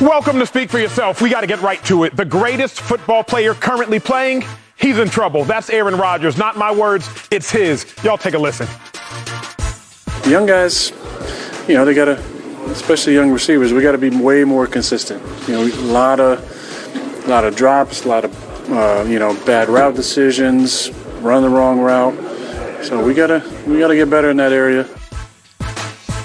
Welcome 0.00 0.40
to 0.40 0.46
Speak 0.46 0.70
for 0.70 0.80
Yourself. 0.80 1.22
We 1.22 1.30
got 1.30 1.42
to 1.42 1.46
get 1.46 1.60
right 1.60 1.82
to 1.84 2.02
it. 2.02 2.16
The 2.16 2.24
greatest 2.24 2.80
football 2.80 3.22
player 3.22 3.54
currently 3.54 4.00
playing, 4.00 4.42
he's 4.76 4.98
in 4.98 5.08
trouble. 5.08 5.44
That's 5.44 5.70
Aaron 5.70 5.94
Rodgers. 5.96 6.36
Not 6.36 6.56
my 6.56 6.72
words, 6.74 7.08
it's 7.30 7.48
his. 7.48 7.86
Y'all 8.02 8.18
take 8.18 8.34
a 8.34 8.38
listen. 8.38 8.66
Young 10.28 10.46
guys, 10.46 10.90
you 11.68 11.74
know, 11.74 11.84
they 11.84 11.94
got 11.94 12.06
to, 12.06 12.18
especially 12.72 13.14
young 13.14 13.30
receivers, 13.30 13.72
we 13.72 13.82
got 13.82 13.92
to 13.92 13.98
be 13.98 14.10
way 14.10 14.42
more 14.42 14.66
consistent. 14.66 15.22
You 15.46 15.54
know, 15.54 15.62
a 15.64 15.86
lot 15.86 16.18
of, 16.18 17.24
a 17.24 17.28
lot 17.28 17.44
of 17.44 17.54
drops, 17.54 18.04
a 18.04 18.08
lot 18.08 18.24
of, 18.24 18.70
uh, 18.72 19.04
you 19.06 19.20
know, 19.20 19.32
bad 19.46 19.68
route 19.68 19.94
decisions, 19.94 20.90
run 21.20 21.42
the 21.42 21.48
wrong 21.48 21.78
route. 21.78 22.14
So 22.84 23.02
we 23.02 23.14
gotta, 23.14 23.48
we 23.64 23.78
gotta 23.78 23.94
get 23.94 24.10
better 24.10 24.30
in 24.30 24.38
that 24.38 24.52
area. 24.52 24.88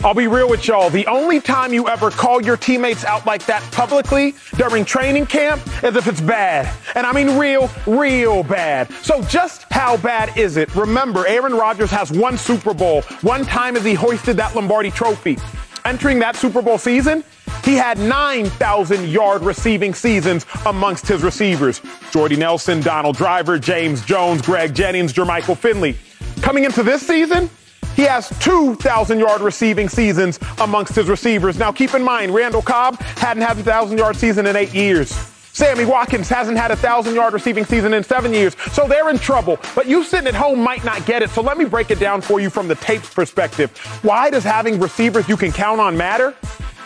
I'll 0.01 0.13
be 0.13 0.27
real 0.27 0.47
with 0.49 0.65
y'all. 0.65 0.89
The 0.89 1.05
only 1.07 1.41
time 1.41 1.73
you 1.73 1.89
ever 1.89 2.09
call 2.09 2.41
your 2.41 2.55
teammates 2.55 3.03
out 3.03 3.25
like 3.25 3.45
that 3.47 3.61
publicly 3.73 4.33
during 4.55 4.85
training 4.85 5.25
camp 5.25 5.61
is 5.83 5.97
if 5.97 6.07
it's 6.07 6.21
bad. 6.21 6.73
And 6.95 7.05
I 7.05 7.11
mean 7.11 7.37
real, 7.37 7.69
real 7.85 8.43
bad. 8.43 8.89
So 9.01 9.21
just 9.23 9.63
how 9.71 9.97
bad 9.97 10.37
is 10.37 10.55
it? 10.55 10.73
Remember, 10.73 11.27
Aaron 11.27 11.53
Rodgers 11.53 11.91
has 11.91 12.11
one 12.13 12.37
Super 12.37 12.73
Bowl. 12.73 13.01
One 13.21 13.43
time 13.43 13.75
as 13.75 13.83
he 13.83 13.93
hoisted 13.93 14.37
that 14.37 14.55
Lombardi 14.55 14.89
trophy. 14.89 15.37
Entering 15.83 16.19
that 16.19 16.37
Super 16.37 16.61
Bowl 16.61 16.77
season, 16.77 17.21
he 17.65 17.73
had 17.73 17.97
9,000 17.99 19.09
yard 19.09 19.41
receiving 19.41 19.93
seasons 19.93 20.45
amongst 20.65 21.09
his 21.09 21.23
receivers. 21.23 21.81
Jordy 22.11 22.37
Nelson, 22.37 22.79
Donald 22.79 23.17
Driver, 23.17 23.59
James 23.59 24.05
Jones, 24.05 24.41
Greg 24.41 24.73
Jennings, 24.73 25.11
Jermichael 25.11 25.57
Finley. 25.57 25.97
Coming 26.41 26.63
into 26.63 26.83
this 26.83 27.05
season, 27.05 27.49
he 27.95 28.03
has 28.03 28.29
2,000 28.39 29.19
yard 29.19 29.41
receiving 29.41 29.89
seasons 29.89 30.39
amongst 30.59 30.95
his 30.95 31.07
receivers. 31.07 31.57
Now, 31.57 31.71
keep 31.71 31.93
in 31.93 32.03
mind, 32.03 32.33
Randall 32.33 32.61
Cobb 32.61 32.99
hadn't 33.01 33.43
had 33.43 33.57
a 33.57 33.61
1,000 33.61 33.97
yard 33.97 34.15
season 34.15 34.45
in 34.47 34.55
eight 34.55 34.73
years. 34.73 35.11
Sammy 35.51 35.83
Watkins 35.83 36.29
hasn't 36.29 36.57
had 36.57 36.71
a 36.71 36.75
1,000 36.75 37.15
yard 37.15 37.33
receiving 37.33 37.65
season 37.65 37.93
in 37.93 38.03
seven 38.03 38.33
years. 38.33 38.55
So 38.71 38.87
they're 38.87 39.09
in 39.09 39.17
trouble. 39.17 39.59
But 39.75 39.87
you 39.87 40.03
sitting 40.03 40.27
at 40.27 40.35
home 40.35 40.61
might 40.61 40.85
not 40.85 41.05
get 41.05 41.21
it. 41.21 41.29
So 41.31 41.41
let 41.41 41.57
me 41.57 41.65
break 41.65 41.91
it 41.91 41.99
down 41.99 42.21
for 42.21 42.39
you 42.39 42.49
from 42.49 42.67
the 42.67 42.75
tape's 42.75 43.13
perspective. 43.13 43.75
Why 44.01 44.29
does 44.29 44.43
having 44.43 44.79
receivers 44.79 45.27
you 45.27 45.35
can 45.35 45.51
count 45.51 45.81
on 45.81 45.97
matter? 45.97 46.31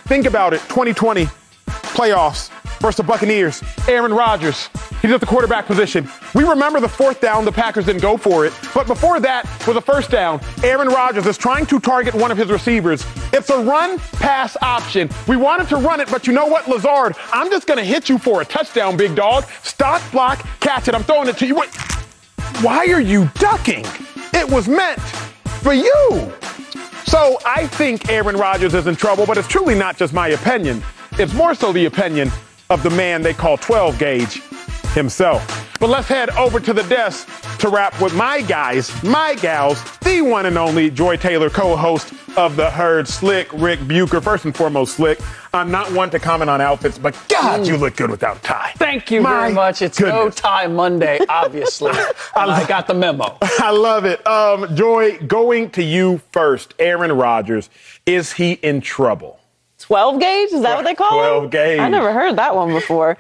Think 0.06 0.26
about 0.26 0.54
it 0.54 0.62
2020 0.62 1.26
playoffs 1.68 2.50
versus 2.84 2.98
the 2.98 3.04
Buccaneers. 3.04 3.64
Aaron 3.88 4.14
Rodgers. 4.14 4.70
He's 5.02 5.10
at 5.12 5.22
the 5.22 5.26
quarterback 5.26 5.66
position. 5.68 6.10
We 6.36 6.44
remember 6.44 6.82
the 6.82 6.90
fourth 6.90 7.22
down, 7.22 7.46
the 7.46 7.52
Packers 7.52 7.86
didn't 7.86 8.02
go 8.02 8.18
for 8.18 8.46
it. 8.46 8.52
But 8.74 8.88
before 8.88 9.22
that 9.22 9.46
was 9.66 9.78
a 9.78 9.82
first 9.82 10.12
down. 10.12 10.42
Aaron 10.64 10.90
Rodgers 10.90 11.26
is 11.26 11.38
trying 11.38 11.66
to 11.68 11.80
target 11.80 12.14
one 12.14 12.30
of 12.30 12.38
his 12.38 12.50
receivers. 12.50 13.06
It's 13.32 13.50
a 13.50 13.64
run 13.64 14.00
pass 14.20 14.58
option. 14.62 15.10
We 15.30 15.38
wanted 15.38 15.70
to 15.70 15.78
run 15.78 16.02
it, 16.02 16.12
but 16.12 16.28
you 16.28 16.34
know 16.34 16.46
what, 16.46 16.68
Lazard? 16.68 17.16
I'm 17.32 17.50
just 17.50 17.68
going 17.68 17.80
to 17.80 17.86
hit 17.86 18.10
you 18.10 18.18
for 18.18 18.42
a 18.42 18.46
touchdown, 18.46 18.98
big 18.98 19.16
dog. 19.16 19.46
Stop, 19.64 20.02
block, 20.12 20.46
catch 20.60 20.90
it. 20.90 20.94
I'm 20.94 21.04
throwing 21.04 21.30
it 21.30 21.38
to 21.38 21.48
you. 21.48 21.56
Wait. 21.56 21.70
Why 22.62 22.86
are 22.88 23.02
you 23.02 23.30
ducking? 23.36 23.86
It 24.34 24.50
was 24.50 24.68
meant 24.68 25.00
for 25.62 25.74
you. 25.74 26.34
So 27.06 27.38
I 27.46 27.66
think 27.68 28.10
Aaron 28.10 28.36
Rodgers 28.36 28.74
is 28.74 28.88
in 28.88 28.98
trouble, 28.98 29.26
but 29.26 29.38
it's 29.38 29.48
truly 29.48 29.76
not 29.76 29.96
just 29.96 30.14
my 30.14 30.30
opinion. 30.30 30.84
It's 31.14 31.34
more 31.34 31.56
so 31.56 31.72
the 31.72 31.86
opinion 31.86 32.30
of 32.74 32.82
the 32.82 32.90
man 32.90 33.22
they 33.22 33.36
call 33.36 33.56
12 33.56 34.00
gauge 34.00 34.42
himself. 34.94 35.78
But 35.80 35.90
let's 35.90 36.08
head 36.08 36.32
over 36.32 36.60
to 36.60 36.74
the 36.74 36.82
desk 36.84 37.30
to 37.60 37.70
wrap 37.70 38.02
with 38.02 38.16
my 38.16 38.42
guys, 38.42 38.92
my 39.04 39.36
gals, 39.36 39.80
the 40.00 40.22
one 40.22 40.48
and 40.48 40.58
only 40.58 40.90
Joy 40.90 41.18
Taylor, 41.18 41.52
co-host 41.52 42.14
of 42.36 42.56
the 42.56 42.72
herd, 42.72 43.08
Slick 43.08 43.48
Rick 43.54 43.88
Bucher. 43.88 44.22
First 44.22 44.46
and 44.46 44.56
foremost, 44.56 44.96
Slick, 44.96 45.20
I'm 45.54 45.70
not 45.70 45.92
one 45.92 46.10
to 46.10 46.20
comment 46.20 46.50
on 46.50 46.62
outfits, 46.62 46.98
but 46.98 47.14
God, 47.30 47.60
mm. 47.60 47.68
you 47.68 47.78
look 47.78 47.96
good 47.96 48.10
without 48.10 48.38
a 48.38 48.42
tie. 48.42 48.72
Thank 48.78 49.12
you 49.12 49.22
my 49.22 49.42
very 49.42 49.54
much. 49.54 49.84
It's 49.84 50.00
goodness. 50.00 50.16
no 50.16 50.30
tie 50.32 50.66
Monday, 50.66 51.20
obviously. 51.30 51.92
I, 52.36 52.66
got 52.66 52.88
the 52.88 52.96
memo. 52.96 53.38
I 53.60 53.70
love 53.70 54.06
it. 54.06 54.26
Um, 54.26 54.76
Joy, 54.76 55.20
going 55.20 55.70
to 55.72 55.84
you 55.84 56.22
first. 56.32 56.74
Aaron 56.80 57.12
Rodgers, 57.12 57.70
is 58.08 58.34
he 58.34 58.54
in 58.54 58.82
trouble? 58.82 59.40
12 59.84 60.20
gauge? 60.20 60.52
Is 60.54 60.62
that 60.62 60.78
what 60.78 60.86
they 60.86 60.96
call 60.96 61.20
it? 61.20 61.28
12 61.28 61.52
gauge. 61.52 61.80
I 61.80 61.90
never 61.90 62.14
heard 62.14 62.38
that 62.38 62.56
one 62.56 62.72
before. 62.72 63.18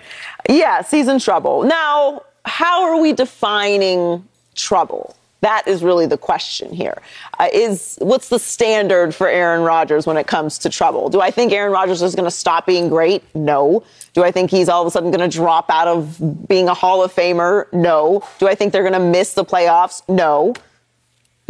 yes, 0.49 0.89
he's 0.89 1.09
in 1.09 1.19
trouble. 1.19 1.63
Now, 1.63 2.23
how 2.45 2.83
are 2.85 3.01
we 3.01 3.11
defining 3.11 4.25
trouble? 4.55 5.15
That 5.41 5.67
is 5.67 5.83
really 5.83 6.05
the 6.05 6.17
question 6.17 6.71
here. 6.71 7.01
Uh, 7.37 7.49
is 7.51 7.97
what's 7.99 8.29
the 8.29 8.39
standard 8.39 9.13
for 9.13 9.27
Aaron 9.27 9.63
Rodgers 9.63 10.07
when 10.07 10.15
it 10.15 10.25
comes 10.25 10.57
to 10.59 10.69
trouble? 10.69 11.09
Do 11.09 11.19
I 11.19 11.31
think 11.31 11.51
Aaron 11.51 11.73
Rodgers 11.73 12.01
is 12.01 12.15
going 12.15 12.23
to 12.23 12.31
stop 12.31 12.65
being 12.65 12.87
great? 12.87 13.23
No. 13.35 13.83
Do 14.13 14.23
I 14.23 14.31
think 14.31 14.49
he's 14.49 14.69
all 14.69 14.81
of 14.81 14.87
a 14.87 14.91
sudden 14.91 15.11
going 15.11 15.29
to 15.29 15.37
drop 15.37 15.69
out 15.69 15.89
of 15.89 16.47
being 16.47 16.69
a 16.69 16.73
Hall 16.73 17.03
of 17.03 17.13
Famer? 17.13 17.71
No. 17.73 18.23
Do 18.39 18.47
I 18.47 18.55
think 18.55 18.71
they're 18.71 18.89
going 18.89 18.93
to 18.93 18.99
miss 18.99 19.33
the 19.33 19.43
playoffs? 19.43 20.01
No 20.07 20.53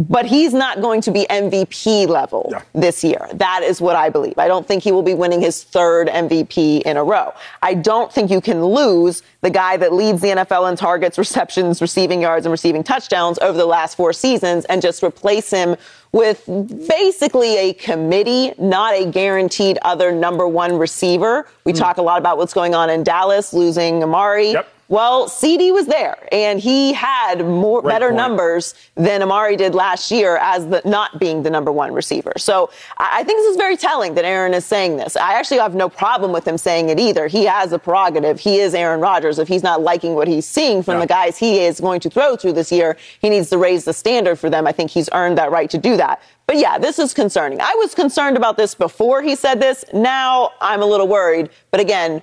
but 0.00 0.26
he's 0.26 0.52
not 0.52 0.80
going 0.80 1.00
to 1.02 1.12
be 1.12 1.24
MVP 1.30 2.08
level 2.08 2.48
yeah. 2.50 2.62
this 2.74 3.04
year. 3.04 3.28
That 3.34 3.62
is 3.62 3.80
what 3.80 3.94
I 3.94 4.10
believe. 4.10 4.34
I 4.38 4.48
don't 4.48 4.66
think 4.66 4.82
he 4.82 4.90
will 4.90 5.02
be 5.02 5.14
winning 5.14 5.40
his 5.40 5.62
third 5.62 6.08
MVP 6.08 6.82
in 6.82 6.96
a 6.96 7.04
row. 7.04 7.32
I 7.62 7.74
don't 7.74 8.12
think 8.12 8.30
you 8.30 8.40
can 8.40 8.64
lose 8.64 9.22
the 9.42 9.50
guy 9.50 9.76
that 9.76 9.92
leads 9.92 10.20
the 10.20 10.28
NFL 10.28 10.68
in 10.70 10.76
targets, 10.76 11.16
receptions, 11.16 11.80
receiving 11.80 12.22
yards, 12.22 12.44
and 12.44 12.50
receiving 12.50 12.82
touchdowns 12.82 13.38
over 13.38 13.56
the 13.56 13.66
last 13.66 13.96
four 13.96 14.12
seasons 14.12 14.64
and 14.64 14.82
just 14.82 15.02
replace 15.02 15.50
him 15.50 15.76
with 16.10 16.44
basically 16.88 17.56
a 17.56 17.72
committee, 17.74 18.52
not 18.58 18.94
a 18.94 19.04
guaranteed 19.04 19.78
other 19.82 20.10
number 20.10 20.46
one 20.46 20.76
receiver. 20.76 21.46
We 21.64 21.72
mm. 21.72 21.78
talk 21.78 21.98
a 21.98 22.02
lot 22.02 22.18
about 22.18 22.36
what's 22.36 22.54
going 22.54 22.74
on 22.74 22.90
in 22.90 23.04
Dallas, 23.04 23.52
losing 23.52 24.02
Amari. 24.02 24.52
Yep. 24.52 24.73
Well, 24.88 25.28
CD 25.28 25.72
was 25.72 25.86
there, 25.86 26.16
and 26.30 26.60
he 26.60 26.92
had 26.92 27.44
more 27.46 27.80
Great 27.80 27.92
better 27.92 28.08
point. 28.08 28.16
numbers 28.16 28.74
than 28.96 29.22
Amari 29.22 29.56
did 29.56 29.74
last 29.74 30.10
year 30.10 30.36
as 30.36 30.66
the 30.68 30.82
not 30.84 31.18
being 31.18 31.42
the 31.42 31.50
number 31.50 31.72
one 31.72 31.92
receiver. 31.92 32.34
So 32.36 32.70
I 32.98 33.24
think 33.24 33.38
this 33.40 33.52
is 33.52 33.56
very 33.56 33.78
telling 33.78 34.14
that 34.14 34.26
Aaron 34.26 34.52
is 34.52 34.66
saying 34.66 34.98
this. 34.98 35.16
I 35.16 35.34
actually 35.34 35.58
have 35.58 35.74
no 35.74 35.88
problem 35.88 36.32
with 36.32 36.46
him 36.46 36.58
saying 36.58 36.90
it 36.90 37.00
either. 37.00 37.28
He 37.28 37.44
has 37.46 37.72
a 37.72 37.78
prerogative. 37.78 38.38
He 38.38 38.58
is 38.58 38.74
Aaron 38.74 39.00
Rodgers. 39.00 39.38
If 39.38 39.48
he's 39.48 39.62
not 39.62 39.80
liking 39.80 40.14
what 40.14 40.28
he's 40.28 40.46
seeing 40.46 40.82
from 40.82 40.94
yeah. 40.94 41.00
the 41.00 41.06
guys 41.06 41.38
he 41.38 41.60
is 41.60 41.80
going 41.80 42.00
to 42.00 42.10
throw 42.10 42.36
through 42.36 42.52
this 42.52 42.70
year, 42.70 42.98
he 43.20 43.30
needs 43.30 43.48
to 43.50 43.58
raise 43.58 43.84
the 43.84 43.92
standard 43.94 44.38
for 44.38 44.50
them. 44.50 44.66
I 44.66 44.72
think 44.72 44.90
he's 44.90 45.08
earned 45.12 45.38
that 45.38 45.50
right 45.50 45.70
to 45.70 45.78
do 45.78 45.96
that. 45.96 46.20
But 46.46 46.58
yeah, 46.58 46.76
this 46.76 46.98
is 46.98 47.14
concerning. 47.14 47.60
I 47.60 47.74
was 47.78 47.94
concerned 47.94 48.36
about 48.36 48.58
this 48.58 48.74
before 48.74 49.22
he 49.22 49.34
said 49.34 49.60
this. 49.60 49.84
Now 49.94 50.50
I'm 50.60 50.82
a 50.82 50.86
little 50.86 51.08
worried. 51.08 51.48
But 51.70 51.80
again, 51.80 52.20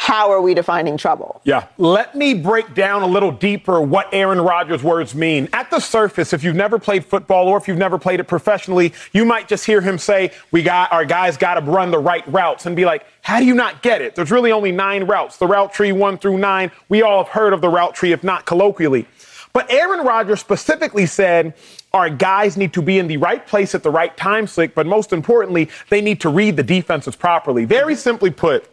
how 0.00 0.32
are 0.32 0.40
we 0.40 0.54
defining 0.54 0.96
trouble? 0.96 1.42
Yeah. 1.44 1.66
Let 1.76 2.14
me 2.14 2.32
break 2.32 2.74
down 2.74 3.02
a 3.02 3.06
little 3.06 3.30
deeper 3.30 3.82
what 3.82 4.08
Aaron 4.14 4.40
Rodgers' 4.40 4.82
words 4.82 5.14
mean. 5.14 5.46
At 5.52 5.70
the 5.70 5.78
surface, 5.78 6.32
if 6.32 6.42
you've 6.42 6.56
never 6.56 6.78
played 6.78 7.04
football 7.04 7.48
or 7.48 7.58
if 7.58 7.68
you've 7.68 7.76
never 7.76 7.98
played 7.98 8.18
it 8.18 8.24
professionally, 8.24 8.94
you 9.12 9.26
might 9.26 9.46
just 9.46 9.66
hear 9.66 9.82
him 9.82 9.98
say, 9.98 10.32
We 10.52 10.62
got 10.62 10.90
our 10.90 11.04
guys 11.04 11.36
got 11.36 11.60
to 11.60 11.70
run 11.70 11.90
the 11.90 11.98
right 11.98 12.26
routes 12.26 12.64
and 12.64 12.74
be 12.74 12.86
like, 12.86 13.04
How 13.20 13.40
do 13.40 13.44
you 13.44 13.54
not 13.54 13.82
get 13.82 14.00
it? 14.00 14.14
There's 14.14 14.30
really 14.30 14.52
only 14.52 14.72
nine 14.72 15.04
routes. 15.04 15.36
The 15.36 15.46
route 15.46 15.74
tree 15.74 15.92
one 15.92 16.16
through 16.16 16.38
nine. 16.38 16.72
We 16.88 17.02
all 17.02 17.22
have 17.22 17.32
heard 17.34 17.52
of 17.52 17.60
the 17.60 17.68
route 17.68 17.94
tree, 17.94 18.12
if 18.12 18.24
not 18.24 18.46
colloquially. 18.46 19.06
But 19.52 19.70
Aaron 19.70 20.06
Rodgers 20.06 20.40
specifically 20.40 21.04
said, 21.06 21.54
our 21.92 22.08
guys 22.08 22.56
need 22.56 22.72
to 22.74 22.82
be 22.82 22.98
in 22.98 23.08
the 23.08 23.16
right 23.16 23.44
place 23.46 23.74
at 23.74 23.82
the 23.82 23.90
right 23.90 24.16
time, 24.16 24.46
Slick, 24.46 24.74
but 24.74 24.86
most 24.86 25.12
importantly, 25.12 25.68
they 25.88 26.00
need 26.00 26.20
to 26.20 26.28
read 26.28 26.56
the 26.56 26.62
defenses 26.62 27.16
properly. 27.16 27.64
Very 27.64 27.96
simply 27.96 28.30
put, 28.30 28.68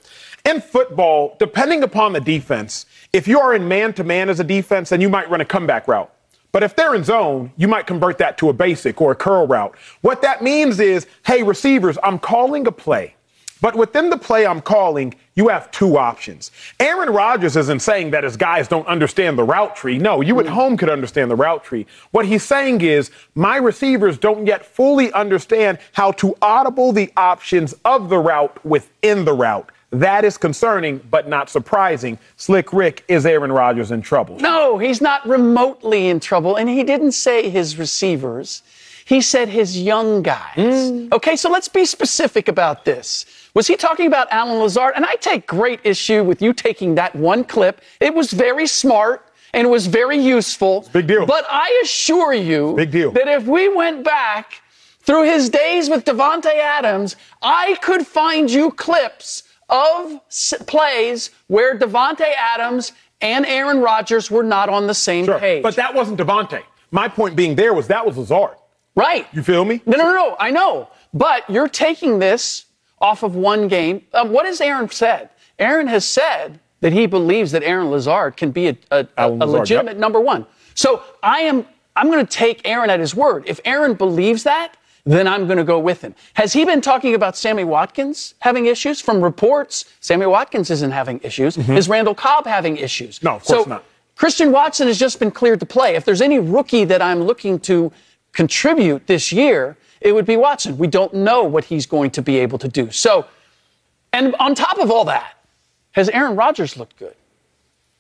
in 0.48 0.62
football, 0.62 1.36
depending 1.40 1.84
upon 1.84 2.14
the 2.14 2.22
defense, 2.22 2.86
if 3.12 3.28
you 3.28 3.40
are 3.40 3.54
in 3.54 3.68
man 3.68 3.94
to 3.94 4.04
man 4.04 4.30
as 4.30 4.40
a 4.40 4.44
defense, 4.44 4.90
then 4.90 5.02
you 5.02 5.10
might 5.10 5.30
run 5.30 5.42
a 5.42 5.46
comeback 5.46 5.88
route. 5.88 6.12
But 6.54 6.64
if 6.64 6.76
they're 6.76 6.96
in 6.96 7.04
zone, 7.04 7.52
you 7.58 7.68
might 7.68 7.86
convert 7.86 8.18
that 8.20 8.38
to 8.40 8.50
a 8.50 8.54
basic 8.54 9.02
or 9.02 9.12
a 9.12 9.16
curl 9.16 9.46
route. 9.46 9.76
What 10.02 10.22
that 10.22 10.42
means 10.42 10.80
is, 10.80 11.06
hey, 11.26 11.44
receivers, 11.44 11.98
I'm 12.02 12.18
calling 12.18 12.66
a 12.66 12.72
play. 12.72 13.16
But 13.60 13.76
within 13.76 14.10
the 14.10 14.18
play 14.18 14.46
I'm 14.46 14.62
calling, 14.62 15.16
you 15.36 15.50
have 15.50 15.70
two 15.72 15.98
options. 15.98 16.52
Aaron 16.80 17.10
Rodgers 17.10 17.58
isn't 17.58 17.82
saying 17.82 18.12
that 18.12 18.24
his 18.24 18.38
guys 18.38 18.68
don't 18.68 18.88
understand 18.88 19.38
the 19.38 19.44
route 19.44 19.76
tree. 19.76 19.98
No, 19.98 20.22
you 20.22 20.40
at 20.40 20.46
mm. 20.46 20.50
home 20.50 20.78
could 20.78 20.90
understand 20.90 21.32
the 21.32 21.36
route 21.36 21.64
tree. 21.64 21.88
What 22.12 22.26
he's 22.26 22.44
saying 22.44 22.82
is 22.82 23.12
my 23.36 23.58
receivers 23.58 24.18
don't 24.18 24.46
yet 24.46 24.66
fully 24.66 25.12
understand 25.12 25.80
how 25.94 26.12
to 26.14 26.36
audible 26.42 26.92
the 26.92 27.12
options 27.18 27.74
of 27.84 28.10
the 28.10 28.20
route 28.20 28.64
within 28.64 29.26
the 29.26 29.34
route. 29.34 29.72
That 30.00 30.26
is 30.26 30.38
concerning, 30.38 31.00
but 31.10 31.28
not 31.28 31.50
surprising. 31.50 32.20
Slick 32.36 32.72
Rick, 32.74 33.04
is 33.08 33.26
Aaron 33.26 33.52
Rodgers 33.52 33.92
in 33.92 34.02
trouble? 34.02 34.38
No, 34.40 34.78
he's 34.78 35.02
not 35.02 35.28
remotely 35.28 36.08
in 36.08 36.20
trouble. 36.20 36.56
And 36.56 36.70
he 36.70 36.84
didn't 36.84 37.14
say 37.14 37.50
his 37.50 37.78
receivers, 37.78 38.62
he 39.06 39.22
said 39.22 39.48
his 39.50 39.82
young 39.82 40.22
guys. 40.22 40.56
Mm. 40.58 41.14
Okay, 41.14 41.36
so 41.36 41.50
let's 41.50 41.70
be 41.70 41.86
specific 41.86 42.48
about 42.48 42.84
this. 42.86 43.26
Was 43.54 43.66
he 43.66 43.76
talking 43.76 44.06
about 44.06 44.28
Allen 44.32 44.60
Lazard? 44.60 44.94
And 44.96 45.06
I 45.06 45.16
take 45.16 45.48
great 45.48 45.80
issue 45.84 46.24
with 46.24 46.42
you 46.42 46.54
taking 46.54 46.96
that 46.96 47.16
one 47.16 47.44
clip. 47.44 47.82
It 48.00 48.14
was 48.14 48.32
very 48.32 48.68
smart 48.68 49.26
and 49.54 49.72
was 49.72 49.88
very 49.88 50.18
useful. 50.20 50.88
Big 50.92 51.08
deal. 51.08 51.26
But 51.26 51.46
I 51.50 51.82
assure 51.84 52.34
you 52.34 52.76
Big 52.76 52.92
deal. 52.92 53.12
that 53.14 53.28
if 53.28 53.46
we 53.46 53.70
went 53.70 54.04
back 54.04 54.62
through 55.00 55.24
his 55.24 55.50
days 55.50 55.90
with 55.90 56.04
Davante 56.04 56.54
Adams, 56.54 57.16
I 57.42 57.78
could 57.82 58.06
find 58.06 58.52
you 58.52 58.72
clips 58.72 59.44
of 59.70 60.20
plays 60.66 61.32
where 61.48 61.78
Davante 61.78 62.26
Adams 62.38 62.94
and 63.22 63.46
Aaron 63.46 63.80
Rodgers 63.80 64.30
were 64.32 64.44
not 64.44 64.70
on 64.70 64.88
the 64.88 64.94
same 64.94 65.26
Sure. 65.26 65.40
page. 65.40 65.64
But 65.64 65.76
that 65.76 65.94
wasn't 65.94 66.20
Devonte. 66.20 66.62
My 66.92 67.08
point 67.08 67.36
being 67.36 67.56
there 67.56 67.74
was 67.74 67.88
that 67.88 68.06
was 68.06 68.18
Lazard. 68.18 68.56
right. 68.96 69.28
You 69.34 69.44
feel 69.44 69.66
me? 69.66 69.82
No, 69.86 69.98
no, 69.98 70.06
no, 70.06 70.14
no. 70.14 70.36
I 70.40 70.52
know. 70.52 70.90
But 71.14 71.50
you're 71.50 71.68
taking 71.68 72.20
this 72.20 72.66
off 73.00 73.24
of 73.24 73.36
one 73.36 73.68
game. 73.68 74.04
Um, 74.14 74.32
what 74.32 74.46
has 74.46 74.62
Aaron 74.62 74.90
said? 74.90 75.30
Aaron 75.60 75.88
has 75.88 76.06
said 76.06 76.60
that 76.82 76.94
he 76.94 77.06
believes 77.06 77.52
that 77.52 77.64
Aaron 77.64 77.90
Lazard 77.90 78.38
can 78.38 78.52
be 78.52 78.68
a, 78.68 78.78
a, 78.92 79.08
a, 79.18 79.30
Lazard, 79.30 79.60
legitimate 79.60 79.92
yep. 79.94 80.00
number 80.00 80.20
one. 80.20 80.46
So 80.76 81.04
I 81.24 81.42
am 81.42 81.66
I'm 81.96 82.12
going 82.12 82.24
to 82.26 82.32
take 82.32 82.62
Aaron 82.66 82.90
at 82.92 83.00
his 83.00 83.16
word. 83.16 83.44
If 83.48 83.60
Aaron 83.66 83.96
believes 83.96 84.44
that, 84.44 84.78
then 85.08 85.28
I'm 85.28 85.46
going 85.46 85.58
to 85.58 85.64
go 85.64 85.80
with 85.80 86.02
him. 86.02 86.14
Has 86.34 86.54
he 86.54 86.66
been 86.66 86.82
talking 86.82 87.16
about 87.16 87.38
Sammy 87.38 87.64
Watkins 87.64 88.36
having 88.40 88.66
issues? 88.66 89.00
From 89.00 89.22
reports, 89.22 89.86
Sammy 90.02 90.26
Watkins 90.26 90.70
isn't 90.70 90.92
having 90.92 91.20
issues. 91.24 91.58
Is 91.58 91.88
Randall 91.88 92.14
Cobb 92.14 92.46
having 92.46 92.78
issues? 92.78 93.18
Mm-hmm. 93.18 93.26
No, 93.26 93.36
of 93.36 93.44
course 93.44 93.64
so 93.64 93.70
not. 93.70 93.84
Christian 94.16 94.52
Watson 94.52 94.88
has 94.88 95.00
just 95.00 95.20
been 95.20 95.32
cleared 95.32 95.60
to 95.62 95.66
play. 95.66 95.96
If 95.96 96.04
there's 96.04 96.22
any 96.22 96.40
rookie 96.40 96.86
that 96.86 97.02
I'm 97.02 97.22
looking 97.22 97.60
to 97.62 97.92
contribute 98.34 99.08
this 99.08 99.32
year, 99.32 99.78
it 100.02 100.14
would 100.14 100.26
be 100.26 100.36
Watson. 100.36 100.78
We 100.78 100.88
don't 100.88 101.14
know 101.14 101.44
what 101.44 101.66
he's 101.66 101.86
going 101.86 102.12
to 102.12 102.22
be 102.22 102.38
able 102.38 102.58
to 102.60 102.68
do. 102.68 102.92
So, 102.92 103.26
and 104.12 104.36
on 104.40 104.56
top 104.56 104.78
of 104.80 104.92
all 104.92 105.06
that, 105.06 105.36
has 105.92 106.10
Aaron 106.10 106.36
Rodgers 106.36 106.78
looked 106.78 106.98
good? 106.98 107.16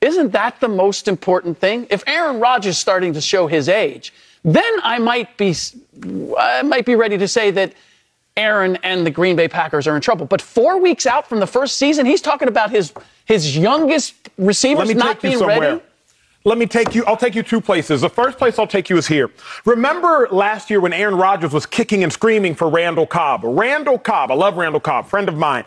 Isn't 0.01 0.31
that 0.33 0.59
the 0.59 0.68
most 0.68 1.07
important 1.07 1.57
thing? 1.57 1.88
If 1.89 2.04
Aaron 2.07 2.39
Rodgers 2.39 2.75
is 2.75 2.77
starting 2.77 3.13
to 3.13 3.21
show 3.21 3.48
his 3.48 3.69
age, 3.69 4.13
then 4.44 4.74
I 4.84 5.00
might 5.00 5.38
be 5.38 5.56
I 6.38 6.62
might 6.63 6.86
be 6.86 6.95
ready 6.95 7.18
to 7.18 7.28
say 7.28 7.51
that 7.51 7.74
Aaron 8.36 8.78
and 8.84 9.06
the 9.06 9.12
Green 9.12 9.36
Bay 9.36 9.48
Packers 9.48 9.88
are 9.88 9.95
in 9.95 10.01
trouble. 10.01 10.25
But 10.25 10.42
4 10.42 10.80
weeks 10.80 11.06
out 11.07 11.28
from 11.28 11.39
the 11.39 11.48
first 11.48 11.78
season, 11.78 12.06
he's 12.06 12.22
talking 12.22 12.48
about 12.48 12.69
his 12.69 12.94
his 13.25 13.57
youngest 13.57 14.13
receivers 14.38 14.88
Let 14.88 14.88
me 14.88 14.94
not 14.94 15.07
take 15.16 15.24
you 15.24 15.30
being 15.30 15.39
somewhere. 15.39 15.60
ready. 15.60 15.81
Let 16.45 16.57
me 16.57 16.66
take 16.66 16.95
you. 16.95 17.04
I'll 17.06 17.18
take 17.18 17.36
you 17.36 17.44
two 17.44 17.60
places. 17.60 18.00
The 18.00 18.10
first 18.10 18.38
place 18.38 18.57
I'll 18.57 18.68
take 18.68 18.89
you 18.89 18.98
is 18.98 19.06
here. 19.07 19.30
Remember 19.66 20.30
last 20.31 20.69
year 20.69 20.80
when 20.80 20.94
Aaron 20.94 21.16
Rodgers 21.18 21.51
was 21.51 21.66
kicking 21.66 22.04
and 22.04 22.13
screaming 22.13 22.56
for 22.56 22.69
Randall 22.69 23.06
Cobb? 23.06 23.42
Randall 23.44 24.00
Cobb, 24.00 24.31
I 24.31 24.36
love 24.36 24.56
Randall 24.56 24.80
Cobb, 24.80 25.07
friend 25.07 25.28
of 25.28 25.36
mine. 25.36 25.66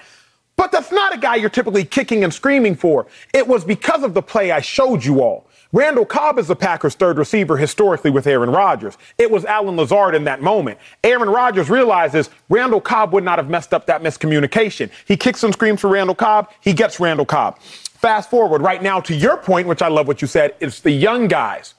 But 0.56 0.72
that's 0.72 0.90
not 0.90 1.14
a 1.14 1.18
guy 1.18 1.36
you're 1.36 1.50
typically 1.50 1.84
kicking 1.84 2.24
and 2.24 2.32
screaming 2.32 2.76
for. 2.76 3.06
It 3.34 3.46
was 3.46 3.62
because 3.62 4.02
of 4.02 4.14
the 4.14 4.22
play 4.22 4.52
I 4.52 4.60
showed 4.62 5.04
you 5.04 5.20
all. 5.20 5.49
Randall 5.72 6.04
Cobb 6.04 6.38
is 6.40 6.48
the 6.48 6.56
Packers' 6.56 6.96
third 6.96 7.16
receiver 7.16 7.56
historically 7.56 8.10
with 8.10 8.26
Aaron 8.26 8.50
Rodgers. 8.50 8.98
It 9.18 9.30
was 9.30 9.44
Allen 9.44 9.76
Lazard 9.76 10.16
in 10.16 10.24
that 10.24 10.42
moment. 10.42 10.78
Aaron 11.04 11.28
Rodgers 11.28 11.70
realizes 11.70 12.28
Randall 12.48 12.80
Cobb 12.80 13.12
would 13.12 13.22
not 13.22 13.38
have 13.38 13.48
messed 13.48 13.72
up 13.72 13.86
that 13.86 14.02
miscommunication. 14.02 14.90
He 15.04 15.16
kicks 15.16 15.44
and 15.44 15.52
screams 15.52 15.80
for 15.80 15.88
Randall 15.88 16.16
Cobb. 16.16 16.50
He 16.60 16.72
gets 16.72 16.98
Randall 16.98 17.24
Cobb. 17.26 17.60
Fast 17.60 18.30
forward 18.30 18.62
right 18.62 18.82
now 18.82 18.98
to 19.00 19.14
your 19.14 19.36
point, 19.36 19.68
which 19.68 19.80
I 19.80 19.88
love 19.88 20.08
what 20.08 20.20
you 20.20 20.26
said. 20.26 20.56
It's 20.58 20.80
the 20.80 20.90
young 20.90 21.28
guys. 21.28 21.74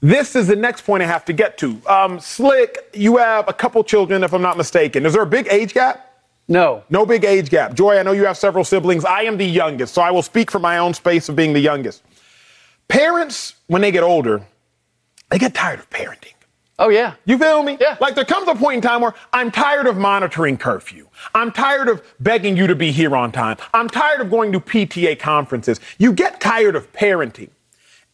This 0.00 0.34
is 0.34 0.46
the 0.46 0.56
next 0.56 0.82
point 0.82 1.02
I 1.02 1.06
have 1.06 1.24
to 1.26 1.34
get 1.34 1.58
to. 1.58 1.82
Um, 1.86 2.20
Slick, 2.20 2.78
you 2.94 3.18
have 3.18 3.46
a 3.48 3.52
couple 3.52 3.84
children, 3.84 4.24
if 4.24 4.32
I'm 4.32 4.40
not 4.40 4.56
mistaken. 4.56 5.04
Is 5.04 5.12
there 5.12 5.22
a 5.22 5.26
big 5.26 5.48
age 5.50 5.74
gap? 5.74 6.22
No. 6.46 6.82
No 6.88 7.04
big 7.04 7.24
age 7.24 7.50
gap. 7.50 7.74
Joy, 7.74 7.98
I 7.98 8.02
know 8.04 8.12
you 8.12 8.24
have 8.24 8.38
several 8.38 8.64
siblings. 8.64 9.04
I 9.04 9.22
am 9.22 9.36
the 9.36 9.44
youngest, 9.44 9.92
so 9.92 10.00
I 10.00 10.10
will 10.10 10.22
speak 10.22 10.50
from 10.50 10.62
my 10.62 10.78
own 10.78 10.94
space 10.94 11.28
of 11.28 11.36
being 11.36 11.52
the 11.52 11.60
youngest. 11.60 12.02
Parents, 12.88 13.54
when 13.66 13.82
they 13.82 13.90
get 13.90 14.02
older, 14.02 14.42
they 15.30 15.38
get 15.38 15.54
tired 15.54 15.78
of 15.78 15.90
parenting. 15.90 16.32
Oh 16.78 16.90
yeah. 16.90 17.14
You 17.24 17.36
feel 17.38 17.62
me? 17.62 17.76
Yeah. 17.80 17.96
Like 18.00 18.14
there 18.14 18.24
comes 18.24 18.46
a 18.48 18.54
point 18.54 18.76
in 18.76 18.80
time 18.82 19.00
where 19.00 19.14
I'm 19.32 19.50
tired 19.50 19.86
of 19.86 19.96
monitoring 19.96 20.56
curfew. 20.56 21.08
I'm 21.34 21.50
tired 21.50 21.88
of 21.88 22.02
begging 22.20 22.56
you 22.56 22.68
to 22.68 22.76
be 22.76 22.92
here 22.92 23.16
on 23.16 23.32
time. 23.32 23.56
I'm 23.74 23.88
tired 23.88 24.20
of 24.20 24.30
going 24.30 24.52
to 24.52 24.60
PTA 24.60 25.18
conferences. 25.18 25.80
You 25.98 26.12
get 26.12 26.40
tired 26.40 26.76
of 26.76 26.92
parenting. 26.92 27.50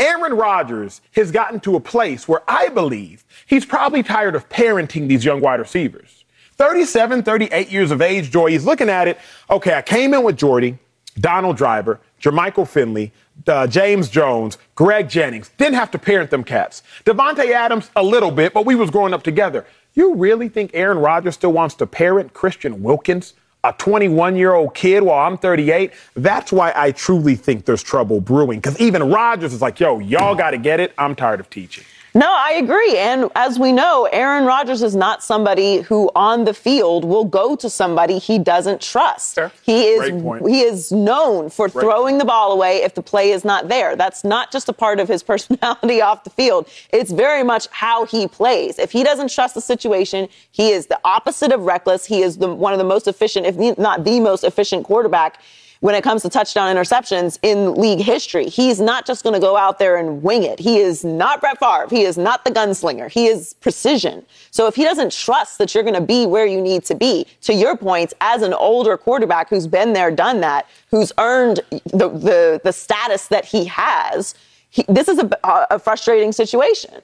Aaron 0.01 0.35
Rodgers 0.35 1.03
has 1.13 1.31
gotten 1.31 1.61
to 1.61 1.77
a 1.77 1.81
place 1.81 2.27
where 2.27 2.43
I 2.49 2.69
believe 2.69 3.25
he's 3.47 3.67
probably 3.67 4.03
tired 4.03 4.35
of 4.35 4.49
parenting 4.49 5.09
these 5.09 5.25
young 5.25 5.41
wide 5.41 5.61
receivers. 5.61 6.25
37, 6.57 7.23
38 7.23 7.71
years 7.71 7.91
of 7.91 8.01
age, 8.01 8.31
Joy, 8.31 8.51
he's 8.51 8.65
looking 8.65 8.89
at 8.89 9.09
it. 9.09 9.19
Okay, 9.51 9.75
I 9.75 9.83
came 9.83 10.15
in 10.15 10.23
with 10.23 10.37
Jordy, 10.37 10.79
Donald 11.21 11.57
Driver, 11.57 12.01
Jermichael 12.21 12.67
Finley, 12.67 13.13
uh, 13.47 13.67
James 13.67 14.09
Jones, 14.09 14.59
Greg 14.75 15.09
Jennings. 15.09 15.51
Didn't 15.57 15.75
have 15.75 15.91
to 15.93 15.99
parent 15.99 16.31
them 16.31 16.45
cats. 16.45 16.83
Davante 17.05 17.51
Adams, 17.51 17.91
a 17.97 18.03
little 18.03 18.31
bit, 18.31 18.53
but 18.55 18.67
we 18.67 18.75
was 18.75 18.91
growing 18.91 19.15
up 19.15 19.23
together. 19.23 19.67
You 19.95 20.15
really 20.15 20.49
think 20.49 20.71
Aaron 20.75 20.99
Rodgers 20.99 21.35
still 21.35 21.53
wants 21.53 21.75
to 21.77 21.87
parent 21.87 22.33
Christian 22.35 22.83
Wilkins, 22.83 23.35
a 23.63 23.73
21 23.73 24.37
year 24.37 24.55
old 24.55 24.75
kid, 24.75 25.03
while 25.03 25.27
I'm 25.27 25.39
38? 25.39 25.93
That's 26.15 26.53
why 26.53 26.73
I 26.75 26.93
truly 26.93 27.37
think 27.37 27.65
there's 27.65 27.83
trouble 27.83 28.21
brewing. 28.21 28.59
Because 28.59 28.79
even 28.81 29.11
Rodgers 29.11 29.53
is 29.53 29.63
like, 29.63 29.79
yo, 29.81 30.01
y'all 30.01 30.35
got 30.35 30.51
to 30.51 30.59
get 30.59 30.81
it. 30.81 30.93
I'm 30.99 31.15
tired 31.15 31.41
of 31.41 31.49
teaching. 31.49 31.85
No, 32.17 32.29
I 32.29 32.61
agree. 32.63 32.97
And 32.97 33.29
as 33.35 33.59
we 33.59 33.73
know, 33.73 34.09
Aaron 34.13 34.45
Rodgers 34.45 34.83
is 34.83 34.95
not 34.95 35.25
somebody 35.25 35.81
who 35.81 36.13
on 36.15 36.45
the 36.45 36.55
field 36.55 37.05
will 37.05 37.25
go 37.25 37.57
to 37.57 37.69
somebody 37.69 38.19
he 38.19 38.39
doesn't 38.39 38.81
trust. 38.81 39.35
Sure. 39.35 39.51
He 39.63 39.89
is 39.89 40.23
he 40.47 40.61
is 40.61 40.93
known 40.93 41.51
for 41.51 41.69
throwing 41.69 42.19
the 42.19 42.25
ball 42.25 42.53
away 42.53 42.83
if 42.85 42.95
the 42.95 43.03
play 43.03 43.33
is 43.33 43.45
not 43.45 43.67
there. 43.67 43.97
That's 43.97 44.23
not 44.23 44.53
just 44.53 44.69
a 44.69 44.73
part 44.73 45.01
of 45.01 45.09
his 45.09 45.23
personality 45.33 46.01
off 46.01 46.23
the 46.23 46.31
field. 46.31 46.69
It's 46.91 47.11
very 47.11 47.43
much 47.43 47.67
how 47.73 48.07
he 48.07 48.29
plays. 48.29 48.79
If 48.79 48.93
he 48.93 49.03
doesn't 49.03 49.33
trust 49.33 49.57
the 49.57 49.61
situation, 49.61 50.29
he 50.53 50.71
is 50.71 50.87
the 50.87 51.01
opposite 51.05 51.51
of 51.51 51.63
reckless. 51.63 52.07
He 52.07 52.23
is 52.23 52.39
the, 52.39 52.55
one 52.55 52.73
of 52.73 52.79
the 52.79 52.85
most 52.85 53.09
efficient, 53.09 53.45
if 53.45 53.77
not 53.77 54.05
the 54.05 54.21
most 54.21 54.45
efficient 54.45 54.85
quarterback 54.85 55.41
when 55.85 55.95
it 55.95 56.03
comes 56.03 56.23
to 56.23 56.31
touchdown 56.31 56.75
interceptions 56.75 57.39
in 57.43 57.75
league 57.75 58.01
history. 58.01 58.47
He's 58.47 58.81
not 58.81 59.05
just 59.05 59.23
going 59.23 59.35
to 59.35 59.39
go 59.39 59.55
out 59.55 59.79
there 59.79 59.99
and 59.99 60.23
wing 60.23 60.43
it. 60.43 60.59
He 60.59 60.79
is 60.79 61.05
not 61.05 61.43
Brett 61.43 61.59
Favre. 61.59 61.89
He 61.91 62.05
is 62.05 62.17
not 62.17 62.43
the 62.47 62.51
gunslinger. 62.51 63.11
He 63.11 63.27
is 63.27 63.53
precision. 63.61 64.25
So 64.51 64.67
if 64.67 64.77
he 64.77 64.85
doesn't 64.85 65.13
trust 65.13 65.59
that 65.59 65.75
you're 65.75 65.85
going 65.85 65.95
to 65.95 66.01
be 66.01 66.25
where 66.25 66.47
you 66.47 66.59
need 66.59 66.87
to 66.87 66.95
be, 66.95 67.27
to 67.43 67.53
your 67.53 67.77
point, 67.77 68.15
as 68.23 68.41
an 68.41 68.55
older 68.55 68.97
quarterback 68.97 69.51
who's 69.51 69.67
been 69.67 69.93
there, 69.93 70.11
done 70.11 70.41
that, 70.41 70.67
who's 70.91 71.13
earned 71.19 71.61
the 71.71 72.09
the, 72.09 72.63
the 72.65 72.73
status 72.73 73.29
that 73.29 73.45
he 73.45 73.67
has, 73.67 74.35
he, 74.71 74.87
this 74.89 75.07
is 75.07 75.19
a, 75.19 75.67
a 75.71 75.79
frustrating 75.79 76.33
situation. 76.33 76.95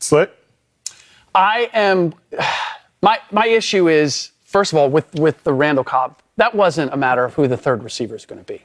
Slick? 0.00 0.32
I 1.32 1.70
am. 1.72 2.14
My 3.00 3.20
my 3.30 3.46
issue 3.46 3.88
is 3.88 4.32
first 4.42 4.72
of 4.72 4.78
all 4.80 4.90
with 4.90 5.14
with 5.14 5.44
the 5.44 5.52
Randall 5.52 5.84
Cobb. 5.84 6.20
That 6.38 6.54
wasn't 6.54 6.92
a 6.92 6.96
matter 6.96 7.24
of 7.24 7.34
who 7.34 7.46
the 7.46 7.56
third 7.56 7.84
receiver 7.84 8.16
is 8.16 8.24
going 8.26 8.38
to 8.42 8.44
be. 8.52 8.62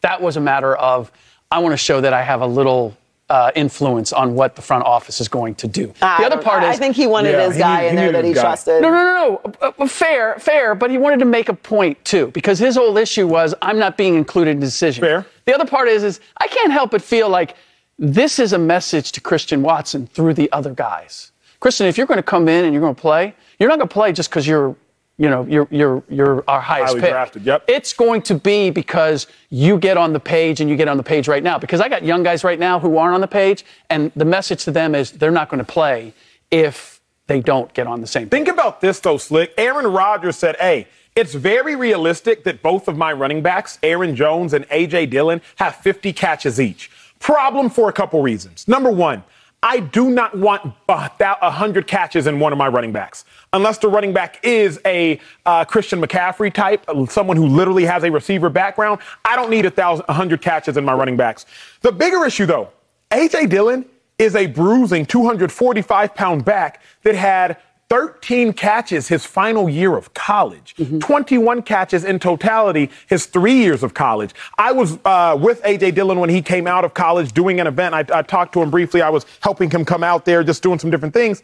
That 0.00 0.20
was 0.20 0.36
a 0.36 0.40
matter 0.40 0.74
of 0.76 1.12
I 1.50 1.58
want 1.60 1.72
to 1.74 1.76
show 1.76 2.00
that 2.00 2.12
I 2.12 2.22
have 2.22 2.40
a 2.40 2.46
little 2.46 2.96
uh, 3.28 3.50
influence 3.54 4.12
on 4.12 4.34
what 4.34 4.56
the 4.56 4.62
front 4.62 4.84
office 4.84 5.20
is 5.20 5.28
going 5.28 5.54
to 5.56 5.66
do. 5.66 5.92
I 6.02 6.18
the 6.20 6.26
other 6.26 6.36
don't- 6.36 6.44
part 6.44 6.62
I 6.64 6.72
is 6.72 6.78
think 6.78 6.96
he 6.96 7.06
wanted 7.06 7.30
Yeah, 7.32 7.46
his 7.48 7.56
guy 7.56 7.82
needed- 7.82 7.88
in 7.90 7.96
he 7.96 8.02
there 8.02 8.12
that 8.12 8.24
he 8.24 8.32
guy. 8.34 8.40
trusted. 8.42 8.82
No, 8.82 8.90
no, 8.90 8.96
no, 8.96 9.12
no. 9.44 9.52
Uh, 9.62 9.72
uh, 9.78 9.86
fair, 9.86 10.38
fair. 10.38 10.74
But 10.74 10.90
he 10.90 10.98
wanted 10.98 11.18
to 11.20 11.24
make 11.26 11.48
a 11.48 11.54
point 11.54 12.02
too, 12.04 12.26
because 12.28 12.58
his 12.58 12.76
whole 12.76 12.96
issue 12.98 13.26
was 13.28 13.54
I'm 13.62 13.78
not 13.78 13.96
being 13.96 14.16
included 14.16 14.50
in 14.52 14.60
the 14.60 14.66
decision. 14.66 15.02
Fair. 15.02 15.24
The 15.44 15.54
other 15.54 15.66
part 15.66 15.88
is, 15.88 16.02
is 16.02 16.20
I 16.38 16.46
can't 16.48 16.72
help 16.72 16.90
but 16.90 17.00
feel 17.02 17.28
like 17.28 17.54
this 17.98 18.38
is 18.38 18.52
a 18.54 18.58
message 18.58 19.12
to 19.12 19.20
Christian 19.20 19.62
Watson 19.62 20.06
through 20.08 20.34
the 20.34 20.50
other 20.52 20.72
guys. 20.74 21.30
Christian, 21.60 21.86
if 21.86 21.96
you're 21.96 22.06
going 22.08 22.18
to 22.18 22.22
come 22.22 22.48
in 22.48 22.64
and 22.64 22.72
you're 22.74 22.82
going 22.82 22.94
to 22.94 23.00
play, 23.00 23.34
you're 23.58 23.68
not 23.68 23.78
going 23.78 23.88
to 23.88 23.92
play 23.92 24.12
just 24.12 24.28
because 24.30 24.46
you're, 24.46 24.74
you 25.22 25.30
know, 25.30 25.46
you're 25.46 25.68
you're 25.70 26.02
you're 26.08 26.42
our 26.48 26.60
highest 26.60 26.94
Highly 26.94 27.00
pick. 27.00 27.10
drafted, 27.10 27.44
yep. 27.44 27.64
It's 27.68 27.92
going 27.92 28.22
to 28.22 28.34
be 28.34 28.70
because 28.70 29.28
you 29.50 29.78
get 29.78 29.96
on 29.96 30.12
the 30.12 30.18
page 30.18 30.60
and 30.60 30.68
you 30.68 30.74
get 30.74 30.88
on 30.88 30.96
the 30.96 31.04
page 31.04 31.28
right 31.28 31.44
now. 31.44 31.58
Because 31.58 31.80
I 31.80 31.88
got 31.88 32.02
young 32.04 32.24
guys 32.24 32.42
right 32.42 32.58
now 32.58 32.80
who 32.80 32.98
aren't 32.98 33.14
on 33.14 33.20
the 33.20 33.28
page, 33.28 33.64
and 33.88 34.10
the 34.16 34.24
message 34.24 34.64
to 34.64 34.72
them 34.72 34.96
is 34.96 35.12
they're 35.12 35.30
not 35.30 35.48
going 35.48 35.64
to 35.64 35.72
play 35.72 36.12
if 36.50 37.00
they 37.28 37.38
don't 37.38 37.72
get 37.72 37.86
on 37.86 38.00
the 38.00 38.06
same 38.08 38.24
page. 38.24 38.30
Think 38.30 38.48
about 38.48 38.80
this, 38.80 38.98
though, 38.98 39.16
Slick. 39.16 39.54
Aaron 39.56 39.86
Rodgers 39.86 40.34
said, 40.34 40.56
hey, 40.56 40.88
it's 41.14 41.34
very 41.34 41.76
realistic 41.76 42.42
that 42.42 42.60
both 42.60 42.88
of 42.88 42.96
my 42.96 43.12
running 43.12 43.42
backs, 43.42 43.78
Aaron 43.84 44.16
Jones 44.16 44.52
and 44.52 44.66
A.J. 44.72 45.06
Dillon, 45.06 45.40
have 45.56 45.76
50 45.76 46.12
catches 46.14 46.60
each. 46.60 46.90
Problem 47.20 47.70
for 47.70 47.88
a 47.88 47.92
couple 47.92 48.20
reasons. 48.22 48.66
Number 48.66 48.90
one, 48.90 49.22
I 49.62 49.78
do 49.78 50.10
not 50.10 50.36
want 50.36 50.74
thou- 50.88 51.36
100 51.40 51.86
catches 51.86 52.26
in 52.26 52.40
one 52.40 52.52
of 52.52 52.58
my 52.58 52.66
running 52.66 52.90
backs. 52.92 53.24
Unless 53.52 53.78
the 53.78 53.88
running 53.88 54.12
back 54.12 54.40
is 54.42 54.80
a 54.84 55.20
uh, 55.46 55.64
Christian 55.64 56.00
McCaffrey 56.00 56.52
type, 56.52 56.84
someone 57.08 57.36
who 57.36 57.46
literally 57.46 57.84
has 57.84 58.02
a 58.02 58.10
receiver 58.10 58.50
background, 58.50 59.00
I 59.24 59.36
don't 59.36 59.50
need 59.50 59.64
a 59.64 59.70
thousand, 59.70 60.04
a 60.08 60.12
100 60.12 60.42
catches 60.42 60.76
in 60.76 60.84
my 60.84 60.94
running 60.94 61.16
backs. 61.16 61.46
The 61.82 61.92
bigger 61.92 62.24
issue, 62.24 62.46
though, 62.46 62.70
A.J. 63.12 63.46
Dillon 63.46 63.84
is 64.18 64.34
a 64.34 64.46
bruising 64.46 65.06
245 65.06 66.14
pound 66.14 66.44
back 66.44 66.82
that 67.02 67.14
had 67.14 67.56
13 67.92 68.54
catches 68.54 69.08
his 69.08 69.26
final 69.26 69.68
year 69.68 69.98
of 69.98 70.14
college, 70.14 70.74
21 71.00 71.60
catches 71.60 72.04
in 72.04 72.18
totality 72.18 72.88
his 73.06 73.26
three 73.26 73.52
years 73.52 73.82
of 73.82 73.92
college. 73.92 74.30
I 74.56 74.72
was 74.72 74.98
uh, 75.04 75.36
with 75.38 75.60
AJ 75.62 75.94
Dillon 75.94 76.18
when 76.18 76.30
he 76.30 76.40
came 76.40 76.66
out 76.66 76.86
of 76.86 76.94
college 76.94 77.32
doing 77.32 77.60
an 77.60 77.66
event. 77.66 77.94
I, 77.94 78.06
I 78.10 78.22
talked 78.22 78.54
to 78.54 78.62
him 78.62 78.70
briefly. 78.70 79.02
I 79.02 79.10
was 79.10 79.26
helping 79.40 79.70
him 79.70 79.84
come 79.84 80.02
out 80.02 80.24
there, 80.24 80.42
just 80.42 80.62
doing 80.62 80.78
some 80.78 80.90
different 80.90 81.12
things. 81.12 81.42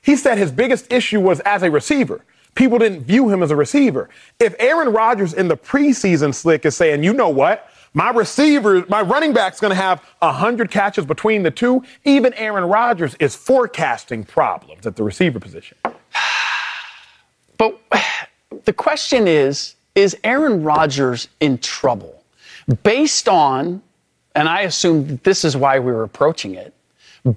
He 0.00 0.16
said 0.16 0.38
his 0.38 0.50
biggest 0.50 0.90
issue 0.90 1.20
was 1.20 1.40
as 1.40 1.62
a 1.62 1.70
receiver 1.70 2.24
people 2.54 2.78
didn't 2.78 3.04
view 3.04 3.30
him 3.30 3.42
as 3.42 3.50
a 3.50 3.56
receiver. 3.56 4.10
If 4.38 4.54
Aaron 4.58 4.92
Rodgers 4.92 5.32
in 5.32 5.48
the 5.48 5.56
preseason 5.56 6.34
slick 6.34 6.66
is 6.66 6.76
saying, 6.76 7.02
you 7.02 7.14
know 7.14 7.30
what? 7.30 7.68
My 7.94 8.10
receiver, 8.10 8.86
my 8.88 9.02
running 9.02 9.34
back's 9.34 9.60
going 9.60 9.70
to 9.70 9.76
have 9.76 10.02
100 10.20 10.70
catches 10.70 11.04
between 11.04 11.42
the 11.42 11.50
two. 11.50 11.82
Even 12.04 12.32
Aaron 12.34 12.64
Rodgers 12.64 13.14
is 13.20 13.36
forecasting 13.36 14.24
problems 14.24 14.86
at 14.86 14.96
the 14.96 15.02
receiver 15.02 15.38
position. 15.38 15.76
But 17.62 17.78
the 18.64 18.72
question 18.72 19.28
is 19.28 19.76
is 19.94 20.16
Aaron 20.24 20.64
Rodgers 20.64 21.28
in 21.38 21.58
trouble? 21.58 22.24
Based 22.82 23.28
on, 23.28 23.82
and 24.34 24.48
I 24.48 24.62
assume 24.62 25.20
this 25.22 25.44
is 25.44 25.56
why 25.56 25.78
we 25.78 25.92
were 25.92 26.02
approaching 26.02 26.54
it, 26.54 26.72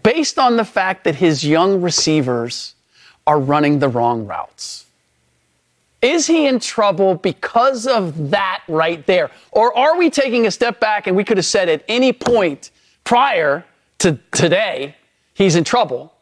based 0.04 0.40
on 0.40 0.56
the 0.58 0.66
fact 0.66 1.04
that 1.04 1.16
his 1.16 1.44
young 1.44 1.82
receivers 1.82 2.74
are 3.28 3.40
running 3.40 3.80
the 3.80 3.90
wrong 3.90 4.26
routes. 4.26 4.86
Is 6.02 6.28
he 6.28 6.48
in 6.48 6.60
trouble 6.60 7.16
because 7.16 7.86
of 7.86 8.30
that 8.32 8.64
right 8.68 9.06
there? 9.06 9.32
Or 9.52 9.78
are 9.78 9.98
we 9.98 10.10
taking 10.10 10.48
a 10.48 10.52
step 10.52 10.80
back 10.80 11.08
and 11.08 11.16
we 11.16 11.24
could 11.24 11.38
have 11.38 11.46
said 11.46 11.68
at 11.68 11.84
any 11.88 12.14
point 12.14 12.72
prior 13.04 13.66
to 14.00 14.18
today, 14.32 14.96
he's 15.34 15.56
in 15.56 15.64
trouble? 15.64 16.15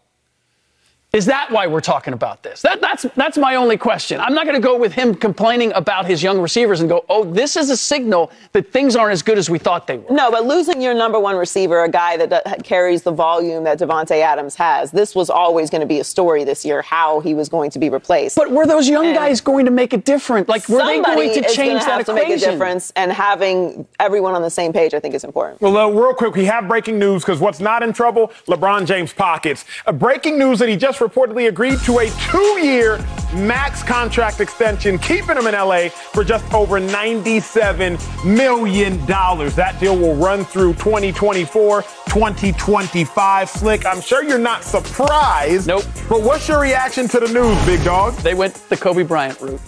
Is 1.14 1.28
that 1.28 1.52
why 1.52 1.68
we're 1.68 1.80
talking 1.80 2.16
about 2.16 2.42
this? 2.42 2.64
That, 2.64 2.82
that's, 2.82 3.04
that's 3.16 3.38
my 3.38 3.54
only 3.54 3.78
question. 3.78 4.20
I'm 4.20 4.34
not 4.34 4.46
going 4.46 4.60
to 4.60 4.68
go 4.68 4.76
with 4.76 4.94
him 4.94 5.14
complaining 5.14 5.72
about 5.74 6.08
his 6.08 6.24
young 6.24 6.42
receivers 6.42 6.80
and 6.80 6.90
go, 6.90 7.06
oh, 7.08 7.24
this 7.24 7.56
is 7.56 7.70
a 7.70 7.78
signal 7.78 8.32
that 8.54 8.72
things 8.72 8.96
aren't 8.96 9.14
as 9.14 9.22
good 9.22 9.38
as 9.38 9.48
we 9.48 9.60
thought 9.60 9.86
they 9.86 10.00
were. 10.00 10.12
No, 10.12 10.32
but 10.32 10.46
losing 10.46 10.82
your 10.82 10.96
number 10.96 11.20
one 11.20 11.36
receiver, 11.36 11.84
a 11.84 11.90
guy 11.90 12.18
that, 12.18 12.32
that 12.32 12.64
carries 12.64 13.04
the 13.04 13.12
volume 13.12 13.64
that 13.64 13.78
Davante 13.78 14.24
Adams 14.24 14.56
has, 14.56 14.90
this 14.90 15.14
was 15.14 15.30
always 15.30 15.70
going 15.70 15.82
to 15.82 15.86
be 15.88 16.00
a 16.00 16.04
story 16.04 16.44
this 16.44 16.66
year, 16.66 16.82
how 16.82 17.20
he 17.20 17.36
was 17.36 17.48
going 17.48 17.70
to 17.70 17.78
be 17.78 17.92
replaced. 17.92 18.36
But 18.36 18.50
were 18.50 18.66
those 18.66 18.90
young 18.90 19.06
and 19.06 19.16
guys 19.16 19.40
going 19.40 19.66
to 19.66 19.72
make 19.72 19.94
a 19.94 19.98
difference? 19.98 20.50
Like, 20.50 20.68
were 20.68 20.84
they 20.84 21.00
going 21.00 21.32
to 21.36 21.48
change 21.54 21.82
that 21.82 21.98
have 21.98 22.06
to 22.08 22.16
make 22.16 22.30
a 22.30 22.40
difference? 22.40 22.92
And 22.96 23.12
having 23.12 23.88
everyone 24.00 24.34
on 24.34 24.42
the 24.42 24.50
same 24.50 24.74
page, 24.74 24.96
I 24.96 25.00
think, 25.00 25.14
is 25.14 25.24
important. 25.24 25.62
Well, 25.62 25.78
uh, 25.78 25.90
real 25.90 26.16
quick, 26.16 26.34
we 26.34 26.46
have 26.46 26.68
breaking 26.68 26.98
news 26.98 27.22
because 27.22 27.40
what's 27.40 27.60
not 27.60 27.84
in 27.84 27.94
trouble? 27.94 28.30
LeBron 28.48 28.88
James' 28.88 29.14
pockets. 29.14 29.64
Uh, 29.86 29.92
breaking 29.92 30.40
news 30.40 30.58
that 30.58 30.70
he 30.70 30.76
just 30.76 31.03
reportedly 31.04 31.48
agreed 31.48 31.80
to 31.80 32.00
a 32.00 32.10
two 32.32 32.66
year 32.66 32.98
max 33.34 33.84
contract 33.84 34.40
extension, 34.40 34.98
keeping 34.98 35.38
him 35.38 35.48
in 35.48 35.54
LA 35.54 35.90
for 35.90 36.24
just 36.24 36.52
over 36.54 36.80
$97 36.80 38.26
million. 38.26 39.06
That 39.06 39.78
deal 39.80 39.98
will 39.98 40.16
run 40.16 40.46
through 40.46 40.74
2024, 40.74 41.82
2025. 41.82 43.50
Slick, 43.50 43.86
I'm 43.86 44.02
sure 44.02 44.24
you're 44.24 44.38
not 44.38 44.64
surprised. 44.64 45.68
Nope. 45.68 45.84
But 46.08 46.22
what's 46.22 46.48
your 46.48 46.62
reaction 46.62 47.08
to 47.10 47.20
the 47.20 47.28
news, 47.28 47.66
big 47.66 47.84
dog? 47.84 48.14
They 48.18 48.34
went 48.34 48.56
the 48.70 48.78
Kobe 48.78 49.04
Bryant 49.04 49.40
route. 49.42 49.62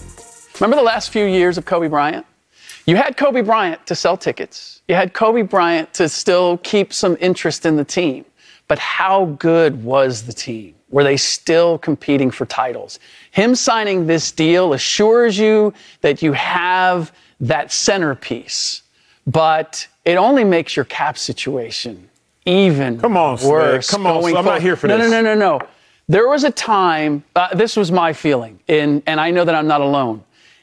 Remember 0.60 0.76
the 0.76 0.82
last 0.82 1.10
few 1.10 1.26
years 1.26 1.58
of 1.58 1.64
Kobe 1.66 1.88
Bryant? 1.88 2.24
You 2.86 2.96
had 2.96 3.16
Kobe 3.16 3.42
Bryant 3.42 3.84
to 3.88 3.94
sell 3.96 4.16
tickets. 4.16 4.80
You 4.86 4.94
had 4.94 5.12
Kobe 5.12 5.42
Bryant 5.42 5.92
to 5.94 6.08
still 6.08 6.58
keep 6.58 6.92
some 6.92 7.16
interest 7.20 7.66
in 7.66 7.76
the 7.76 7.84
team. 7.84 8.24
But 8.68 8.78
how 8.78 9.26
good 9.40 9.82
was 9.84 10.22
the 10.22 10.32
team? 10.32 10.75
Were 10.90 11.04
they 11.04 11.16
still 11.16 11.78
competing 11.78 12.30
for 12.30 12.46
titles? 12.46 12.98
Him 13.32 13.54
signing 13.54 14.06
this 14.06 14.30
deal 14.30 14.72
assures 14.72 15.36
you 15.36 15.74
that 16.00 16.22
you 16.22 16.32
have 16.32 17.12
that 17.40 17.72
centerpiece, 17.72 18.82
but 19.26 19.86
it 20.04 20.16
only 20.16 20.44
makes 20.44 20.76
your 20.76 20.84
cap 20.84 21.18
situation 21.18 22.08
even 22.46 23.00
Come 23.00 23.16
on, 23.16 23.38
worse. 23.42 23.90
Come 23.90 24.06
on, 24.06 24.24
I'm 24.24 24.44
not 24.44 24.62
here 24.62 24.76
for 24.76 24.86
no, 24.86 24.96
this. 24.96 25.10
No, 25.10 25.20
no, 25.20 25.34
no, 25.34 25.58
no. 25.58 25.66
There 26.08 26.28
was 26.28 26.44
a 26.44 26.52
time, 26.52 27.24
uh, 27.34 27.52
this 27.54 27.76
was 27.76 27.90
my 27.90 28.12
feeling, 28.12 28.60
and, 28.68 29.02
and 29.06 29.20
I 29.20 29.32
know 29.32 29.44
that 29.44 29.56
I'm 29.56 29.66
not 29.66 29.80
alone, 29.80 30.22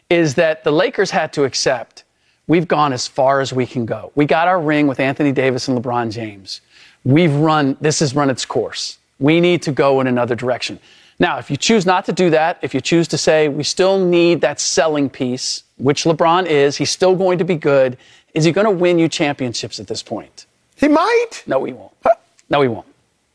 is 0.10 0.36
that 0.36 0.64
the 0.64 0.72
Lakers 0.72 1.12
had 1.12 1.34
to 1.34 1.44
accept 1.44 2.06
we've 2.48 2.68
gone 2.68 2.94
as 2.94 3.08
far 3.08 3.42
as 3.42 3.52
we 3.52 3.66
can 3.66 3.86
go. 3.86 4.12
We 4.16 4.26
got 4.26 4.48
our 4.48 4.62
ring 4.62 4.88
with 4.88 5.02
Anthony 5.02 5.34
Davis 5.34 5.68
and 5.68 5.78
LeBron 5.78 6.12
James. 6.12 6.62
We've 7.04 7.34
run, 7.34 7.78
this 7.82 8.00
has 8.00 8.16
run 8.16 8.30
its 8.30 8.46
course. 8.46 8.98
We 9.24 9.40
need 9.40 9.62
to 9.62 9.72
go 9.72 10.02
in 10.02 10.08
another 10.08 10.36
direction. 10.36 10.80
Now, 11.18 11.38
if 11.38 11.50
you 11.50 11.56
choose 11.56 11.86
not 11.86 12.04
to 12.08 12.12
do 12.12 12.30
that, 12.32 12.60
if 12.62 12.74
you 12.74 12.82
choose 12.82 13.08
to 13.08 13.18
say 13.18 13.48
we 13.48 13.64
still 13.64 13.98
need 13.98 14.42
that 14.42 14.60
selling 14.60 15.10
piece, 15.10 15.64
which 15.78 16.04
LeBron 16.04 16.46
is, 16.46 16.76
he's 16.76 16.92
still 16.92 17.16
going 17.16 17.38
to 17.38 17.46
be 17.46 17.56
good, 17.56 17.98
is 18.34 18.44
he 18.44 18.52
going 18.52 18.66
to 18.66 18.72
win 18.72 19.00
you 19.00 19.08
championships 19.08 19.80
at 19.80 19.88
this 19.88 20.04
point? 20.04 20.46
He 20.76 20.90
might. 20.90 21.44
No, 21.48 21.64
he 21.64 21.72
won't. 21.72 21.94
No, 22.50 22.62
he 22.62 22.68
won't. 22.68 22.86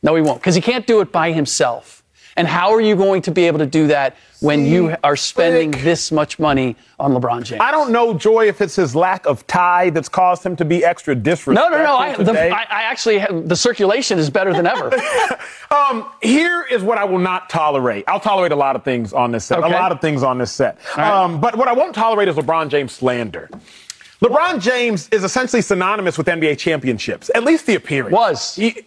No, 0.02 0.14
he 0.14 0.20
won't. 0.20 0.40
Because 0.40 0.54
he 0.54 0.60
can't 0.60 0.86
do 0.86 1.00
it 1.00 1.10
by 1.10 1.32
himself. 1.32 1.97
And 2.38 2.46
how 2.46 2.72
are 2.72 2.80
you 2.80 2.94
going 2.94 3.20
to 3.22 3.32
be 3.32 3.48
able 3.48 3.58
to 3.58 3.66
do 3.66 3.88
that 3.88 4.16
when 4.38 4.64
you 4.64 4.94
are 5.02 5.16
spending 5.16 5.72
this 5.72 6.12
much 6.12 6.38
money 6.38 6.76
on 7.00 7.12
LeBron 7.12 7.42
James? 7.42 7.60
I 7.60 7.72
don't 7.72 7.90
know, 7.90 8.14
Joy, 8.14 8.46
if 8.46 8.60
it's 8.60 8.76
his 8.76 8.94
lack 8.94 9.26
of 9.26 9.44
tie 9.48 9.90
that's 9.90 10.08
caused 10.08 10.46
him 10.46 10.54
to 10.54 10.64
be 10.64 10.84
extra 10.84 11.16
disrespectful. 11.16 11.70
No, 11.70 11.76
no, 11.76 11.84
no. 11.84 11.96
I, 11.96 12.14
the, 12.14 12.32
I, 12.32 12.62
I 12.62 12.82
actually, 12.84 13.18
have, 13.18 13.48
the 13.48 13.56
circulation 13.56 14.20
is 14.20 14.30
better 14.30 14.52
than 14.52 14.68
ever. 14.68 14.94
um, 15.72 16.08
here 16.22 16.64
is 16.70 16.80
what 16.80 16.96
I 16.96 17.02
will 17.02 17.18
not 17.18 17.50
tolerate. 17.50 18.04
I'll 18.06 18.20
tolerate 18.20 18.52
a 18.52 18.56
lot 18.56 18.76
of 18.76 18.84
things 18.84 19.12
on 19.12 19.32
this 19.32 19.44
set. 19.44 19.58
Okay. 19.58 19.68
A 19.68 19.72
lot 19.72 19.90
of 19.90 20.00
things 20.00 20.22
on 20.22 20.38
this 20.38 20.52
set. 20.52 20.78
Right. 20.96 21.10
Um, 21.10 21.40
but 21.40 21.58
what 21.58 21.66
I 21.66 21.72
won't 21.72 21.92
tolerate 21.92 22.28
is 22.28 22.36
LeBron 22.36 22.68
James 22.68 22.92
slander. 22.92 23.50
LeBron 24.22 24.60
James 24.60 25.08
is 25.08 25.24
essentially 25.24 25.60
synonymous 25.60 26.16
with 26.16 26.28
NBA 26.28 26.58
championships, 26.58 27.32
at 27.34 27.42
least 27.42 27.66
the 27.66 27.74
appearance. 27.74 28.12
Was. 28.12 28.54
He, 28.54 28.84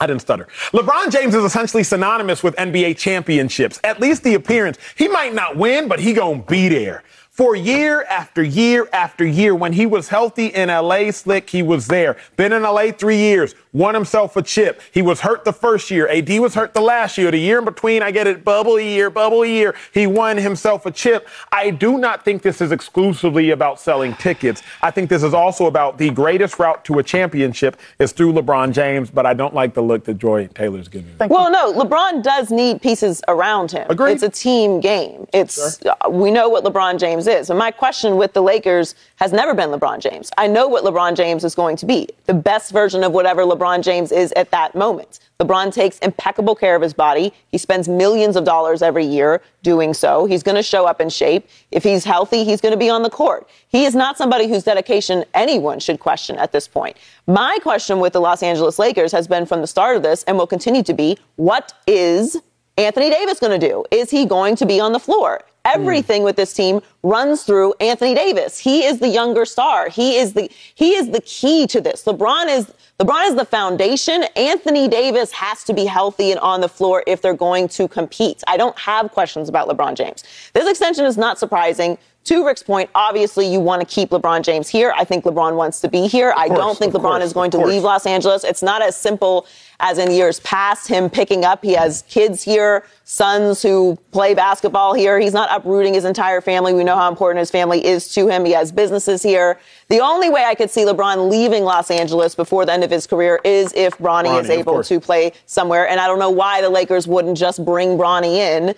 I 0.00 0.06
didn't 0.06 0.22
stutter. 0.22 0.46
LeBron 0.72 1.10
James 1.10 1.34
is 1.34 1.44
essentially 1.44 1.82
synonymous 1.82 2.42
with 2.42 2.54
NBA 2.56 2.98
championships, 2.98 3.80
at 3.82 4.00
least 4.00 4.22
the 4.24 4.34
appearance. 4.34 4.78
He 4.96 5.08
might 5.08 5.34
not 5.34 5.56
win, 5.56 5.88
but 5.88 6.00
he 6.00 6.12
gonna 6.12 6.42
be 6.42 6.68
there 6.68 7.02
for 7.36 7.54
year 7.54 8.02
after 8.04 8.42
year 8.42 8.88
after 8.94 9.26
year. 9.26 9.54
When 9.54 9.74
he 9.74 9.84
was 9.84 10.08
healthy 10.08 10.46
in 10.46 10.70
LA, 10.70 11.10
Slick, 11.10 11.50
he 11.50 11.62
was 11.62 11.86
there. 11.86 12.16
Been 12.36 12.50
in 12.50 12.62
LA 12.62 12.92
three 12.92 13.18
years, 13.18 13.54
won 13.74 13.94
himself 13.94 14.36
a 14.36 14.42
chip. 14.42 14.80
He 14.90 15.02
was 15.02 15.20
hurt 15.20 15.44
the 15.44 15.52
first 15.52 15.90
year. 15.90 16.08
AD 16.08 16.30
was 16.40 16.54
hurt 16.54 16.72
the 16.72 16.80
last 16.80 17.18
year. 17.18 17.30
The 17.30 17.36
year 17.36 17.58
in 17.58 17.66
between, 17.66 18.02
I 18.02 18.10
get 18.10 18.26
it, 18.26 18.42
bubble 18.42 18.80
year, 18.80 19.10
bubble 19.10 19.44
year. 19.44 19.74
He 19.92 20.06
won 20.06 20.38
himself 20.38 20.86
a 20.86 20.90
chip. 20.90 21.28
I 21.52 21.70
do 21.70 21.98
not 21.98 22.24
think 22.24 22.40
this 22.40 22.62
is 22.62 22.72
exclusively 22.72 23.50
about 23.50 23.78
selling 23.78 24.14
tickets. 24.14 24.62
I 24.80 24.90
think 24.90 25.10
this 25.10 25.22
is 25.22 25.34
also 25.34 25.66
about 25.66 25.98
the 25.98 26.08
greatest 26.08 26.58
route 26.58 26.86
to 26.86 27.00
a 27.00 27.02
championship 27.02 27.76
is 27.98 28.12
through 28.12 28.32
LeBron 28.32 28.72
James, 28.72 29.10
but 29.10 29.26
I 29.26 29.34
don't 29.34 29.54
like 29.54 29.74
the 29.74 29.82
look 29.82 30.04
that 30.04 30.16
Joy 30.16 30.46
Taylor's 30.54 30.88
giving. 30.88 31.12
Thank 31.18 31.30
well, 31.30 31.46
you. 31.46 31.74
no, 31.74 31.84
LeBron 31.84 32.22
does 32.22 32.50
need 32.50 32.80
pieces 32.80 33.22
around 33.28 33.72
him. 33.72 33.86
Agreed. 33.90 34.12
It's 34.12 34.22
a 34.22 34.30
team 34.30 34.80
game. 34.80 35.26
It's 35.34 35.82
sure. 35.82 35.94
uh, 36.00 36.08
we 36.08 36.30
know 36.30 36.48
what 36.48 36.64
LeBron 36.64 36.98
James 36.98 37.25
James 37.26 37.42
is. 37.42 37.50
And 37.50 37.58
my 37.58 37.70
question 37.70 38.16
with 38.16 38.32
the 38.32 38.42
Lakers 38.42 38.94
has 39.16 39.32
never 39.32 39.54
been 39.54 39.70
LeBron 39.70 40.00
James. 40.00 40.30
I 40.38 40.46
know 40.46 40.68
what 40.68 40.84
LeBron 40.84 41.16
James 41.16 41.44
is 41.44 41.54
going 41.54 41.76
to 41.76 41.86
be 41.86 42.08
the 42.26 42.34
best 42.34 42.72
version 42.72 43.04
of 43.04 43.12
whatever 43.12 43.42
LeBron 43.42 43.82
James 43.82 44.12
is 44.12 44.32
at 44.32 44.50
that 44.50 44.74
moment. 44.74 45.20
LeBron 45.40 45.72
takes 45.72 45.98
impeccable 45.98 46.54
care 46.54 46.74
of 46.74 46.82
his 46.82 46.94
body. 46.94 47.32
He 47.50 47.58
spends 47.58 47.88
millions 47.88 48.36
of 48.36 48.44
dollars 48.44 48.80
every 48.80 49.04
year 49.04 49.42
doing 49.62 49.92
so. 49.92 50.24
He's 50.24 50.42
going 50.42 50.56
to 50.56 50.62
show 50.62 50.86
up 50.86 51.00
in 51.00 51.10
shape. 51.10 51.46
If 51.70 51.82
he's 51.82 52.04
healthy, 52.04 52.44
he's 52.44 52.60
going 52.60 52.72
to 52.72 52.78
be 52.78 52.88
on 52.88 53.02
the 53.02 53.10
court. 53.10 53.48
He 53.68 53.84
is 53.84 53.94
not 53.94 54.16
somebody 54.16 54.48
whose 54.48 54.64
dedication 54.64 55.24
anyone 55.34 55.78
should 55.78 56.00
question 56.00 56.36
at 56.36 56.52
this 56.52 56.66
point. 56.66 56.96
My 57.26 57.58
question 57.62 58.00
with 58.00 58.12
the 58.14 58.20
Los 58.20 58.42
Angeles 58.42 58.78
Lakers 58.78 59.12
has 59.12 59.28
been 59.28 59.44
from 59.46 59.60
the 59.60 59.66
start 59.66 59.96
of 59.96 60.02
this 60.02 60.22
and 60.24 60.38
will 60.38 60.46
continue 60.46 60.82
to 60.84 60.94
be 60.94 61.18
what 61.36 61.72
is 61.86 62.38
Anthony 62.78 63.10
Davis 63.10 63.40
going 63.40 63.58
to 63.58 63.68
do? 63.68 63.84
Is 63.90 64.10
he 64.10 64.26
going 64.26 64.56
to 64.56 64.66
be 64.66 64.80
on 64.80 64.92
the 64.92 65.00
floor? 65.00 65.42
Everything 65.66 66.22
with 66.22 66.36
this 66.36 66.52
team 66.52 66.80
runs 67.02 67.42
through 67.42 67.74
Anthony 67.80 68.14
Davis. 68.14 68.58
He 68.58 68.84
is 68.84 69.00
the 69.00 69.08
younger 69.08 69.44
star. 69.44 69.88
He 69.88 70.16
is 70.16 70.32
the 70.32 70.50
he 70.74 70.94
is 70.94 71.10
the 71.10 71.20
key 71.20 71.66
to 71.68 71.80
this. 71.80 72.04
LeBron 72.04 72.46
is 72.48 72.72
LeBron 72.98 73.28
is 73.28 73.34
the 73.34 73.44
foundation. 73.44 74.24
Anthony 74.36 74.88
Davis 74.88 75.30
has 75.32 75.64
to 75.64 75.74
be 75.74 75.84
healthy 75.84 76.30
and 76.30 76.40
on 76.40 76.62
the 76.62 76.68
floor 76.68 77.04
if 77.06 77.20
they're 77.20 77.34
going 77.34 77.68
to 77.68 77.88
compete. 77.88 78.42
I 78.46 78.56
don't 78.56 78.78
have 78.78 79.10
questions 79.10 79.48
about 79.48 79.68
LeBron 79.68 79.96
James. 79.96 80.24
This 80.54 80.68
extension 80.68 81.04
is 81.04 81.18
not 81.18 81.38
surprising. 81.38 81.98
To 82.26 82.44
Rick's 82.44 82.64
point, 82.64 82.90
obviously 82.92 83.46
you 83.46 83.60
want 83.60 83.80
to 83.80 83.86
keep 83.86 84.10
LeBron 84.10 84.42
James 84.42 84.68
here. 84.68 84.92
I 84.96 85.04
think 85.04 85.24
LeBron 85.24 85.54
wants 85.54 85.80
to 85.82 85.88
be 85.88 86.08
here. 86.08 86.34
I 86.36 86.48
don't 86.48 86.76
think 86.76 86.92
LeBron 86.92 87.02
course, 87.02 87.22
is 87.22 87.32
going 87.32 87.52
to 87.52 87.58
leave 87.58 87.84
Los 87.84 88.04
Angeles. 88.04 88.42
It's 88.42 88.64
not 88.64 88.82
as 88.82 88.96
simple 88.96 89.46
as 89.78 89.98
in 89.98 90.10
years 90.10 90.40
past, 90.40 90.88
him 90.88 91.08
picking 91.08 91.44
up. 91.44 91.62
He 91.62 91.74
has 91.74 92.02
kids 92.08 92.42
here, 92.42 92.84
sons 93.04 93.62
who 93.62 93.96
play 94.10 94.34
basketball 94.34 94.92
here. 94.92 95.20
He's 95.20 95.34
not 95.34 95.56
uprooting 95.56 95.94
his 95.94 96.04
entire 96.04 96.40
family. 96.40 96.74
We 96.74 96.82
know 96.82 96.96
how 96.96 97.08
important 97.08 97.38
his 97.38 97.52
family 97.52 97.84
is 97.84 98.12
to 98.14 98.26
him. 98.26 98.44
He 98.44 98.52
has 98.52 98.72
businesses 98.72 99.22
here. 99.22 99.60
The 99.88 100.00
only 100.00 100.28
way 100.28 100.42
I 100.42 100.56
could 100.56 100.70
see 100.70 100.84
LeBron 100.84 101.30
leaving 101.30 101.62
Los 101.62 101.92
Angeles 101.92 102.34
before 102.34 102.66
the 102.66 102.72
end 102.72 102.82
of 102.82 102.90
his 102.90 103.06
career 103.06 103.38
is 103.44 103.72
if 103.74 103.98
Bronny, 103.98 104.24
Bronny 104.24 104.42
is 104.42 104.50
able 104.50 104.82
to 104.82 104.98
play 104.98 105.32
somewhere. 105.46 105.88
And 105.88 106.00
I 106.00 106.08
don't 106.08 106.18
know 106.18 106.30
why 106.30 106.60
the 106.60 106.70
Lakers 106.70 107.06
wouldn't 107.06 107.38
just 107.38 107.64
bring 107.64 107.96
Bronny 107.96 108.38
in 108.38 108.74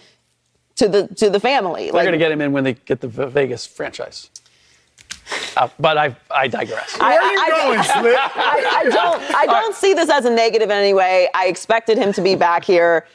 to 0.78 0.88
the 0.88 1.06
to 1.16 1.30
the 1.30 1.40
family. 1.40 1.84
They're 1.84 1.92
like, 1.92 2.04
going 2.04 2.12
to 2.12 2.18
get 2.18 2.32
him 2.32 2.40
in 2.40 2.52
when 2.52 2.64
they 2.64 2.74
get 2.74 3.00
the 3.00 3.08
Vegas 3.08 3.66
franchise. 3.66 4.30
Uh, 5.56 5.68
but 5.78 5.98
I, 5.98 6.16
I 6.30 6.48
digress. 6.48 6.98
Where 6.98 7.20
are 7.20 7.32
you 7.32 7.38
I, 7.38 7.50
going, 7.50 7.82
Slip? 7.82 8.16
I, 8.36 8.72
I, 8.76 8.84
don't, 8.84 9.34
I 9.34 9.46
don't 9.46 9.74
see 9.74 9.92
this 9.92 10.08
as 10.08 10.24
a 10.24 10.30
negative 10.30 10.70
in 10.70 10.76
any 10.76 10.94
way. 10.94 11.28
I 11.34 11.48
expected 11.48 11.98
him 11.98 12.12
to 12.14 12.22
be 12.22 12.34
back 12.34 12.64
here. 12.64 13.06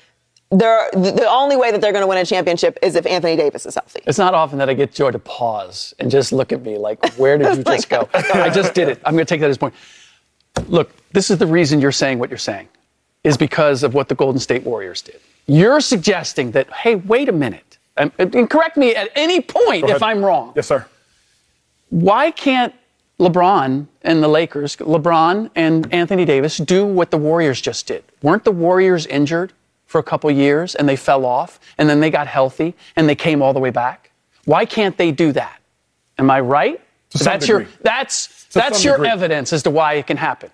they're, 0.51 0.89
the 0.91 1.27
only 1.27 1.55
way 1.55 1.71
that 1.71 1.81
they're 1.81 1.91
going 1.91 2.03
to 2.03 2.07
win 2.07 2.19
a 2.19 2.25
championship 2.25 2.77
is 2.83 2.95
if 2.95 3.07
Anthony 3.07 3.35
Davis 3.35 3.65
is 3.65 3.75
healthy. 3.75 4.01
It's 4.05 4.19
not 4.19 4.35
often 4.35 4.59
that 4.59 4.69
I 4.69 4.75
get 4.75 4.93
Joy 4.93 5.11
to 5.11 5.19
pause 5.19 5.95
and 5.97 6.11
just 6.11 6.31
look 6.31 6.51
at 6.51 6.61
me 6.61 6.77
like, 6.77 7.03
where 7.15 7.37
did 7.37 7.57
you 7.57 7.63
just 7.63 7.89
go? 7.89 8.07
I 8.13 8.49
just 8.51 8.75
did 8.75 8.89
it. 8.89 9.01
I'm 9.05 9.13
going 9.13 9.25
to 9.25 9.29
take 9.29 9.41
that 9.41 9.49
as 9.49 9.55
a 9.55 9.59
point. 9.59 9.73
Look, 10.67 10.91
this 11.13 11.31
is 11.31 11.39
the 11.39 11.47
reason 11.47 11.81
you're 11.81 11.91
saying 11.91 12.19
what 12.19 12.29
you're 12.29 12.37
saying, 12.37 12.67
is 13.23 13.37
because 13.37 13.81
of 13.81 13.95
what 13.95 14.07
the 14.07 14.15
Golden 14.15 14.39
State 14.39 14.63
Warriors 14.63 15.01
did. 15.01 15.19
You're 15.45 15.81
suggesting 15.81 16.51
that, 16.51 16.71
hey, 16.71 16.95
wait 16.95 17.29
a 17.29 17.33
minute, 17.33 17.77
and, 17.97 18.11
and 18.17 18.49
correct 18.49 18.77
me 18.77 18.95
at 18.95 19.09
any 19.15 19.41
point 19.41 19.89
if 19.89 20.01
I'm 20.01 20.23
wrong. 20.23 20.53
Yes, 20.55 20.67
sir. 20.67 20.85
Why 21.89 22.31
can't 22.31 22.73
LeBron 23.19 23.87
and 24.01 24.23
the 24.23 24.27
Lakers, 24.27 24.75
LeBron 24.77 25.51
and 25.55 25.93
Anthony 25.93 26.25
Davis, 26.25 26.57
do 26.57 26.85
what 26.85 27.11
the 27.11 27.17
Warriors 27.17 27.61
just 27.61 27.85
did? 27.87 28.03
Weren't 28.21 28.43
the 28.45 28.51
Warriors 28.51 29.05
injured? 29.05 29.53
for 29.93 29.99
a 29.99 30.03
couple 30.03 30.31
years 30.31 30.73
and 30.73 30.89
they 30.89 30.95
fell 30.95 31.23
off 31.23 31.59
and 31.77 31.87
then 31.87 31.99
they 31.99 32.09
got 32.09 32.25
healthy 32.25 32.73
and 32.95 33.07
they 33.07 33.13
came 33.13 33.43
all 33.43 33.53
the 33.53 33.59
way 33.59 33.69
back? 33.69 34.09
Why 34.45 34.65
can't 34.65 34.97
they 34.97 35.11
do 35.11 35.31
that? 35.33 35.61
Am 36.17 36.31
I 36.31 36.39
right? 36.39 36.81
that's 37.13 37.47
your 37.47 37.67
that's 37.81 38.47
to 38.47 38.59
that's 38.59 38.83
your 38.83 38.95
degree. 38.95 39.09
evidence 39.09 39.53
as 39.53 39.61
to 39.63 39.69
why 39.69 39.93
it 39.93 40.07
can 40.07 40.17
happen. 40.17 40.49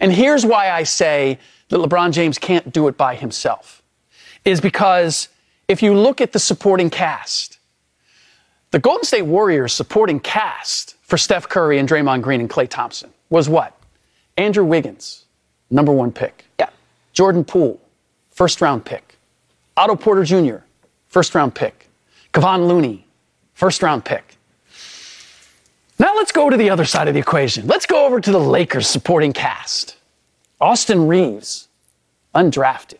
And 0.00 0.12
here's 0.12 0.44
why 0.44 0.72
I 0.72 0.82
say 0.82 1.38
that 1.68 1.76
LeBron 1.76 2.10
James 2.10 2.38
can't 2.38 2.72
do 2.72 2.88
it 2.88 2.96
by 2.96 3.14
himself. 3.14 3.81
Is 4.44 4.60
because 4.60 5.28
if 5.68 5.82
you 5.82 5.94
look 5.94 6.20
at 6.20 6.32
the 6.32 6.38
supporting 6.38 6.90
cast, 6.90 7.58
the 8.72 8.78
Golden 8.78 9.04
State 9.04 9.22
Warriors 9.22 9.72
supporting 9.72 10.18
cast 10.18 10.96
for 11.02 11.16
Steph 11.18 11.48
Curry 11.48 11.78
and 11.78 11.88
Draymond 11.88 12.22
Green 12.22 12.40
and 12.40 12.50
Klay 12.50 12.68
Thompson 12.68 13.10
was 13.30 13.48
what? 13.48 13.76
Andrew 14.36 14.64
Wiggins, 14.64 15.26
number 15.70 15.92
one 15.92 16.10
pick. 16.10 16.44
Yeah. 16.58 16.70
Jordan 17.12 17.44
Poole, 17.44 17.80
first 18.30 18.60
round 18.60 18.84
pick. 18.84 19.16
Otto 19.76 19.96
Porter 19.96 20.24
Jr., 20.24 20.64
first 21.08 21.34
round 21.34 21.54
pick. 21.54 21.88
Kevon 22.32 22.66
Looney, 22.66 23.06
first 23.54 23.82
round 23.82 24.04
pick. 24.04 24.36
Now 25.98 26.16
let's 26.16 26.32
go 26.32 26.50
to 26.50 26.56
the 26.56 26.70
other 26.70 26.84
side 26.84 27.08
of 27.08 27.14
the 27.14 27.20
equation. 27.20 27.66
Let's 27.66 27.86
go 27.86 28.06
over 28.06 28.20
to 28.20 28.32
the 28.32 28.40
Lakers 28.40 28.88
supporting 28.88 29.32
cast. 29.32 29.96
Austin 30.60 31.06
Reaves, 31.06 31.68
undrafted. 32.34 32.96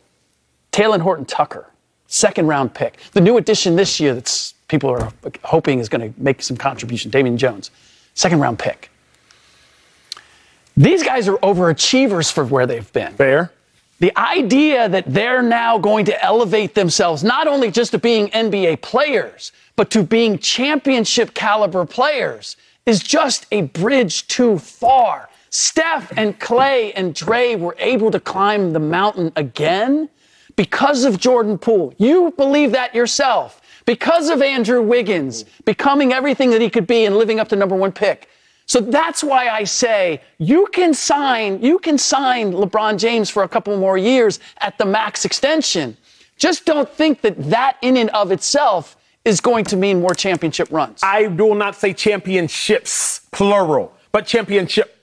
Talen 0.73 1.01
Horton 1.01 1.27
Tucker, 1.27 1.67
second 2.07 2.47
round 2.47 2.75
pick. 2.75 2.99
The 3.13 3.21
new 3.21 3.37
addition 3.37 3.77
this 3.77 4.01
year 4.01 4.15
that 4.15 4.53
people 4.69 4.91
are 4.91 5.13
hoping 5.45 5.79
is 5.79 5.89
going 5.89 6.13
to 6.13 6.21
make 6.21 6.43
some 6.43 6.57
contribution, 6.57 7.11
Damian 7.11 7.37
Jones, 7.37 7.71
second 8.15 8.41
round 8.41 8.59
pick. 8.59 8.91
These 10.75 11.03
guys 11.03 11.29
are 11.29 11.37
overachievers 11.39 12.33
for 12.33 12.45
where 12.45 12.67
they've 12.67 12.91
been. 12.95 13.13
Fair. 13.13 13.53
The 14.01 14.17
idea 14.19 14.89
that 14.89 15.05
they're 15.07 15.43
now 15.43 15.79
going 15.79 16.07
to 16.07 16.25
elevate 16.25 16.75
themselves 16.75 17.23
not 17.23 17.47
only 17.47 17.71
just 17.71 17.93
to 17.93 17.99
being 17.99 18.29
NBA 18.29 18.81
players, 18.81 19.53
but 19.77 19.91
to 19.91 20.03
being 20.03 20.39
championship 20.39 21.35
caliber 21.35 21.85
players 21.85 22.57
is 22.87 23.03
just 23.03 23.47
a 23.53 23.63
bridge 23.63 24.27
too 24.27 24.59
far. 24.59 25.29
Steph 25.51 26.11
and 26.17 26.41
Klay 26.41 26.93
and 26.97 27.15
Dre 27.15 27.55
were 27.55 27.77
able 27.79 28.11
to 28.11 28.19
climb 28.19 28.73
the 28.73 28.81
mountain 28.81 29.31
again 29.37 30.09
because 30.57 31.05
of 31.05 31.19
Jordan 31.19 31.59
Poole. 31.59 31.95
You 31.99 32.33
believe 32.37 32.73
that 32.73 32.95
yourself. 32.95 33.61
Because 33.85 34.31
of 34.31 34.43
Andrew 34.43 34.81
Wiggins 34.81 35.45
becoming 35.65 36.13
everything 36.13 36.51
that 36.51 36.61
he 36.61 36.71
could 36.71 36.87
be 36.87 37.05
and 37.05 37.17
living 37.17 37.41
up 37.41 37.49
to 37.49 37.57
number 37.57 37.75
one 37.75 37.93
pick. 37.93 38.29
So 38.67 38.81
that's 38.81 39.25
why 39.25 39.49
I 39.49 39.65
say 39.65 40.23
you 40.39 40.67
can 40.73 40.95
sign, 40.95 41.63
you 41.63 41.79
can 41.79 41.99
sign 41.99 42.53
LeBron 42.53 42.99
James 42.99 43.29
for 43.29 43.43
a 43.43 43.49
couple 43.49 43.77
more 43.77 43.99
years 43.99 44.39
at 44.59 44.79
the 44.79 44.85
max 44.85 45.25
extension. 45.25 45.97
Just 46.37 46.65
don't 46.65 46.89
think 46.89 47.23
that 47.23 47.51
that 47.51 47.77
in 47.83 47.97
and 47.97 48.11
of 48.11 48.33
itself 48.33 48.97
is 49.25 49.41
going 49.41 49.65
to 49.67 49.77
mean 49.77 50.01
more 50.01 50.15
championship 50.15 50.69
runs. 50.71 51.01
I 51.03 51.27
will 51.27 51.55
not 51.55 51.77
say 51.77 51.93
championships, 51.93 53.21
plural, 53.31 53.93
but 54.11 54.27
championship 54.27 55.02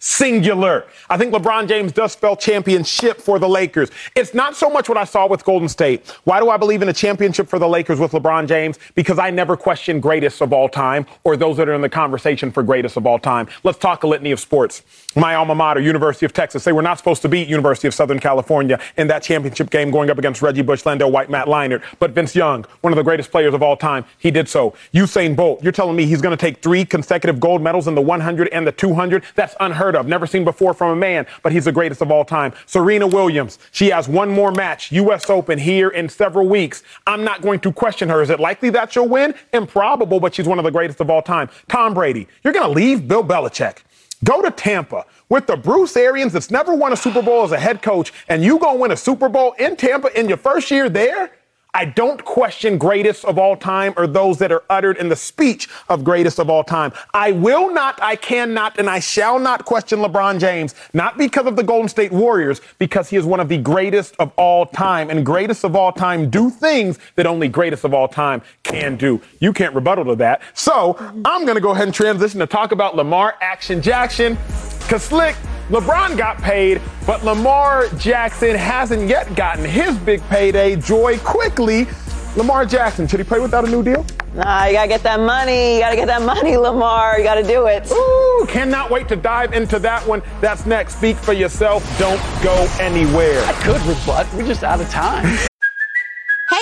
singular. 0.00 0.86
I 1.10 1.18
think 1.18 1.32
LeBron 1.32 1.68
James 1.68 1.92
does 1.92 2.12
spell 2.12 2.34
championship 2.34 3.20
for 3.20 3.38
the 3.38 3.48
Lakers. 3.48 3.90
It's 4.16 4.32
not 4.34 4.56
so 4.56 4.70
much 4.70 4.88
what 4.88 4.96
I 4.96 5.04
saw 5.04 5.28
with 5.28 5.44
Golden 5.44 5.68
State. 5.68 6.08
Why 6.24 6.40
do 6.40 6.48
I 6.48 6.56
believe 6.56 6.80
in 6.80 6.88
a 6.88 6.92
championship 6.92 7.48
for 7.48 7.58
the 7.58 7.68
Lakers 7.68 8.00
with 8.00 8.12
LeBron 8.12 8.48
James? 8.48 8.78
Because 8.94 9.18
I 9.18 9.30
never 9.30 9.56
question 9.58 10.00
greatest 10.00 10.40
of 10.40 10.54
all 10.54 10.70
time 10.70 11.06
or 11.22 11.36
those 11.36 11.58
that 11.58 11.68
are 11.68 11.74
in 11.74 11.82
the 11.82 11.88
conversation 11.88 12.50
for 12.50 12.62
greatest 12.62 12.96
of 12.96 13.06
all 13.06 13.18
time. 13.18 13.46
Let's 13.62 13.78
talk 13.78 14.02
a 14.02 14.06
litany 14.06 14.32
of 14.32 14.40
sports. 14.40 14.82
My 15.16 15.34
alma 15.34 15.54
mater, 15.54 15.80
University 15.80 16.24
of 16.24 16.32
Texas, 16.32 16.64
they 16.64 16.72
were 16.72 16.82
not 16.82 16.96
supposed 16.96 17.20
to 17.22 17.28
beat 17.28 17.48
University 17.48 17.86
of 17.86 17.94
Southern 17.94 18.20
California 18.20 18.80
in 18.96 19.08
that 19.08 19.22
championship 19.22 19.68
game 19.68 19.90
going 19.90 20.08
up 20.08 20.18
against 20.18 20.40
Reggie 20.40 20.62
Bush, 20.62 20.84
LenDale 20.84 21.10
White, 21.10 21.28
Matt 21.28 21.46
Leinart. 21.46 21.82
But 21.98 22.12
Vince 22.12 22.34
Young, 22.34 22.64
one 22.80 22.92
of 22.92 22.96
the 22.96 23.02
greatest 23.02 23.30
players 23.30 23.52
of 23.52 23.62
all 23.62 23.76
time, 23.76 24.06
he 24.18 24.30
did 24.30 24.48
so. 24.48 24.74
Usain 24.94 25.36
Bolt, 25.36 25.62
you're 25.62 25.72
telling 25.72 25.96
me 25.96 26.06
he's 26.06 26.22
going 26.22 26.36
to 26.36 26.40
take 26.40 26.62
three 26.62 26.84
consecutive 26.84 27.38
gold 27.38 27.60
medals 27.60 27.86
in 27.86 27.94
the 27.94 28.00
100 28.00 28.48
and 28.48 28.66
the 28.66 28.72
200? 28.72 29.24
That's 29.34 29.54
unheard 29.60 29.89
of. 29.94 30.06
Never 30.06 30.26
seen 30.26 30.44
before 30.44 30.74
from 30.74 30.90
a 30.90 30.96
man, 30.96 31.26
but 31.42 31.52
he's 31.52 31.64
the 31.64 31.72
greatest 31.72 32.00
of 32.02 32.10
all 32.10 32.24
time. 32.24 32.52
Serena 32.66 33.06
Williams, 33.06 33.58
she 33.70 33.90
has 33.90 34.08
one 34.08 34.30
more 34.30 34.52
match, 34.52 34.92
U.S. 34.92 35.28
Open, 35.30 35.58
here 35.58 35.88
in 35.88 36.08
several 36.08 36.48
weeks. 36.48 36.82
I'm 37.06 37.24
not 37.24 37.42
going 37.42 37.60
to 37.60 37.72
question 37.72 38.08
her. 38.08 38.22
Is 38.22 38.30
it 38.30 38.40
likely 38.40 38.70
that 38.70 38.92
she'll 38.92 39.08
win? 39.08 39.34
Improbable, 39.52 40.20
but 40.20 40.34
she's 40.34 40.46
one 40.46 40.58
of 40.58 40.64
the 40.64 40.70
greatest 40.70 41.00
of 41.00 41.10
all 41.10 41.22
time. 41.22 41.48
Tom 41.68 41.94
Brady, 41.94 42.28
you're 42.42 42.52
going 42.52 42.66
to 42.66 42.74
leave 42.74 43.06
Bill 43.06 43.24
Belichick. 43.24 43.78
Go 44.22 44.42
to 44.42 44.50
Tampa 44.50 45.06
with 45.30 45.46
the 45.46 45.56
Bruce 45.56 45.96
Arians 45.96 46.34
that's 46.34 46.50
never 46.50 46.74
won 46.74 46.92
a 46.92 46.96
Super 46.96 47.22
Bowl 47.22 47.42
as 47.42 47.52
a 47.52 47.58
head 47.58 47.80
coach, 47.80 48.12
and 48.28 48.44
you 48.44 48.58
gonna 48.58 48.78
win 48.78 48.90
a 48.90 48.96
Super 48.96 49.30
Bowl 49.30 49.52
in 49.58 49.76
Tampa 49.76 50.18
in 50.18 50.28
your 50.28 50.36
first 50.36 50.70
year 50.70 50.90
there? 50.90 51.32
I 51.74 51.84
don't 51.84 52.24
question 52.24 52.78
greatest 52.78 53.24
of 53.24 53.38
all 53.38 53.56
time 53.56 53.94
or 53.96 54.06
those 54.06 54.38
that 54.38 54.52
are 54.52 54.64
uttered 54.68 54.96
in 54.96 55.08
the 55.08 55.16
speech 55.16 55.68
of 55.88 56.04
greatest 56.04 56.38
of 56.38 56.50
all 56.50 56.64
time. 56.64 56.92
I 57.14 57.32
will 57.32 57.72
not, 57.72 58.00
I 58.02 58.16
cannot, 58.16 58.78
and 58.78 58.88
I 58.88 59.00
shall 59.00 59.38
not 59.38 59.64
question 59.64 60.00
LeBron 60.00 60.40
James, 60.40 60.74
not 60.92 61.18
because 61.18 61.46
of 61.46 61.56
the 61.56 61.62
Golden 61.62 61.88
State 61.88 62.12
Warriors, 62.12 62.60
because 62.78 63.08
he 63.08 63.16
is 63.16 63.24
one 63.24 63.40
of 63.40 63.48
the 63.48 63.58
greatest 63.58 64.14
of 64.18 64.32
all 64.36 64.66
time. 64.66 65.10
And 65.10 65.24
greatest 65.24 65.64
of 65.64 65.76
all 65.76 65.92
time 65.92 66.30
do 66.30 66.50
things 66.50 66.98
that 67.16 67.26
only 67.26 67.48
greatest 67.48 67.84
of 67.84 67.94
all 67.94 68.08
time 68.08 68.42
can 68.62 68.96
do. 68.96 69.20
You 69.38 69.52
can't 69.52 69.74
rebuttal 69.74 70.04
to 70.06 70.16
that. 70.16 70.42
So 70.54 70.96
I'm 71.24 71.44
going 71.44 71.56
to 71.56 71.60
go 71.60 71.70
ahead 71.70 71.86
and 71.86 71.94
transition 71.94 72.40
to 72.40 72.46
talk 72.46 72.72
about 72.72 72.96
Lamar 72.96 73.36
Action 73.40 73.80
Jackson. 73.80 74.36
Because 74.80 75.04
Slick, 75.04 75.36
LeBron 75.70 76.18
got 76.18 76.36
paid, 76.38 76.82
but 77.06 77.22
Lamar 77.24 77.86
Jackson 77.96 78.56
hasn't 78.56 79.08
yet 79.08 79.32
gotten 79.36 79.64
his 79.64 79.96
big 79.98 80.20
payday. 80.22 80.74
Joy 80.74 81.16
quickly. 81.20 81.86
Lamar 82.34 82.66
Jackson, 82.66 83.06
should 83.06 83.20
he 83.20 83.24
play 83.24 83.38
without 83.38 83.64
a 83.64 83.70
new 83.70 83.80
deal? 83.80 84.04
Nah, 84.34 84.64
you 84.64 84.72
gotta 84.72 84.88
get 84.88 85.04
that 85.04 85.20
money. 85.20 85.74
You 85.74 85.80
gotta 85.80 85.94
get 85.94 86.06
that 86.08 86.22
money, 86.22 86.56
Lamar. 86.56 87.18
You 87.18 87.24
gotta 87.24 87.44
do 87.44 87.66
it. 87.66 87.88
Ooh, 87.92 88.46
cannot 88.48 88.90
wait 88.90 89.06
to 89.08 89.16
dive 89.16 89.52
into 89.52 89.78
that 89.78 90.04
one. 90.08 90.22
That's 90.40 90.66
next. 90.66 90.96
Speak 90.96 91.16
for 91.16 91.34
yourself. 91.34 91.84
Don't 92.00 92.20
go 92.42 92.68
anywhere. 92.80 93.40
I 93.44 93.52
could 93.62 93.80
rebut. 93.82 94.26
We're 94.34 94.48
just 94.48 94.64
out 94.64 94.80
of 94.80 94.90
time. 94.90 95.49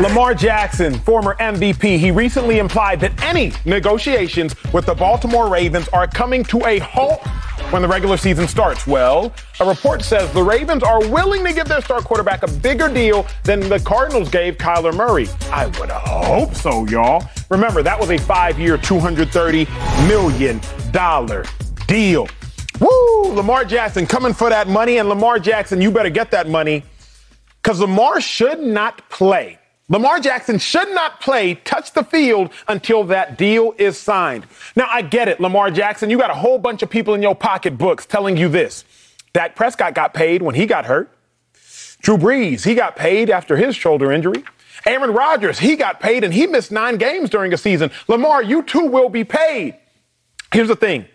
Lamar 0.00 0.32
Jackson, 0.32 0.94
former 1.00 1.34
MVP, 1.40 1.98
he 1.98 2.12
recently 2.12 2.60
implied 2.60 3.00
that 3.00 3.20
any 3.20 3.52
negotiations 3.64 4.54
with 4.72 4.86
the 4.86 4.94
Baltimore 4.94 5.48
Ravens 5.48 5.88
are 5.88 6.06
coming 6.06 6.44
to 6.44 6.64
a 6.66 6.78
halt 6.78 7.20
when 7.70 7.82
the 7.82 7.88
regular 7.88 8.16
season 8.16 8.46
starts. 8.46 8.86
Well, 8.86 9.34
a 9.58 9.66
report 9.66 10.02
says 10.02 10.32
the 10.32 10.42
Ravens 10.42 10.84
are 10.84 11.00
willing 11.08 11.44
to 11.44 11.52
give 11.52 11.66
their 11.66 11.80
star 11.80 12.00
quarterback 12.00 12.44
a 12.44 12.50
bigger 12.50 12.88
deal 12.88 13.26
than 13.42 13.58
the 13.68 13.80
Cardinals 13.80 14.28
gave 14.30 14.56
Kyler 14.56 14.94
Murray. 14.94 15.26
I 15.50 15.66
would 15.66 15.90
hope 15.90 16.54
so, 16.54 16.86
y'all. 16.86 17.28
Remember, 17.50 17.82
that 17.82 17.98
was 17.98 18.10
a 18.10 18.18
five 18.18 18.58
year, 18.58 18.78
$230 18.78 19.66
million 20.06 20.60
deal. 21.88 22.28
Woo! 22.78 23.32
Lamar 23.34 23.64
Jackson 23.64 24.06
coming 24.06 24.32
for 24.32 24.48
that 24.48 24.68
money, 24.68 24.98
and 24.98 25.08
Lamar 25.08 25.40
Jackson, 25.40 25.80
you 25.80 25.90
better 25.90 26.10
get 26.10 26.30
that 26.30 26.48
money 26.48 26.84
because 27.62 27.80
Lamar 27.80 28.20
should 28.20 28.60
not 28.60 29.08
play. 29.10 29.57
Lamar 29.90 30.20
Jackson 30.20 30.58
should 30.58 30.90
not 30.90 31.20
play, 31.20 31.54
touch 31.54 31.92
the 31.92 32.04
field 32.04 32.50
until 32.68 33.04
that 33.04 33.38
deal 33.38 33.74
is 33.78 33.96
signed. 33.96 34.46
Now, 34.76 34.86
I 34.90 35.00
get 35.00 35.28
it, 35.28 35.40
Lamar 35.40 35.70
Jackson. 35.70 36.10
You 36.10 36.18
got 36.18 36.30
a 36.30 36.34
whole 36.34 36.58
bunch 36.58 36.82
of 36.82 36.90
people 36.90 37.14
in 37.14 37.22
your 37.22 37.34
pocketbooks 37.34 38.04
telling 38.04 38.36
you 38.36 38.48
this. 38.48 38.84
Dak 39.32 39.56
Prescott 39.56 39.94
got 39.94 40.12
paid 40.12 40.42
when 40.42 40.54
he 40.54 40.66
got 40.66 40.84
hurt. 40.84 41.10
Drew 42.02 42.18
Brees, 42.18 42.64
he 42.64 42.74
got 42.74 42.96
paid 42.96 43.30
after 43.30 43.56
his 43.56 43.74
shoulder 43.74 44.12
injury. 44.12 44.44
Aaron 44.86 45.12
Rodgers, 45.12 45.58
he 45.58 45.74
got 45.74 46.00
paid 46.00 46.22
and 46.22 46.32
he 46.32 46.46
missed 46.46 46.70
nine 46.70 46.96
games 46.96 47.30
during 47.30 47.52
a 47.52 47.56
season. 47.56 47.90
Lamar, 48.08 48.42
you 48.42 48.62
too 48.62 48.86
will 48.86 49.08
be 49.08 49.24
paid. 49.24 49.76
Here's 50.52 50.68
the 50.68 50.76
thing. 50.76 51.06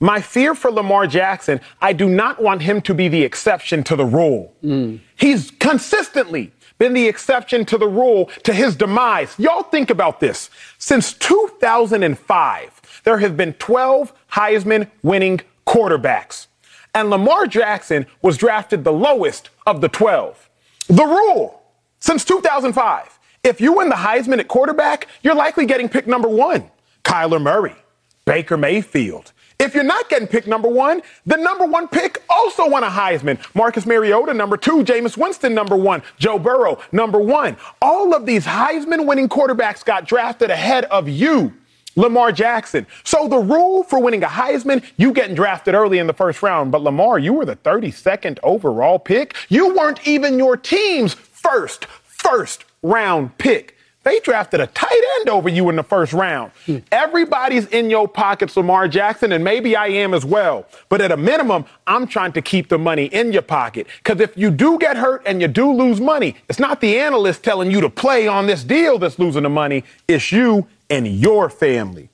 My 0.00 0.20
fear 0.20 0.54
for 0.54 0.70
Lamar 0.70 1.06
Jackson, 1.06 1.60
I 1.80 1.92
do 1.92 2.08
not 2.08 2.40
want 2.40 2.62
him 2.62 2.80
to 2.82 2.94
be 2.94 3.08
the 3.08 3.22
exception 3.22 3.82
to 3.84 3.96
the 3.96 4.04
rule. 4.04 4.54
Mm. 4.62 5.00
He's 5.16 5.50
consistently 5.50 6.52
been 6.78 6.92
the 6.94 7.08
exception 7.08 7.64
to 7.66 7.78
the 7.78 7.88
rule 7.88 8.26
to 8.44 8.52
his 8.52 8.76
demise. 8.76 9.34
Y'all 9.38 9.64
think 9.64 9.90
about 9.90 10.20
this. 10.20 10.50
Since 10.78 11.14
2005, 11.14 13.00
there 13.04 13.18
have 13.18 13.36
been 13.36 13.54
12 13.54 14.12
Heisman 14.32 14.88
winning 15.02 15.40
quarterbacks. 15.66 16.46
And 16.94 17.10
Lamar 17.10 17.46
Jackson 17.46 18.06
was 18.22 18.38
drafted 18.38 18.84
the 18.84 18.92
lowest 18.92 19.50
of 19.66 19.80
the 19.80 19.88
12. 19.88 20.48
The 20.88 21.04
rule 21.04 21.62
since 21.98 22.24
2005 22.24 23.18
if 23.44 23.60
you 23.60 23.72
win 23.72 23.88
the 23.88 23.94
Heisman 23.94 24.40
at 24.40 24.48
quarterback, 24.48 25.08
you're 25.22 25.34
likely 25.34 25.66
getting 25.66 25.88
picked 25.88 26.08
number 26.08 26.28
one. 26.28 26.70
Kyler 27.04 27.40
Murray, 27.40 27.76
Baker 28.24 28.56
Mayfield. 28.56 29.32
If 29.60 29.74
you're 29.74 29.82
not 29.82 30.08
getting 30.08 30.28
picked 30.28 30.46
number 30.46 30.68
one, 30.68 31.02
the 31.26 31.36
number 31.36 31.66
one 31.66 31.88
pick 31.88 32.22
also 32.30 32.68
won 32.68 32.84
a 32.84 32.88
Heisman. 32.88 33.44
Marcus 33.56 33.86
Mariota, 33.86 34.32
number 34.32 34.56
two. 34.56 34.84
Jameis 34.84 35.16
Winston, 35.16 35.52
number 35.52 35.74
one. 35.74 36.02
Joe 36.16 36.38
Burrow, 36.38 36.78
number 36.92 37.18
one. 37.18 37.56
All 37.82 38.14
of 38.14 38.24
these 38.24 38.46
Heisman 38.46 39.04
winning 39.04 39.28
quarterbacks 39.28 39.84
got 39.84 40.06
drafted 40.06 40.50
ahead 40.50 40.84
of 40.86 41.08
you. 41.08 41.52
Lamar 41.96 42.30
Jackson. 42.30 42.86
So 43.02 43.26
the 43.26 43.38
rule 43.38 43.82
for 43.82 44.00
winning 44.00 44.22
a 44.22 44.28
Heisman, 44.28 44.84
you 44.96 45.12
getting 45.12 45.34
drafted 45.34 45.74
early 45.74 45.98
in 45.98 46.06
the 46.06 46.12
first 46.12 46.40
round. 46.40 46.70
But 46.70 46.82
Lamar, 46.82 47.18
you 47.18 47.32
were 47.32 47.44
the 47.44 47.56
32nd 47.56 48.38
overall 48.44 49.00
pick. 49.00 49.34
You 49.48 49.74
weren't 49.74 50.06
even 50.06 50.38
your 50.38 50.56
team's 50.56 51.14
first, 51.14 51.86
first 52.04 52.64
round 52.82 53.36
pick. 53.38 53.74
They 54.04 54.20
drafted 54.20 54.60
a 54.60 54.66
tight 54.68 55.02
end 55.18 55.28
over 55.28 55.48
you 55.48 55.68
in 55.68 55.76
the 55.76 55.82
first 55.82 56.12
round. 56.12 56.52
Hmm. 56.66 56.78
Everybody's 56.92 57.66
in 57.66 57.90
your 57.90 58.08
pockets, 58.08 58.56
Lamar 58.56 58.88
Jackson, 58.88 59.32
and 59.32 59.42
maybe 59.42 59.76
I 59.76 59.88
am 59.88 60.14
as 60.14 60.24
well. 60.24 60.66
But 60.88 61.00
at 61.00 61.12
a 61.12 61.16
minimum, 61.16 61.66
I'm 61.86 62.06
trying 62.06 62.32
to 62.32 62.42
keep 62.42 62.68
the 62.68 62.78
money 62.78 63.06
in 63.06 63.32
your 63.32 63.42
pocket. 63.42 63.86
Because 63.98 64.20
if 64.20 64.36
you 64.36 64.50
do 64.50 64.78
get 64.78 64.96
hurt 64.96 65.22
and 65.26 65.42
you 65.42 65.48
do 65.48 65.72
lose 65.72 66.00
money, 66.00 66.36
it's 66.48 66.58
not 66.58 66.80
the 66.80 66.98
analyst 66.98 67.42
telling 67.42 67.70
you 67.70 67.80
to 67.80 67.90
play 67.90 68.28
on 68.28 68.46
this 68.46 68.64
deal 68.64 68.98
that's 68.98 69.18
losing 69.18 69.42
the 69.42 69.50
money. 69.50 69.84
It's 70.06 70.30
you 70.32 70.68
and 70.88 71.06
your 71.06 71.50
family. 71.50 72.08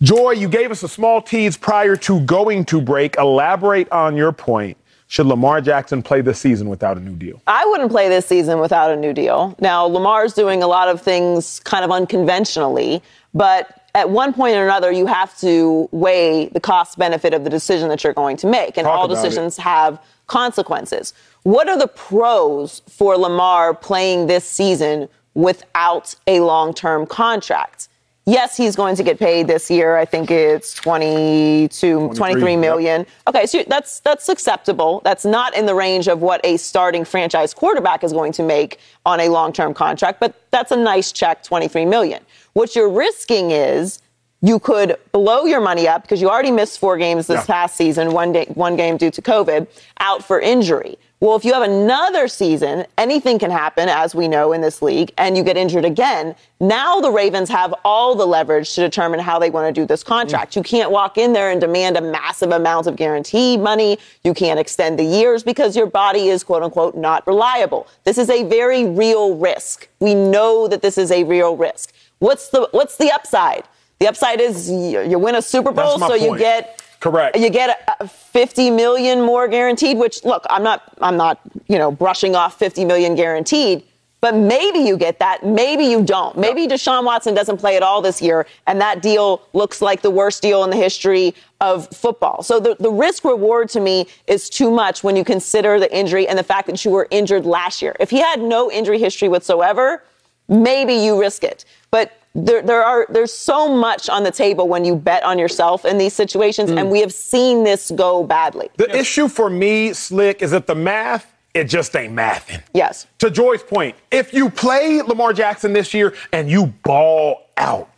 Joy, 0.00 0.30
you 0.30 0.48
gave 0.48 0.70
us 0.70 0.82
a 0.82 0.88
small 0.88 1.20
tease 1.20 1.58
prior 1.58 1.96
to 1.96 2.20
going 2.20 2.64
to 2.66 2.80
break. 2.80 3.16
Elaborate 3.18 3.90
on 3.92 4.16
your 4.16 4.32
point. 4.32 4.78
Should 5.10 5.26
Lamar 5.26 5.60
Jackson 5.60 6.04
play 6.04 6.20
this 6.20 6.38
season 6.38 6.68
without 6.68 6.96
a 6.96 7.00
new 7.00 7.16
deal? 7.16 7.42
I 7.48 7.66
wouldn't 7.66 7.90
play 7.90 8.08
this 8.08 8.26
season 8.26 8.60
without 8.60 8.92
a 8.92 8.96
new 8.96 9.12
deal. 9.12 9.56
Now, 9.58 9.84
Lamar's 9.84 10.34
doing 10.34 10.62
a 10.62 10.68
lot 10.68 10.86
of 10.86 11.02
things 11.02 11.58
kind 11.64 11.84
of 11.84 11.90
unconventionally, 11.90 13.02
but 13.34 13.88
at 13.96 14.08
one 14.08 14.32
point 14.32 14.54
or 14.54 14.62
another, 14.62 14.92
you 14.92 15.06
have 15.06 15.36
to 15.40 15.88
weigh 15.90 16.46
the 16.50 16.60
cost 16.60 16.96
benefit 16.96 17.34
of 17.34 17.42
the 17.42 17.50
decision 17.50 17.88
that 17.88 18.04
you're 18.04 18.12
going 18.12 18.36
to 18.36 18.46
make. 18.46 18.76
And 18.76 18.84
Talk 18.84 19.00
all 19.00 19.04
about 19.06 19.18
it. 19.18 19.22
decisions 19.22 19.56
have 19.56 20.00
consequences. 20.28 21.12
What 21.42 21.68
are 21.68 21.76
the 21.76 21.88
pros 21.88 22.80
for 22.88 23.16
Lamar 23.16 23.74
playing 23.74 24.28
this 24.28 24.44
season 24.44 25.08
without 25.34 26.14
a 26.28 26.38
long 26.38 26.72
term 26.72 27.04
contract? 27.04 27.88
Yes, 28.26 28.56
he's 28.56 28.76
going 28.76 28.96
to 28.96 29.02
get 29.02 29.18
paid 29.18 29.46
this 29.46 29.70
year. 29.70 29.96
I 29.96 30.04
think 30.04 30.30
it's 30.30 30.74
22, 30.74 32.12
23 32.14 32.56
yep. 32.82 33.08
Okay, 33.26 33.46
so 33.46 33.64
that's 33.66 34.00
that's 34.00 34.28
acceptable. 34.28 35.00
That's 35.04 35.24
not 35.24 35.56
in 35.56 35.66
the 35.66 35.74
range 35.74 36.06
of 36.06 36.20
what 36.20 36.40
a 36.44 36.56
starting 36.58 37.04
franchise 37.04 37.54
quarterback 37.54 38.04
is 38.04 38.12
going 38.12 38.32
to 38.32 38.42
make 38.42 38.78
on 39.06 39.20
a 39.20 39.28
long-term 39.28 39.74
contract, 39.74 40.20
but 40.20 40.34
that's 40.50 40.70
a 40.70 40.76
nice 40.76 41.12
check, 41.12 41.42
23 41.42 41.86
million. 41.86 42.22
What 42.52 42.76
you're 42.76 42.90
risking 42.90 43.50
is 43.52 44.00
you 44.42 44.58
could 44.58 44.96
blow 45.12 45.44
your 45.44 45.60
money 45.60 45.88
up 45.88 46.02
because 46.02 46.20
you 46.20 46.28
already 46.28 46.50
missed 46.50 46.78
four 46.78 46.96
games 46.98 47.26
this 47.26 47.40
Yeah. 47.40 47.54
past 47.54 47.76
season, 47.76 48.12
one 48.12 48.32
day, 48.32 48.46
one 48.54 48.76
game 48.76 48.96
due 48.96 49.10
to 49.10 49.22
COVID, 49.22 49.66
out 49.98 50.22
for 50.24 50.40
injury. 50.40 50.98
Well, 51.20 51.36
if 51.36 51.44
you 51.44 51.52
have 51.52 51.62
another 51.62 52.28
season, 52.28 52.86
anything 52.96 53.38
can 53.38 53.50
happen, 53.50 53.90
as 53.90 54.14
we 54.14 54.26
know 54.26 54.54
in 54.54 54.62
this 54.62 54.80
league, 54.80 55.12
and 55.18 55.36
you 55.36 55.44
get 55.44 55.58
injured 55.58 55.84
again. 55.84 56.34
Now 56.60 56.98
the 56.98 57.10
Ravens 57.10 57.50
have 57.50 57.74
all 57.84 58.14
the 58.14 58.24
leverage 58.24 58.74
to 58.74 58.80
determine 58.80 59.20
how 59.20 59.38
they 59.38 59.50
want 59.50 59.74
to 59.74 59.78
do 59.78 59.86
this 59.86 60.02
contract. 60.02 60.56
You 60.56 60.62
can't 60.62 60.90
walk 60.90 61.18
in 61.18 61.34
there 61.34 61.50
and 61.50 61.60
demand 61.60 61.98
a 61.98 62.00
massive 62.00 62.52
amount 62.52 62.86
of 62.86 62.96
guaranteed 62.96 63.60
money. 63.60 63.98
You 64.24 64.32
can't 64.32 64.58
extend 64.58 64.98
the 64.98 65.04
years 65.04 65.42
because 65.42 65.76
your 65.76 65.84
body 65.84 66.28
is 66.28 66.42
quote 66.42 66.62
unquote 66.62 66.96
not 66.96 67.26
reliable. 67.26 67.86
This 68.04 68.16
is 68.16 68.30
a 68.30 68.44
very 68.44 68.86
real 68.86 69.36
risk. 69.36 69.88
We 69.98 70.14
know 70.14 70.68
that 70.68 70.80
this 70.80 70.96
is 70.96 71.10
a 71.10 71.24
real 71.24 71.54
risk. 71.54 71.92
What's 72.20 72.48
the 72.48 72.66
what's 72.72 72.96
the 72.96 73.12
upside? 73.12 73.64
The 73.98 74.08
upside 74.08 74.40
is 74.40 74.70
you, 74.70 75.02
you 75.02 75.18
win 75.18 75.34
a 75.34 75.42
Super 75.42 75.70
Bowl, 75.70 75.98
so 75.98 76.14
you 76.14 76.38
get 76.38 76.82
Correct. 77.00 77.36
you 77.36 77.50
get 77.50 77.82
a, 78.00 78.04
a 78.04 78.08
50 78.08 78.70
million 78.70 79.22
more 79.22 79.48
guaranteed. 79.48 79.98
Which 79.98 80.24
look, 80.24 80.44
I'm 80.50 80.62
not 80.62 80.82
I'm 81.00 81.16
not 81.16 81.40
you 81.66 81.78
know 81.78 81.90
brushing 81.90 82.36
off 82.36 82.58
50 82.58 82.84
million 82.84 83.14
guaranteed. 83.14 83.84
But 84.20 84.34
maybe 84.34 84.80
you 84.80 84.98
get 84.98 85.18
that. 85.20 85.46
Maybe 85.46 85.84
you 85.84 86.04
don't. 86.04 86.36
Maybe 86.36 86.68
Deshaun 86.68 87.04
Watson 87.04 87.34
doesn't 87.34 87.56
play 87.56 87.76
at 87.76 87.82
all 87.82 88.02
this 88.02 88.20
year, 88.20 88.46
and 88.66 88.78
that 88.80 89.00
deal 89.00 89.40
looks 89.54 89.80
like 89.80 90.02
the 90.02 90.10
worst 90.10 90.42
deal 90.42 90.62
in 90.62 90.68
the 90.68 90.76
history 90.76 91.34
of 91.62 91.88
football. 91.88 92.42
So 92.42 92.60
the, 92.60 92.76
the 92.78 92.90
risk 92.90 93.24
reward 93.24 93.70
to 93.70 93.80
me 93.80 94.08
is 94.26 94.50
too 94.50 94.70
much 94.70 95.02
when 95.02 95.16
you 95.16 95.24
consider 95.24 95.80
the 95.80 95.90
injury 95.94 96.28
and 96.28 96.38
the 96.38 96.42
fact 96.42 96.66
that 96.66 96.84
you 96.84 96.90
were 96.90 97.08
injured 97.10 97.46
last 97.46 97.80
year. 97.80 97.96
If 97.98 98.10
he 98.10 98.18
had 98.18 98.42
no 98.42 98.70
injury 98.70 98.98
history 98.98 99.30
whatsoever, 99.30 100.04
maybe 100.48 100.92
you 100.92 101.18
risk 101.18 101.42
it. 101.42 101.64
But 101.90 102.12
there, 102.34 102.62
there 102.62 102.82
are 102.82 103.06
there's 103.10 103.32
so 103.32 103.74
much 103.74 104.08
on 104.08 104.22
the 104.22 104.30
table 104.30 104.68
when 104.68 104.84
you 104.84 104.94
bet 104.94 105.22
on 105.24 105.38
yourself 105.38 105.84
in 105.84 105.98
these 105.98 106.12
situations, 106.12 106.70
and 106.70 106.80
mm. 106.80 106.90
we 106.90 107.00
have 107.00 107.12
seen 107.12 107.64
this 107.64 107.90
go 107.90 108.22
badly. 108.22 108.70
The 108.76 108.96
issue 108.96 109.28
for 109.28 109.50
me, 109.50 109.92
Slick, 109.92 110.42
is 110.42 110.52
that 110.52 110.66
the 110.66 110.74
math, 110.74 111.32
it 111.54 111.64
just 111.64 111.94
ain't 111.96 112.14
mathing. 112.14 112.62
Yes. 112.72 113.06
To 113.18 113.30
Joy's 113.30 113.62
point, 113.62 113.96
if 114.12 114.32
you 114.32 114.48
play 114.48 115.02
Lamar 115.02 115.32
Jackson 115.32 115.72
this 115.72 115.92
year 115.92 116.14
and 116.32 116.48
you 116.48 116.66
ball 116.84 117.48
out, 117.56 117.90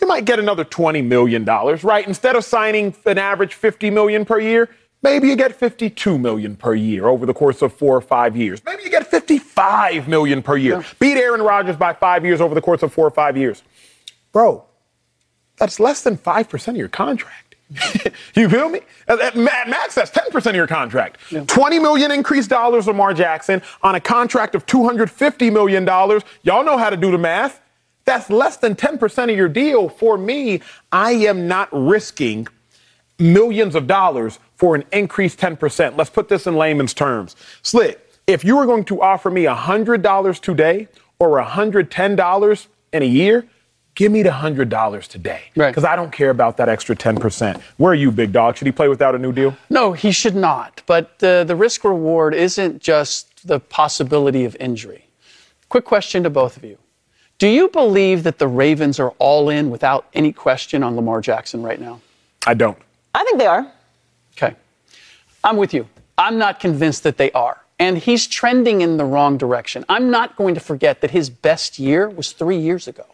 you 0.00 0.06
might 0.06 0.24
get 0.24 0.38
another 0.38 0.64
$20 0.64 1.04
million, 1.04 1.44
right? 1.44 2.06
Instead 2.06 2.36
of 2.36 2.44
signing 2.44 2.94
an 3.06 3.18
average 3.18 3.54
50 3.54 3.90
million 3.90 4.24
per 4.24 4.38
year, 4.38 4.68
maybe 5.04 5.28
you 5.28 5.36
get 5.36 5.54
52 5.54 6.18
million 6.18 6.56
per 6.56 6.74
year 6.74 7.06
over 7.06 7.26
the 7.26 7.34
course 7.34 7.62
of 7.62 7.72
four 7.72 7.96
or 7.96 8.00
five 8.00 8.36
years. 8.36 8.60
Maybe 8.64 8.82
you 8.82 8.90
get 8.90 9.06
55 9.06 10.08
million 10.08 10.42
per 10.42 10.56
year. 10.56 10.84
Beat 10.98 11.16
Aaron 11.18 11.42
Rodgers 11.42 11.76
by 11.76 11.92
five 11.92 12.24
years 12.24 12.40
over 12.40 12.54
the 12.54 12.62
course 12.62 12.82
of 12.82 12.92
four 12.92 13.06
or 13.06 13.10
five 13.12 13.36
years. 13.36 13.62
Bro, 14.32 14.64
that's 15.56 15.78
less 15.78 16.02
than 16.02 16.16
5% 16.16 16.68
of 16.68 16.76
your 16.76 16.88
contract. 16.88 17.54
you 18.34 18.48
feel 18.48 18.68
me? 18.68 18.80
Uh, 19.08 19.14
uh, 19.14 19.26
at, 19.26 19.36
at 19.36 19.68
max, 19.68 19.94
that's 19.94 20.10
10% 20.10 20.46
of 20.46 20.54
your 20.54 20.66
contract. 20.66 21.18
20 21.46 21.78
million 21.78 22.10
increased 22.10 22.50
dollars, 22.50 22.86
Lamar 22.86 23.14
Jackson, 23.14 23.62
on 23.82 23.94
a 23.94 24.00
contract 24.00 24.54
of 24.54 24.66
$250 24.66 25.52
million. 25.52 25.84
Y'all 26.42 26.64
know 26.64 26.76
how 26.76 26.90
to 26.90 26.96
do 26.96 27.10
the 27.10 27.18
math. 27.18 27.60
That's 28.04 28.28
less 28.28 28.56
than 28.58 28.74
10% 28.74 29.30
of 29.30 29.36
your 29.36 29.48
deal. 29.48 29.88
For 29.88 30.18
me, 30.18 30.60
I 30.92 31.12
am 31.12 31.48
not 31.48 31.68
risking 31.72 32.48
millions 33.18 33.74
of 33.74 33.86
dollars 33.86 34.38
for 34.56 34.74
an 34.74 34.84
increased 34.92 35.38
10%. 35.38 35.96
Let's 35.96 36.10
put 36.10 36.28
this 36.28 36.46
in 36.46 36.56
layman's 36.56 36.94
terms. 36.94 37.36
Slick, 37.62 38.00
if 38.26 38.44
you 38.44 38.56
were 38.56 38.66
going 38.66 38.84
to 38.86 39.02
offer 39.02 39.30
me 39.30 39.44
$100 39.44 40.40
today 40.40 40.88
or 41.18 41.42
$110 41.42 42.66
in 42.92 43.02
a 43.02 43.06
year, 43.06 43.46
give 43.94 44.10
me 44.10 44.22
the 44.22 44.30
$100 44.30 45.06
today. 45.08 45.42
Right. 45.56 45.70
Because 45.70 45.84
I 45.84 45.96
don't 45.96 46.12
care 46.12 46.30
about 46.30 46.56
that 46.56 46.68
extra 46.68 46.96
10%. 46.96 47.60
Where 47.76 47.92
are 47.92 47.94
you, 47.94 48.10
big 48.10 48.32
dog? 48.32 48.56
Should 48.56 48.66
he 48.66 48.72
play 48.72 48.88
without 48.88 49.14
a 49.14 49.18
new 49.18 49.32
deal? 49.32 49.56
No, 49.70 49.92
he 49.92 50.12
should 50.12 50.36
not. 50.36 50.82
But 50.86 51.22
uh, 51.22 51.44
the 51.44 51.56
risk 51.56 51.84
reward 51.84 52.34
isn't 52.34 52.80
just 52.80 53.46
the 53.46 53.60
possibility 53.60 54.44
of 54.44 54.56
injury. 54.58 55.06
Quick 55.68 55.84
question 55.84 56.22
to 56.22 56.30
both 56.30 56.56
of 56.56 56.64
you. 56.64 56.78
Do 57.38 57.48
you 57.48 57.68
believe 57.68 58.22
that 58.22 58.38
the 58.38 58.46
Ravens 58.46 59.00
are 59.00 59.10
all 59.18 59.50
in 59.50 59.70
without 59.70 60.06
any 60.14 60.32
question 60.32 60.82
on 60.82 60.94
Lamar 60.94 61.20
Jackson 61.20 61.62
right 61.62 61.80
now? 61.80 62.00
I 62.46 62.54
don't. 62.54 62.78
I 63.14 63.24
think 63.24 63.38
they 63.38 63.46
are. 63.46 63.70
I'm 65.44 65.56
with 65.56 65.74
you. 65.74 65.88
I'm 66.16 66.38
not 66.38 66.58
convinced 66.58 67.02
that 67.02 67.18
they 67.18 67.30
are. 67.32 67.60
And 67.78 67.98
he's 67.98 68.26
trending 68.26 68.80
in 68.80 68.96
the 68.96 69.04
wrong 69.04 69.36
direction. 69.36 69.84
I'm 69.88 70.10
not 70.10 70.36
going 70.36 70.54
to 70.54 70.60
forget 70.60 71.00
that 71.02 71.10
his 71.10 71.28
best 71.28 71.78
year 71.78 72.08
was 72.08 72.32
three 72.32 72.58
years 72.58 72.88
ago. 72.88 73.04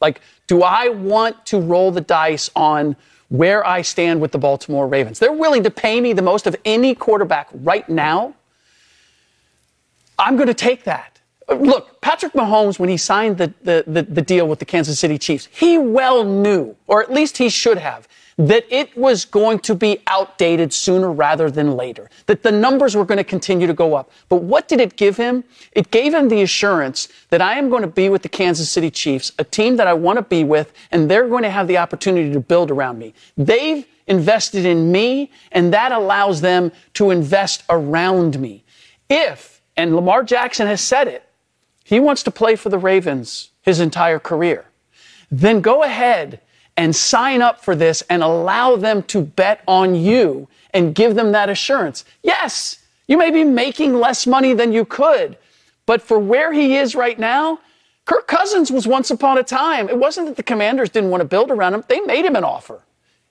Like, 0.00 0.20
do 0.48 0.62
I 0.62 0.88
want 0.88 1.46
to 1.46 1.60
roll 1.60 1.92
the 1.92 2.00
dice 2.00 2.50
on 2.54 2.96
where 3.28 3.66
I 3.66 3.82
stand 3.82 4.20
with 4.20 4.32
the 4.32 4.38
Baltimore 4.38 4.86
Ravens? 4.88 5.18
They're 5.18 5.32
willing 5.32 5.62
to 5.62 5.70
pay 5.70 6.00
me 6.00 6.12
the 6.12 6.22
most 6.22 6.46
of 6.46 6.56
any 6.64 6.94
quarterback 6.94 7.48
right 7.54 7.88
now. 7.88 8.34
I'm 10.18 10.36
going 10.36 10.48
to 10.48 10.54
take 10.54 10.84
that. 10.84 11.20
Look, 11.48 12.00
Patrick 12.00 12.32
Mahomes, 12.32 12.78
when 12.78 12.88
he 12.88 12.96
signed 12.96 13.38
the, 13.38 13.52
the, 13.62 13.84
the, 13.86 14.02
the, 14.02 14.22
deal 14.22 14.46
with 14.46 14.58
the 14.58 14.64
Kansas 14.64 14.98
City 14.98 15.18
Chiefs, 15.18 15.48
he 15.50 15.78
well 15.78 16.24
knew, 16.24 16.76
or 16.86 17.02
at 17.02 17.12
least 17.12 17.38
he 17.38 17.48
should 17.48 17.78
have, 17.78 18.08
that 18.36 18.64
it 18.70 18.96
was 18.96 19.24
going 19.24 19.58
to 19.60 19.74
be 19.74 19.98
outdated 20.06 20.72
sooner 20.72 21.12
rather 21.12 21.50
than 21.50 21.76
later, 21.76 22.08
that 22.26 22.42
the 22.42 22.52
numbers 22.52 22.96
were 22.96 23.04
going 23.04 23.18
to 23.18 23.24
continue 23.24 23.66
to 23.66 23.74
go 23.74 23.94
up. 23.94 24.10
But 24.28 24.42
what 24.42 24.68
did 24.68 24.80
it 24.80 24.96
give 24.96 25.16
him? 25.16 25.44
It 25.72 25.90
gave 25.90 26.14
him 26.14 26.28
the 26.28 26.42
assurance 26.42 27.08
that 27.30 27.42
I 27.42 27.58
am 27.58 27.68
going 27.68 27.82
to 27.82 27.88
be 27.88 28.08
with 28.08 28.22
the 28.22 28.28
Kansas 28.28 28.70
City 28.70 28.90
Chiefs, 28.90 29.32
a 29.38 29.44
team 29.44 29.76
that 29.76 29.86
I 29.86 29.92
want 29.92 30.16
to 30.16 30.22
be 30.22 30.44
with, 30.44 30.72
and 30.90 31.10
they're 31.10 31.28
going 31.28 31.42
to 31.42 31.50
have 31.50 31.68
the 31.68 31.78
opportunity 31.78 32.32
to 32.32 32.40
build 32.40 32.70
around 32.70 32.98
me. 32.98 33.14
They've 33.36 33.86
invested 34.06 34.64
in 34.64 34.90
me, 34.90 35.30
and 35.52 35.72
that 35.72 35.92
allows 35.92 36.40
them 36.40 36.72
to 36.94 37.10
invest 37.10 37.64
around 37.68 38.40
me. 38.40 38.64
If, 39.08 39.60
and 39.76 39.94
Lamar 39.94 40.22
Jackson 40.22 40.66
has 40.66 40.80
said 40.80 41.08
it, 41.08 41.28
he 41.84 42.00
wants 42.00 42.22
to 42.24 42.30
play 42.30 42.56
for 42.56 42.68
the 42.68 42.78
Ravens 42.78 43.50
his 43.62 43.78
entire 43.78 44.18
career, 44.18 44.64
then 45.30 45.60
go 45.60 45.82
ahead 45.82 46.40
and 46.76 46.94
sign 46.94 47.42
up 47.42 47.62
for 47.62 47.76
this 47.76 48.02
and 48.08 48.22
allow 48.22 48.76
them 48.76 49.02
to 49.04 49.22
bet 49.22 49.62
on 49.66 49.94
you 49.94 50.48
and 50.72 50.94
give 50.94 51.14
them 51.14 51.32
that 51.32 51.48
assurance. 51.48 52.04
Yes, 52.22 52.78
you 53.06 53.18
may 53.18 53.30
be 53.30 53.44
making 53.44 53.94
less 53.94 54.26
money 54.26 54.54
than 54.54 54.72
you 54.72 54.84
could, 54.84 55.36
but 55.86 56.00
for 56.00 56.18
where 56.18 56.52
he 56.52 56.76
is 56.76 56.94
right 56.94 57.18
now, 57.18 57.60
Kirk 58.04 58.26
Cousins 58.26 58.70
was 58.70 58.86
once 58.86 59.10
upon 59.10 59.38
a 59.38 59.42
time. 59.42 59.88
It 59.88 59.98
wasn't 59.98 60.26
that 60.28 60.36
the 60.36 60.42
commanders 60.42 60.90
didn't 60.90 61.10
want 61.10 61.20
to 61.20 61.28
build 61.28 61.50
around 61.50 61.74
him, 61.74 61.84
they 61.88 62.00
made 62.00 62.24
him 62.24 62.36
an 62.36 62.44
offer. 62.44 62.82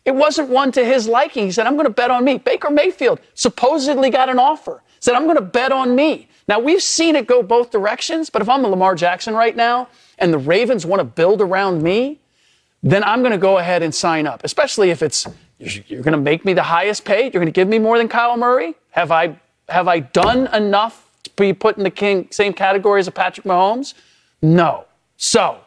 It 0.06 0.16
wasn't 0.16 0.50
one 0.50 0.72
to 0.72 0.84
his 0.84 1.08
liking. 1.08 1.46
He 1.46 1.52
said, 1.52 1.68
I'm 1.68 1.76
going 1.76 1.86
to 1.86 1.94
bet 1.94 2.10
on 2.10 2.24
me. 2.26 2.40
Baker 2.40 2.72
Mayfield 2.72 3.20
supposedly 3.36 4.10
got 4.10 4.30
an 4.30 4.40
offer, 4.40 4.82
said, 5.00 5.14
I'm 5.14 5.26
going 5.26 5.36
to 5.36 5.42
bet 5.42 5.72
on 5.72 5.96
me. 5.96 6.28
Now, 6.48 6.60
we've 6.60 6.82
seen 6.82 7.16
it 7.16 7.28
go 7.28 7.44
both 7.44 7.70
directions, 7.72 8.30
but 8.30 8.42
if 8.42 8.50
I'm 8.50 8.66
a 8.66 8.68
Lamar 8.68 8.96
Jackson 8.96 9.36
right 9.36 9.56
now 9.56 9.90
and 10.18 10.34
the 10.34 10.40
Ravens 10.40 10.86
want 10.86 11.02
to 11.02 11.04
build 11.04 11.40
around 11.40 11.84
me, 11.84 12.20
then 12.84 13.04
I'm 13.04 13.20
going 13.22 13.32
to 13.32 13.38
go 13.38 13.58
ahead 13.58 13.84
and 13.84 13.94
sign 13.94 14.26
up, 14.26 14.44
especially 14.44 14.90
if 14.90 15.02
it's 15.02 15.28
you're 15.60 16.02
going 16.02 16.14
to 16.14 16.18
make 16.18 16.44
me 16.44 16.54
the 16.54 16.64
highest 16.64 17.06
paid, 17.06 17.34
you're 17.34 17.42
going 17.42 17.46
to 17.46 17.52
give 17.52 17.68
me 17.68 17.78
more 17.78 17.98
than 17.98 18.08
Kyle 18.08 18.36
Murray. 18.38 18.76
Have 18.92 19.12
I 19.12 19.40
have 19.70 19.88
I 19.88 20.00
done 20.00 20.48
enough 20.54 21.10
to 21.24 21.30
be 21.36 21.54
put 21.54 21.78
in 21.78 21.84
the 21.84 21.92
king, 21.92 22.28
same 22.32 22.54
category 22.54 23.00
as 23.00 23.08
a 23.08 23.12
Patrick 23.12 23.46
Mahomes? 23.46 23.94
No. 24.42 24.86
So, 25.18 25.60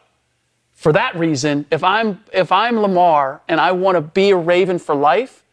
for 0.73 0.91
that 0.91 1.15
reason, 1.15 1.65
if 1.71 1.83
I'm 1.83 2.21
if 2.33 2.51
I'm 2.51 2.79
Lamar 2.79 3.41
and 3.47 3.61
I 3.61 3.71
want 3.71 3.95
to 3.95 4.01
be 4.01 4.31
a 4.31 4.35
Raven 4.35 4.79
for 4.79 4.93
life, 4.93 5.43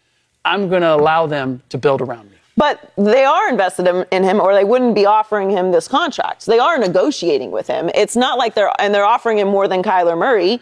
I'm 0.44 0.68
going 0.68 0.82
to 0.82 0.94
allow 0.94 1.26
them 1.26 1.62
to 1.68 1.78
build 1.78 2.02
around 2.02 2.30
me. 2.30 2.36
But 2.56 2.92
they 2.98 3.24
are 3.24 3.48
invested 3.48 3.86
in, 3.86 4.04
in, 4.10 4.24
him, 4.24 4.38
or 4.38 4.52
they 4.52 4.64
wouldn't 4.64 4.94
be 4.94 5.06
offering 5.06 5.48
him 5.48 5.72
this 5.72 5.88
contract. 5.88 6.44
They 6.44 6.58
are 6.58 6.76
negotiating 6.76 7.50
with 7.50 7.66
him. 7.66 7.90
It's 7.94 8.14
not 8.16 8.36
like 8.36 8.54
they're 8.54 8.72
and 8.80 8.92
they're 8.92 9.06
offering 9.06 9.38
him 9.38 9.48
more 9.48 9.68
than 9.68 9.82
Kyler 9.82 10.18
Murray 10.18 10.60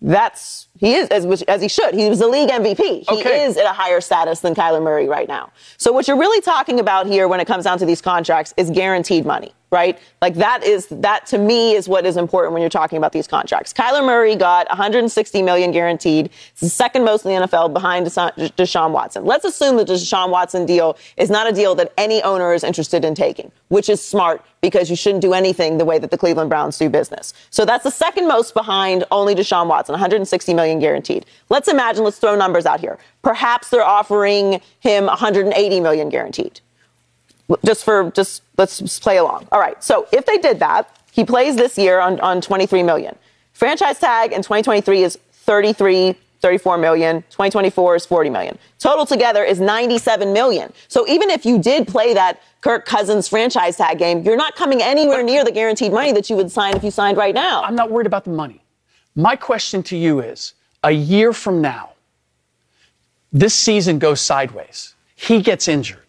that's 0.00 0.67
he 0.78 0.94
is 0.94 1.08
as, 1.08 1.42
as 1.42 1.60
he 1.60 1.68
should. 1.68 1.94
He 1.94 2.08
was 2.08 2.20
the 2.20 2.28
league 2.28 2.50
MVP. 2.50 2.78
He 2.78 3.20
okay. 3.20 3.44
is 3.44 3.56
at 3.56 3.66
a 3.66 3.72
higher 3.72 4.00
status 4.00 4.40
than 4.40 4.54
Kyler 4.54 4.82
Murray 4.82 5.08
right 5.08 5.28
now. 5.28 5.50
So 5.76 5.92
what 5.92 6.08
you're 6.08 6.18
really 6.18 6.40
talking 6.40 6.80
about 6.80 7.06
here 7.06 7.28
when 7.28 7.40
it 7.40 7.46
comes 7.46 7.64
down 7.64 7.78
to 7.78 7.86
these 7.86 8.00
contracts 8.00 8.54
is 8.56 8.70
guaranteed 8.70 9.26
money 9.26 9.52
right? 9.70 9.98
Like 10.22 10.34
that 10.34 10.64
is 10.64 10.86
that 10.86 11.26
to 11.26 11.38
me 11.38 11.74
is 11.74 11.88
what 11.88 12.06
is 12.06 12.16
important 12.16 12.52
when 12.52 12.62
you're 12.62 12.70
talking 12.70 12.96
about 12.96 13.12
these 13.12 13.26
contracts. 13.26 13.72
Kyler 13.72 14.04
Murray 14.04 14.34
got 14.34 14.68
160 14.68 15.42
million 15.42 15.72
guaranteed. 15.72 16.30
It's 16.52 16.60
the 16.60 16.68
second 16.68 17.04
most 17.04 17.24
in 17.24 17.40
the 17.40 17.46
NFL 17.46 17.72
behind 17.72 18.06
Deshaun 18.06 18.92
Watson. 18.92 19.24
Let's 19.24 19.44
assume 19.44 19.76
that 19.76 19.86
the 19.86 19.94
Deshaun 19.94 20.30
Watson 20.30 20.64
deal 20.64 20.96
is 21.16 21.30
not 21.30 21.48
a 21.48 21.52
deal 21.52 21.74
that 21.74 21.92
any 21.98 22.22
owner 22.22 22.54
is 22.54 22.64
interested 22.64 23.04
in 23.04 23.14
taking, 23.14 23.52
which 23.68 23.88
is 23.88 24.04
smart 24.04 24.44
because 24.60 24.90
you 24.90 24.96
shouldn't 24.96 25.22
do 25.22 25.34
anything 25.34 25.78
the 25.78 25.84
way 25.84 25.98
that 25.98 26.10
the 26.10 26.18
Cleveland 26.18 26.50
Browns 26.50 26.78
do 26.78 26.88
business. 26.88 27.32
So 27.50 27.64
that's 27.64 27.84
the 27.84 27.90
second 27.90 28.26
most 28.26 28.54
behind 28.54 29.04
only 29.10 29.34
Deshaun 29.34 29.68
Watson, 29.68 29.92
160 29.92 30.54
million 30.54 30.67
guaranteed. 30.76 31.26
Let's 31.48 31.68
imagine, 31.68 32.04
let's 32.04 32.18
throw 32.18 32.36
numbers 32.36 32.66
out 32.66 32.80
here. 32.80 32.98
Perhaps 33.22 33.70
they're 33.70 33.84
offering 33.84 34.60
him 34.80 35.06
180 35.06 35.80
million 35.80 36.08
guaranteed 36.08 36.60
just 37.64 37.84
for 37.84 38.10
just 38.10 38.42
let's 38.56 38.78
just 38.78 39.02
play 39.02 39.16
along. 39.16 39.48
All 39.52 39.60
right. 39.60 39.82
So 39.82 40.06
if 40.12 40.26
they 40.26 40.38
did 40.38 40.58
that, 40.60 40.94
he 41.10 41.24
plays 41.24 41.56
this 41.56 41.78
year 41.78 42.00
on, 42.00 42.20
on 42.20 42.40
23 42.40 42.82
million. 42.82 43.16
Franchise 43.52 43.98
tag 43.98 44.32
in 44.32 44.42
2023 44.42 45.02
is 45.02 45.18
33, 45.32 46.14
34 46.40 46.78
million. 46.78 47.22
2024 47.30 47.96
is 47.96 48.06
40 48.06 48.30
million. 48.30 48.58
Total 48.78 49.06
together 49.06 49.42
is 49.42 49.60
97 49.60 50.32
million. 50.32 50.72
So 50.88 51.08
even 51.08 51.30
if 51.30 51.44
you 51.44 51.58
did 51.58 51.88
play 51.88 52.14
that 52.14 52.40
Kirk 52.60 52.86
Cousins 52.86 53.26
franchise 53.28 53.76
tag 53.76 53.98
game, 53.98 54.22
you're 54.22 54.36
not 54.36 54.54
coming 54.54 54.82
anywhere 54.82 55.22
near 55.22 55.44
the 55.44 55.52
guaranteed 55.52 55.92
money 55.92 56.12
that 56.12 56.28
you 56.28 56.36
would 56.36 56.50
sign 56.50 56.76
if 56.76 56.84
you 56.84 56.90
signed 56.90 57.16
right 57.16 57.34
now. 57.34 57.62
I'm 57.62 57.74
not 57.74 57.90
worried 57.90 58.06
about 58.06 58.24
the 58.24 58.30
money. 58.30 58.62
My 59.16 59.34
question 59.34 59.82
to 59.84 59.96
you 59.96 60.20
is 60.20 60.54
a 60.82 60.90
year 60.90 61.32
from 61.32 61.60
now, 61.60 61.90
this 63.32 63.54
season 63.54 63.98
goes 63.98 64.20
sideways. 64.20 64.94
He 65.14 65.42
gets 65.42 65.68
injured. 65.68 66.08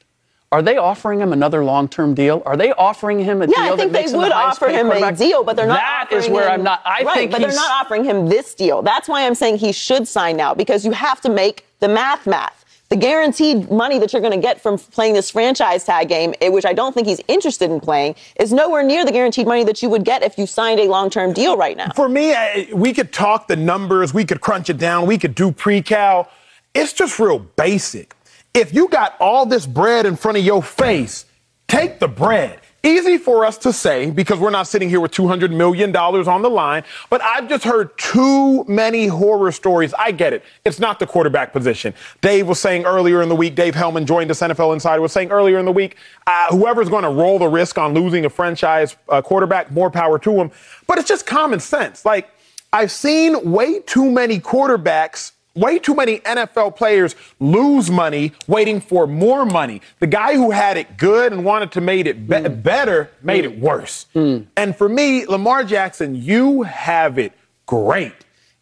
Are 0.52 0.64
they 0.64 0.78
offering 0.78 1.20
him 1.20 1.32
another 1.32 1.64
long-term 1.64 2.16
deal? 2.16 2.42
Are 2.46 2.58
they 2.58 2.72
offering 2.72 3.20
him 3.20 3.44
a 3.44 3.46
yeah, 3.46 3.66
deal 3.66 3.74
I 3.74 3.78
think 3.78 3.92
that 3.92 4.08
they 4.08 4.18
would 4.18 4.32
the 4.32 4.36
offer 4.36 4.68
him 4.68 4.90
a 4.90 5.12
deal, 5.12 5.44
but 5.44 5.56
they're 5.56 5.68
not. 5.68 5.80
That 5.80 6.12
is 6.12 6.28
where 6.28 6.46
him, 6.46 6.54
I'm 6.54 6.64
not. 6.64 6.82
I 6.86 7.04
right, 7.04 7.16
think, 7.16 7.32
but 7.32 7.42
they're 7.42 7.54
not 7.54 7.86
offering 7.86 8.04
him 8.04 8.28
this 8.28 8.56
deal. 8.56 8.82
That's 8.82 9.08
why 9.08 9.28
I'm 9.28 9.36
saying 9.36 9.58
he 9.58 9.72
should 9.72 10.08
sign 10.08 10.38
now 10.38 10.56
because 10.56 10.86
you 10.86 10.92
have 10.92 11.22
to 11.22 11.30
make 11.30 11.68
the 11.80 11.88
math 11.88 12.26
math. 12.26 12.59
The 12.90 12.96
guaranteed 12.96 13.70
money 13.70 14.00
that 14.00 14.14
you're 14.14 14.22
going 14.22 14.34
to 14.34 14.42
get 14.42 14.60
from 14.60 14.80
playing 14.80 15.14
this 15.14 15.30
franchise 15.30 15.84
tag 15.84 16.10
game, 16.10 16.34
eh, 16.42 16.50
which 16.50 16.66
I 16.66 16.74
don't 16.74 16.92
think 16.92 17.06
he's 17.06 17.22
interested 17.28 17.70
in 17.70 17.80
playing, 17.80 18.16
is 18.40 18.52
nowhere 18.52 18.82
near 18.82 19.06
the 19.06 19.12
guaranteed 19.12 19.46
money 19.46 19.64
that 19.66 19.84
you 19.84 19.90
would 19.92 20.04
get 20.04 20.24
if 20.24 20.40
you 20.40 20.48
signed 20.48 20.80
a 20.80 20.88
long-term 20.88 21.34
deal 21.34 21.56
right 21.56 21.78
now. 21.78 21.92
For 21.96 22.10
me, 22.10 22.34
we 22.74 22.94
could 22.94 23.14
talk 23.14 23.48
the 23.48 23.56
numbers, 23.56 24.12
we 24.12 24.26
could 24.26 24.42
crunch 24.42 24.72
it 24.72 24.80
down, 24.80 25.06
we 25.06 25.20
could 25.20 25.36
do 25.36 25.52
pre-cal. 25.52 26.32
It's 26.74 26.92
just 26.92 27.20
real 27.20 27.38
basic. 27.38 28.16
If 28.56 28.74
you 28.74 28.90
got 28.90 29.16
all 29.20 29.46
this 29.46 29.68
bread 29.68 30.08
in 30.08 30.16
front 30.16 30.40
of 30.40 30.44
your 30.44 30.64
face, 30.64 31.26
take 31.68 32.00
the 32.00 32.08
bread. 32.08 32.60
Easy 32.82 33.18
for 33.18 33.46
us 33.46 33.58
to 33.60 33.74
say 33.74 34.10
because 34.10 34.40
we're 34.40 34.50
not 34.50 34.68
sitting 34.68 34.90
here 34.90 35.02
with 35.02 35.12
$200 35.12 35.52
million 35.52 35.94
on 35.96 36.42
the 36.42 36.50
line, 36.50 36.84
but 37.10 37.22
I've 37.22 37.50
just 37.50 37.66
heard 37.66 37.98
too 37.98 38.64
many 38.66 39.08
horror 39.08 39.52
stories. 39.52 39.94
I 39.96 40.12
get 40.12 40.32
it. 40.32 40.44
It's 40.64 40.80
not 40.80 41.00
the 41.00 41.06
quarterback 41.06 41.52
position. 41.52 41.94
Dave 42.22 42.48
was 42.48 42.60
saying 42.60 42.86
earlier 42.86 43.22
in 43.22 43.28
the 43.28 43.36
week, 43.36 43.56
Dave 43.56 43.76
Helman 43.76 44.06
joined 44.06 44.32
us, 44.32 44.40
NFL 44.40 44.74
Insider, 44.74 45.02
was 45.02 45.12
saying 45.12 45.30
earlier 45.30 45.60
in 45.60 45.66
the 45.66 45.74
week, 45.74 45.98
uh, 46.26 46.48
whoever's 46.52 46.88
going 46.88 47.04
to 47.04 47.10
roll 47.10 47.38
the 47.38 47.48
risk 47.50 47.78
on 47.78 47.94
losing 47.94 48.24
a 48.24 48.30
franchise 48.30 48.96
uh, 49.10 49.22
quarterback, 49.22 49.72
more 49.72 49.92
power 49.92 50.18
to 50.20 50.32
him. 50.32 50.50
But 50.88 51.00
it's 51.00 51.08
just 51.08 51.26
common 51.26 51.60
sense. 51.60 52.06
Like, 52.06 52.30
I've 52.72 52.92
seen 52.92 53.52
way 53.52 53.82
too 53.82 54.10
many 54.10 54.40
quarterbacks 54.40 55.32
way 55.56 55.80
too 55.80 55.96
many 55.96 56.20
NFL 56.20 56.76
players 56.76 57.16
lose 57.40 57.90
money 57.90 58.34
waiting 58.48 58.80
for 58.82 59.08
more 59.08 59.46
money. 59.46 59.82
The 60.00 60.08
guy 60.08 60.36
who 60.36 60.52
had 60.52 60.78
it 60.78 60.98
good 60.98 61.32
and 61.32 61.44
wanted 61.44 61.72
to 61.74 61.82
make 61.82 62.06
it 62.06 62.28
be- 62.28 62.36
mm. 62.36 62.64
better 62.64 63.10
made 63.22 63.44
mm. 63.44 63.52
it 63.52 63.60
worse. 63.60 64.06
Mm. 64.16 64.48
And 64.56 64.76
for 64.76 64.88
me, 64.90 65.26
Lamar 65.26 65.64
Jackson, 65.64 66.16
you 66.16 66.64
have 66.64 67.18
it 67.18 67.34
great. 67.66 68.14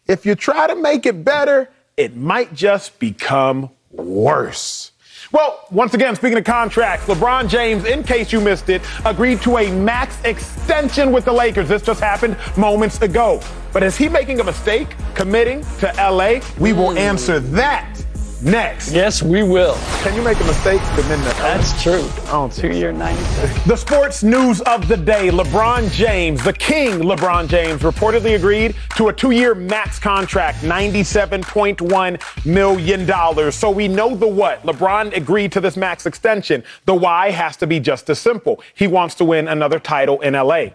If 0.06 0.24
you 0.24 0.34
try 0.34 0.66
to 0.66 0.74
make 0.74 1.06
it 1.06 1.24
better, 1.24 1.70
it 1.96 2.16
might 2.16 2.54
just 2.54 2.98
become 2.98 3.70
worse. 3.90 4.92
Well, 5.30 5.66
once 5.70 5.92
again, 5.92 6.16
speaking 6.16 6.38
of 6.38 6.44
contracts, 6.44 7.04
LeBron 7.04 7.50
James, 7.50 7.84
in 7.84 8.02
case 8.02 8.32
you 8.32 8.40
missed 8.40 8.70
it, 8.70 8.80
agreed 9.04 9.42
to 9.42 9.58
a 9.58 9.70
max 9.70 10.18
extension 10.24 11.12
with 11.12 11.26
the 11.26 11.32
Lakers. 11.32 11.68
This 11.68 11.82
just 11.82 12.00
happened 12.00 12.34
moments 12.56 13.02
ago. 13.02 13.42
But 13.74 13.82
is 13.82 13.94
he 13.94 14.08
making 14.08 14.40
a 14.40 14.44
mistake 14.44 14.88
committing 15.14 15.62
to 15.80 15.92
LA? 15.98 16.40
We 16.58 16.72
will 16.72 16.92
hmm. 16.92 16.98
answer 16.98 17.40
that 17.40 17.94
next. 18.42 18.92
Yes, 18.92 19.22
we 19.22 19.42
will. 19.42 19.74
Can 20.02 20.14
you 20.14 20.22
make 20.22 20.38
a 20.40 20.44
mistake 20.44 20.80
LA? 20.94 21.32
That's 21.38 21.82
true. 21.82 22.02
On 22.30 22.48
Oh, 22.48 22.52
two 22.52 22.72
year 22.72 22.92
90. 22.92 23.22
The 23.66 23.76
sports 23.76 24.22
news 24.22 24.60
of 24.62 24.86
the 24.88 24.96
day 24.96 25.28
LeBron 25.30 25.90
James, 25.92 26.42
the 26.44 26.52
king 26.52 27.00
LeBron 27.00 27.48
James, 27.48 27.82
reportedly 27.82 28.34
agreed 28.36 28.74
to 28.96 29.08
a 29.08 29.12
two 29.12 29.30
year 29.32 29.54
max 29.54 29.98
contract, 29.98 30.58
$97.1 30.58 32.44
million. 32.46 33.52
So 33.52 33.70
we 33.70 33.88
know 33.88 34.14
the 34.14 34.28
what. 34.28 34.62
LeBron 34.62 35.16
agreed 35.16 35.52
to 35.52 35.60
this 35.60 35.76
max 35.76 36.06
extension. 36.06 36.62
The 36.84 36.94
why 36.94 37.30
has 37.30 37.56
to 37.58 37.66
be 37.66 37.80
just 37.80 38.08
as 38.10 38.18
simple. 38.18 38.62
He 38.74 38.86
wants 38.86 39.14
to 39.16 39.24
win 39.24 39.48
another 39.48 39.78
title 39.78 40.20
in 40.20 40.34
LA. 40.34 40.66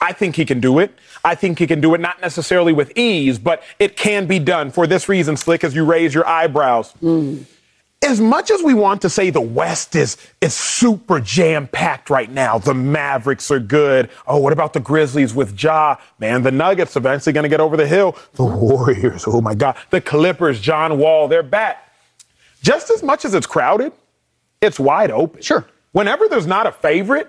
I 0.00 0.12
think 0.12 0.36
he 0.36 0.44
can 0.44 0.60
do 0.60 0.78
it. 0.78 0.92
I 1.24 1.34
think 1.34 1.58
he 1.58 1.66
can 1.66 1.80
do 1.80 1.94
it 1.94 2.00
not 2.00 2.20
necessarily 2.20 2.72
with 2.72 2.96
ease, 2.96 3.38
but 3.38 3.62
it 3.78 3.96
can 3.96 4.26
be 4.26 4.38
done 4.38 4.70
for 4.70 4.86
this 4.86 5.08
reason, 5.08 5.36
Slick, 5.36 5.64
as 5.64 5.74
you 5.74 5.84
raise 5.84 6.14
your 6.14 6.26
eyebrows. 6.26 6.92
Mm. 7.02 7.44
As 8.02 8.20
much 8.20 8.50
as 8.50 8.62
we 8.62 8.74
want 8.74 9.02
to 9.02 9.10
say 9.10 9.30
the 9.30 9.40
West 9.40 9.96
is, 9.96 10.18
is 10.40 10.54
super 10.54 11.18
jam 11.18 11.66
packed 11.66 12.10
right 12.10 12.30
now, 12.30 12.58
the 12.58 12.74
Mavericks 12.74 13.50
are 13.50 13.58
good. 13.58 14.10
Oh, 14.26 14.38
what 14.38 14.52
about 14.52 14.74
the 14.74 14.80
Grizzlies 14.80 15.34
with 15.34 15.60
Ja? 15.60 15.96
Man, 16.18 16.42
the 16.42 16.52
Nuggets 16.52 16.94
eventually 16.94 17.32
going 17.32 17.44
to 17.44 17.48
get 17.48 17.60
over 17.60 17.76
the 17.76 17.86
hill. 17.86 18.16
The 18.34 18.44
Warriors, 18.44 19.24
oh 19.26 19.40
my 19.40 19.54
God. 19.54 19.76
The 19.90 20.02
Clippers, 20.02 20.60
John 20.60 20.98
Wall, 20.98 21.26
they're 21.26 21.42
back. 21.42 21.90
Just 22.62 22.90
as 22.90 23.02
much 23.02 23.24
as 23.24 23.34
it's 23.34 23.46
crowded, 23.46 23.92
it's 24.60 24.78
wide 24.78 25.10
open. 25.10 25.40
Sure. 25.40 25.66
Whenever 25.92 26.28
there's 26.28 26.46
not 26.46 26.66
a 26.66 26.72
favorite, 26.72 27.28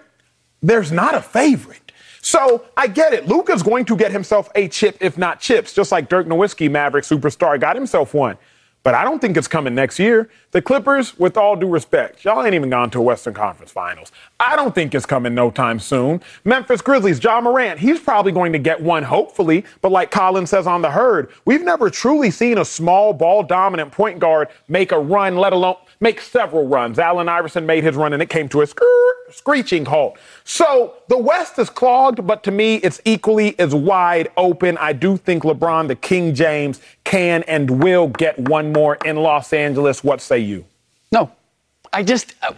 there's 0.61 0.91
not 0.91 1.15
a 1.15 1.21
favorite. 1.21 1.86
So 2.27 2.65
I 2.75 2.87
get 2.87 3.13
it. 3.13 3.25
Luka's 3.25 3.63
going 3.63 3.85
to 3.85 3.95
get 3.95 4.11
himself 4.11 4.49
a 4.53 4.67
chip, 4.67 4.97
if 4.99 5.17
not 5.17 5.39
chips, 5.39 5.71
just 5.71 5.93
like 5.93 6.09
Dirk 6.09 6.27
Nowitzki, 6.27 6.69
Maverick 6.69 7.05
superstar, 7.05 7.57
got 7.57 7.77
himself 7.77 8.13
one. 8.13 8.37
But 8.83 8.95
I 8.95 9.05
don't 9.05 9.19
think 9.19 9.37
it's 9.37 9.47
coming 9.47 9.73
next 9.73 9.97
year. 9.97 10.29
The 10.51 10.61
Clippers, 10.61 11.17
with 11.17 11.37
all 11.37 11.55
due 11.55 11.69
respect, 11.69 12.25
y'all 12.25 12.43
ain't 12.43 12.53
even 12.53 12.69
gone 12.69 12.89
to 12.91 12.99
a 12.99 13.01
Western 13.01 13.33
Conference 13.33 13.71
Finals. 13.71 14.11
I 14.41 14.57
don't 14.57 14.75
think 14.75 14.93
it's 14.93 15.05
coming 15.05 15.35
no 15.35 15.49
time 15.49 15.79
soon. 15.79 16.21
Memphis 16.43 16.81
Grizzlies, 16.81 17.23
Ja 17.23 17.39
Morant, 17.39 17.79
he's 17.79 18.01
probably 18.01 18.33
going 18.33 18.51
to 18.51 18.59
get 18.59 18.81
one, 18.81 19.03
hopefully. 19.03 19.63
But 19.81 19.93
like 19.93 20.11
Colin 20.11 20.47
says 20.47 20.67
on 20.67 20.81
the 20.81 20.91
herd, 20.91 21.31
we've 21.45 21.63
never 21.63 21.89
truly 21.89 22.29
seen 22.29 22.57
a 22.57 22.65
small 22.65 23.13
ball 23.13 23.41
dominant 23.41 23.93
point 23.93 24.19
guard 24.19 24.49
make 24.67 24.91
a 24.91 24.99
run, 24.99 25.37
let 25.37 25.53
alone 25.53 25.77
make 25.99 26.21
several 26.21 26.67
runs. 26.67 26.99
Allen 26.99 27.29
Iverson 27.29 27.65
made 27.65 27.83
his 27.83 27.95
run 27.95 28.13
and 28.13 28.21
it 28.21 28.29
came 28.29 28.49
to 28.49 28.61
a 28.61 28.67
screeching 29.29 29.85
halt. 29.85 30.17
So 30.43 30.93
the 31.07 31.17
West 31.17 31.57
is 31.59 31.69
clogged, 31.69 32.25
but 32.25 32.43
to 32.43 32.51
me, 32.51 32.75
it's 32.75 33.01
equally 33.05 33.57
as 33.59 33.73
wide 33.73 34.29
open. 34.37 34.77
I 34.77 34.93
do 34.93 35.17
think 35.17 35.43
LeBron, 35.43 35.87
the 35.87 35.95
King 35.95 36.33
James, 36.33 36.81
can 37.03 37.43
and 37.43 37.83
will 37.83 38.07
get 38.07 38.37
one 38.37 38.71
more 38.71 38.97
in 39.05 39.17
Los 39.17 39.53
Angeles. 39.53 40.03
What 40.03 40.21
say 40.21 40.39
you? 40.39 40.65
No, 41.11 41.31
I 41.91 42.03
just. 42.03 42.33
Uh, 42.41 42.53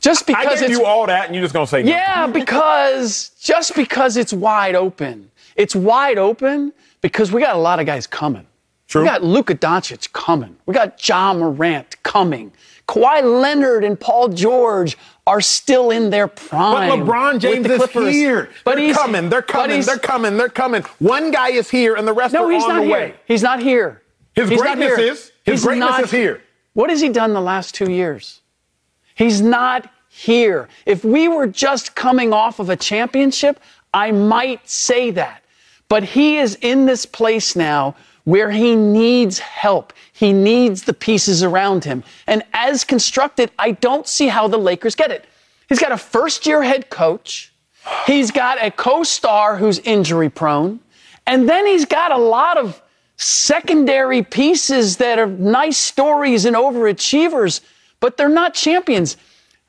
just 0.00 0.26
because 0.26 0.60
I 0.60 0.66
gave 0.66 0.70
you 0.70 0.84
all 0.84 1.06
that, 1.06 1.26
and 1.26 1.34
you're 1.34 1.44
just 1.44 1.54
gonna 1.54 1.64
say 1.64 1.84
no. 1.84 1.90
yeah, 1.90 2.26
because 2.26 3.30
just 3.40 3.76
because 3.76 4.16
it's 4.16 4.32
wide 4.32 4.74
open, 4.74 5.30
it's 5.54 5.76
wide 5.76 6.18
open 6.18 6.72
because 7.02 7.30
we 7.30 7.40
got 7.40 7.54
a 7.54 7.58
lot 7.58 7.78
of 7.78 7.86
guys 7.86 8.08
coming. 8.08 8.44
True. 8.92 9.00
We 9.00 9.08
got 9.08 9.24
Luka 9.24 9.54
Doncic 9.54 10.12
coming. 10.12 10.54
We 10.66 10.74
got 10.74 11.08
Ja 11.08 11.32
Morant 11.32 12.02
coming. 12.02 12.52
Kawhi 12.86 13.40
Leonard 13.40 13.84
and 13.84 13.98
Paul 13.98 14.28
George 14.28 14.98
are 15.26 15.40
still 15.40 15.90
in 15.90 16.10
their 16.10 16.28
prime. 16.28 16.90
But 16.90 16.98
LeBron 16.98 17.40
James 17.40 17.66
is 17.66 17.90
here. 17.90 18.50
But 18.64 18.74
they're 18.74 18.88
he's 18.88 18.94
coming. 18.94 19.30
They're 19.30 19.40
coming. 19.40 19.80
They're 19.80 19.96
coming. 19.96 20.36
They're 20.36 20.50
coming. 20.50 20.82
One 20.98 21.30
guy 21.30 21.52
is 21.52 21.70
here, 21.70 21.94
and 21.94 22.06
the 22.06 22.12
rest 22.12 22.34
no, 22.34 22.44
are 22.44 22.50
he's 22.50 22.62
on 22.64 22.68
not 22.68 22.76
the 22.80 22.82
here. 22.82 22.92
way. 22.92 23.14
He's 23.24 23.42
not 23.42 23.62
here. 23.62 24.02
His 24.34 24.50
he's 24.50 24.60
greatness 24.60 24.90
not 24.90 24.98
here. 24.98 25.12
is. 25.12 25.32
His 25.44 25.54
he's 25.54 25.64
greatness 25.64 25.88
not, 25.88 26.02
is 26.02 26.10
here. 26.10 26.42
What 26.74 26.90
has 26.90 27.00
he 27.00 27.08
done 27.08 27.32
the 27.32 27.40
last 27.40 27.74
two 27.74 27.90
years? 27.90 28.42
He's 29.14 29.40
not 29.40 29.90
here. 30.10 30.68
If 30.84 31.02
we 31.02 31.28
were 31.28 31.46
just 31.46 31.94
coming 31.94 32.34
off 32.34 32.58
of 32.58 32.68
a 32.68 32.76
championship, 32.76 33.58
I 33.94 34.10
might 34.10 34.68
say 34.68 35.10
that. 35.12 35.42
But 35.88 36.04
he 36.04 36.36
is 36.36 36.56
in 36.56 36.84
this 36.84 37.06
place 37.06 37.56
now 37.56 37.96
where 38.24 38.50
he 38.50 38.76
needs 38.76 39.38
help. 39.38 39.92
He 40.12 40.32
needs 40.32 40.82
the 40.82 40.94
pieces 40.94 41.42
around 41.42 41.84
him. 41.84 42.04
And 42.26 42.42
as 42.52 42.84
constructed, 42.84 43.50
I 43.58 43.72
don't 43.72 44.06
see 44.06 44.28
how 44.28 44.48
the 44.48 44.58
Lakers 44.58 44.94
get 44.94 45.10
it. 45.10 45.24
He's 45.68 45.80
got 45.80 45.92
a 45.92 45.96
first 45.96 46.46
year 46.46 46.62
head 46.62 46.90
coach. 46.90 47.52
He's 48.06 48.30
got 48.30 48.62
a 48.62 48.70
co 48.70 49.02
star 49.02 49.56
who's 49.56 49.78
injury 49.80 50.30
prone. 50.30 50.80
And 51.26 51.48
then 51.48 51.66
he's 51.66 51.84
got 51.84 52.12
a 52.12 52.16
lot 52.16 52.58
of 52.58 52.80
secondary 53.16 54.22
pieces 54.22 54.96
that 54.96 55.18
are 55.18 55.26
nice 55.26 55.78
stories 55.78 56.44
and 56.44 56.56
overachievers, 56.56 57.60
but 58.00 58.16
they're 58.16 58.28
not 58.28 58.54
champions. 58.54 59.16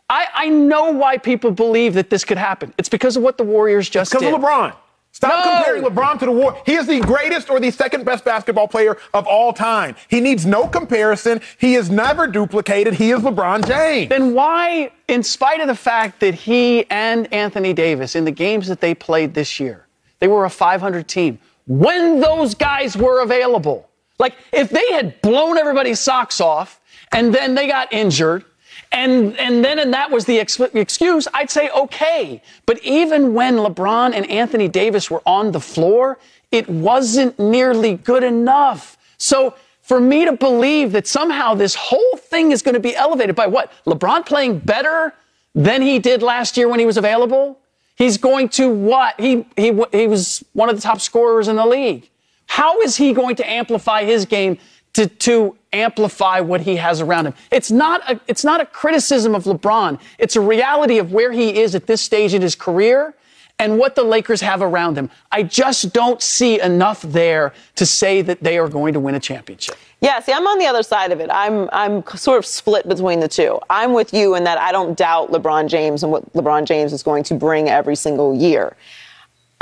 I, 0.10 0.28
I 0.34 0.50
know 0.50 0.92
why 0.92 1.18
people 1.18 1.52
believe 1.52 1.94
that 1.94 2.10
this 2.10 2.26
could 2.26 2.38
happen. 2.38 2.74
It's 2.78 2.89
because 2.89 3.18
of 3.18 3.24
what 3.24 3.38
the 3.38 3.44
Warriors 3.44 3.89
just 3.89 4.12
because 4.12 4.24
did. 4.24 4.34
of 4.34 4.42
LeBron. 4.42 4.76
Stop 5.13 5.45
No. 5.45 5.52
comparing 5.54 5.84
LeBron 5.84 6.17
to 6.19 6.26
the 6.26 6.32
War. 6.32 6.58
He 6.65 6.73
is 6.73 6.88
the 6.88 6.99
greatest 6.99 7.49
or 7.52 7.60
the 7.60 7.69
second 7.69 8.04
best 8.04 8.26
basketball 8.26 8.67
player 8.67 8.97
of 9.13 9.28
all 9.28 9.54
time. 9.54 9.95
He 10.08 10.19
needs 10.19 10.43
no 10.43 10.67
comparison. 10.67 11.39
He 11.60 11.76
is 11.76 11.91
never 11.91 12.26
duplicated. 12.26 12.95
He 12.95 13.12
is 13.12 13.19
LeBron 13.21 13.67
James. 13.67 14.10
Then 14.10 14.34
why, 14.34 14.91
in 15.08 15.21
spite 15.21 15.62
of 15.62 15.67
the 15.67 15.76
fact 15.76 16.19
that 16.21 16.34
he 16.34 16.89
and 16.89 17.32
Anthony 17.32 17.73
Davis, 17.73 18.15
in 18.15 18.26
the 18.26 18.32
games 18.32 18.67
that 18.67 18.82
they 18.82 18.95
played 18.95 19.36
this 19.36 19.60
year, 19.60 19.86
they 20.17 20.28
were 20.28 20.45
a 20.45 20.49
500 20.49 21.08
team, 21.08 21.38
when 21.67 22.19
those 22.19 22.56
guys 22.56 22.97
were 22.97 23.21
available, 23.21 23.88
like 24.17 24.34
if 24.52 24.69
they 24.71 24.91
had 24.93 25.21
blown 25.21 25.58
everybody's 25.60 25.99
socks 25.99 26.41
off 26.41 26.82
and 27.12 27.34
then 27.34 27.54
they 27.54 27.67
got 27.67 27.93
injured, 27.93 28.43
and, 28.93 29.38
and 29.39 29.65
then 29.65 29.79
and 29.79 29.93
that 29.93 30.12
was 30.12 30.25
the 30.25 30.39
ex- 30.39 30.60
excuse, 30.60 31.27
I'd 31.34 31.49
say 31.49 31.69
okay. 31.69 32.41
But 32.65 32.82
even 32.84 33.34
when 33.34 33.58
LeBron 33.58 34.13
and 34.13 34.29
Anthony 34.29 34.67
Davis 34.67 35.10
were 35.10 35.23
on 35.25 35.51
the 35.51 35.60
floor, 35.60 36.19
it 36.51 36.69
wasn't 36.69 37.38
nearly 37.39 37.95
good 37.95 38.23
enough. 38.23 38.97
So 39.17 39.56
for 39.82 39.99
me 39.99 40.25
to 40.25 40.34
believe 40.34 40.91
that 40.93 41.08
somehow 41.08 41.56
this 41.56 41.75
whole 41.75 42.17
thing 42.17 42.51
is 42.51 42.62
going 42.62 42.75
to 42.75 42.79
be 42.79 42.95
elevated 42.95 43.36
by 43.36 43.47
what? 43.47 43.71
LeBron 43.86 44.25
playing 44.25 44.60
better 44.60 45.13
than 45.56 45.82
he 45.82 45.99
did 45.99 46.21
last 46.21 46.56
year 46.56 46.69
when 46.69 46.79
he 46.79 46.86
was 46.86 46.97
available? 46.97 47.60
He's 47.95 48.17
going 48.17 48.49
to 48.49 48.69
what? 48.69 49.19
He, 49.19 49.45
he, 49.56 49.73
he 49.91 50.08
was 50.08 50.43
one 50.53 50.69
of 50.69 50.75
the 50.75 50.82
top 50.82 51.01
scorers 51.01 51.47
in 51.47 51.56
the 51.56 51.65
league. 51.65 52.10
How 52.45 52.82
is 52.82 52.95
he 52.97 53.13
going 53.13 53.36
to 53.38 53.49
amplify 53.49 54.03
his 54.03 54.25
game 54.25 54.58
to, 54.93 55.08
to 55.08 55.58
amplify 55.71 56.39
what 56.39 56.62
he 56.62 56.75
has 56.77 57.01
around 57.01 57.27
him? 57.27 57.34
It's 57.51 57.71
not, 57.71 58.10
a, 58.10 58.19
it's 58.27 58.43
not 58.43 58.62
a 58.62 58.65
criticism 58.65 59.36
of 59.36 59.45
LeBron. 59.45 59.99
It's 60.17 60.36
a 60.36 60.41
reality 60.41 60.99
of 60.99 61.12
where 61.12 61.32
he 61.32 61.60
is 61.60 61.75
at 61.75 61.88
this 61.88 62.01
stage 62.01 62.34
in 62.34 62.41
his 62.41 62.56
career 62.56 63.13
and 63.60 63.77
what 63.77 63.95
the 63.95 64.03
Lakers 64.03 64.41
have 64.41 64.62
around 64.62 64.97
him. 64.97 65.10
I 65.32 65.43
just 65.43 65.93
don't 65.93 66.21
see 66.21 66.60
enough 66.60 67.01
there 67.01 67.53
to 67.75 67.86
say 67.86 68.21
that 68.21 68.43
they 68.43 68.58
are 68.58 68.67
going 68.67 68.93
to 68.93 68.99
win 68.99 69.15
a 69.15 69.19
championship. 69.19 69.75
Yeah, 70.01 70.19
see, 70.19 70.34
I'm 70.34 70.45
on 70.45 70.60
the 70.60 70.65
other 70.65 70.84
side 70.84 71.13
of 71.13 71.21
it. 71.21 71.29
I'm 71.32 71.69
I'm 71.71 72.06
sort 72.08 72.38
of 72.38 72.45
split 72.45 72.89
between 72.89 73.21
the 73.21 73.27
two. 73.29 73.60
I'm 73.69 73.93
with 73.93 74.13
you 74.13 74.36
in 74.36 74.43
that 74.43 74.58
I 74.58 74.73
don't 74.73 74.97
doubt 74.97 75.32
LeBron 75.32 75.69
James 75.69 76.03
and 76.03 76.12
what 76.12 76.32
LeBron 76.34 76.65
James 76.65 76.91
is 76.91 77.03
going 77.03 77.23
to 77.23 77.36
bring 77.36 77.69
every 77.69 77.95
single 77.95 78.36
year. 78.36 78.75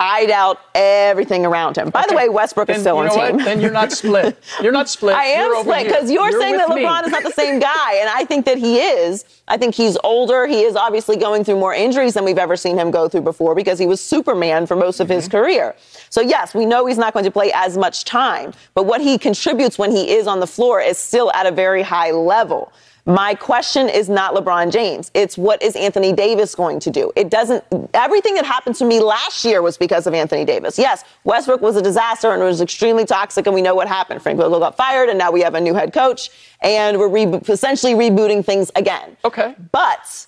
I 0.03 0.25
doubt 0.25 0.59
everything 0.73 1.45
around 1.45 1.77
him. 1.77 1.91
By 1.91 2.05
the 2.09 2.15
way, 2.15 2.27
Westbrook 2.27 2.69
is 2.69 2.81
still 2.81 2.95
you 2.95 3.01
on 3.01 3.07
know 3.09 3.27
team. 3.27 3.35
what? 3.35 3.45
Then 3.45 3.61
you're 3.61 3.71
not 3.71 3.91
split. 3.91 4.35
You're 4.59 4.71
not 4.71 4.89
split. 4.89 5.15
I 5.15 5.25
am 5.25 5.51
You're 5.51 5.61
split 5.61 5.83
because 5.85 6.09
you're, 6.09 6.31
saying 6.31 6.57
that 6.57 6.67
with 6.69 6.77
me. 6.77 6.83
LeBron 6.85 7.05
is 7.05 7.11
not 7.11 7.21
the 7.21 7.31
same 7.31 7.59
guy, 7.59 7.97
and 7.99 8.09
I 8.09 8.25
think 8.25 8.45
that 8.45 8.57
he 8.57 8.79
is. 8.79 9.25
I 9.47 9.57
think 9.57 9.75
he's 9.75 9.97
older. 10.03 10.47
He 10.47 10.61
is 10.63 10.75
obviously 10.75 11.17
going 11.17 11.43
through 11.43 11.57
more 11.59 11.73
injuries 11.75 12.15
than 12.15 12.25
we've 12.25 12.39
ever 12.39 12.55
seen 12.55 12.79
him 12.79 12.89
go 12.89 13.07
through 13.07 13.21
before 13.21 13.53
because 13.53 13.77
he 13.77 13.85
was 13.85 14.01
Superman 14.01 14.65
for 14.65 14.75
most 14.75 14.99
of 14.99 15.07
his 15.07 15.21
Mm-hmm. 15.27 15.37
career. 15.37 15.75
So 16.09 16.19
yes, 16.21 16.55
we 16.55 16.65
know 16.65 16.87
he's 16.87 16.97
not 16.97 17.13
going 17.13 17.25
to 17.25 17.31
play 17.31 17.51
as 17.53 17.77
much 17.77 18.03
time, 18.03 18.53
but 18.73 18.87
what 18.87 19.01
he 19.01 19.19
contributes 19.19 19.77
when 19.77 19.91
he 19.91 20.11
is 20.11 20.25
on 20.25 20.39
the 20.39 20.47
floor 20.47 20.81
is 20.81 20.97
still 20.97 21.31
at 21.33 21.45
a 21.45 21.51
very 21.51 21.83
high 21.83 22.09
level. 22.11 22.73
My 23.05 23.33
question 23.33 23.89
is 23.89 24.09
not 24.09 24.35
LeBron 24.35 24.71
James. 24.71 25.09
It's 25.13 25.37
what 25.37 25.61
is 25.63 25.75
Anthony 25.75 26.13
Davis 26.13 26.53
going 26.53 26.79
to 26.81 26.91
do? 26.91 27.11
It 27.15 27.29
doesn't, 27.29 27.63
everything 27.93 28.35
that 28.35 28.45
happened 28.45 28.75
to 28.75 28.85
me 28.85 28.99
last 28.99 29.43
year 29.43 29.61
was 29.61 29.77
because 29.77 30.05
of 30.05 30.13
Anthony 30.13 30.45
Davis. 30.45 30.77
Yes, 30.77 31.03
Westbrook 31.23 31.61
was 31.61 31.75
a 31.75 31.81
disaster 31.81 32.31
and 32.31 32.41
it 32.41 32.45
was 32.45 32.61
extremely 32.61 33.05
toxic, 33.05 33.47
and 33.47 33.55
we 33.55 33.61
know 33.61 33.73
what 33.73 33.87
happened. 33.87 34.21
Frank 34.21 34.37
Vogel 34.39 34.59
got 34.59 34.77
fired, 34.77 35.09
and 35.09 35.17
now 35.17 35.31
we 35.31 35.41
have 35.41 35.55
a 35.55 35.61
new 35.61 35.73
head 35.73 35.93
coach, 35.93 36.29
and 36.61 36.99
we're 36.99 37.07
re- 37.07 37.39
essentially 37.49 37.93
rebooting 37.93 38.45
things 38.45 38.69
again. 38.75 39.17
Okay. 39.25 39.55
But 39.71 40.27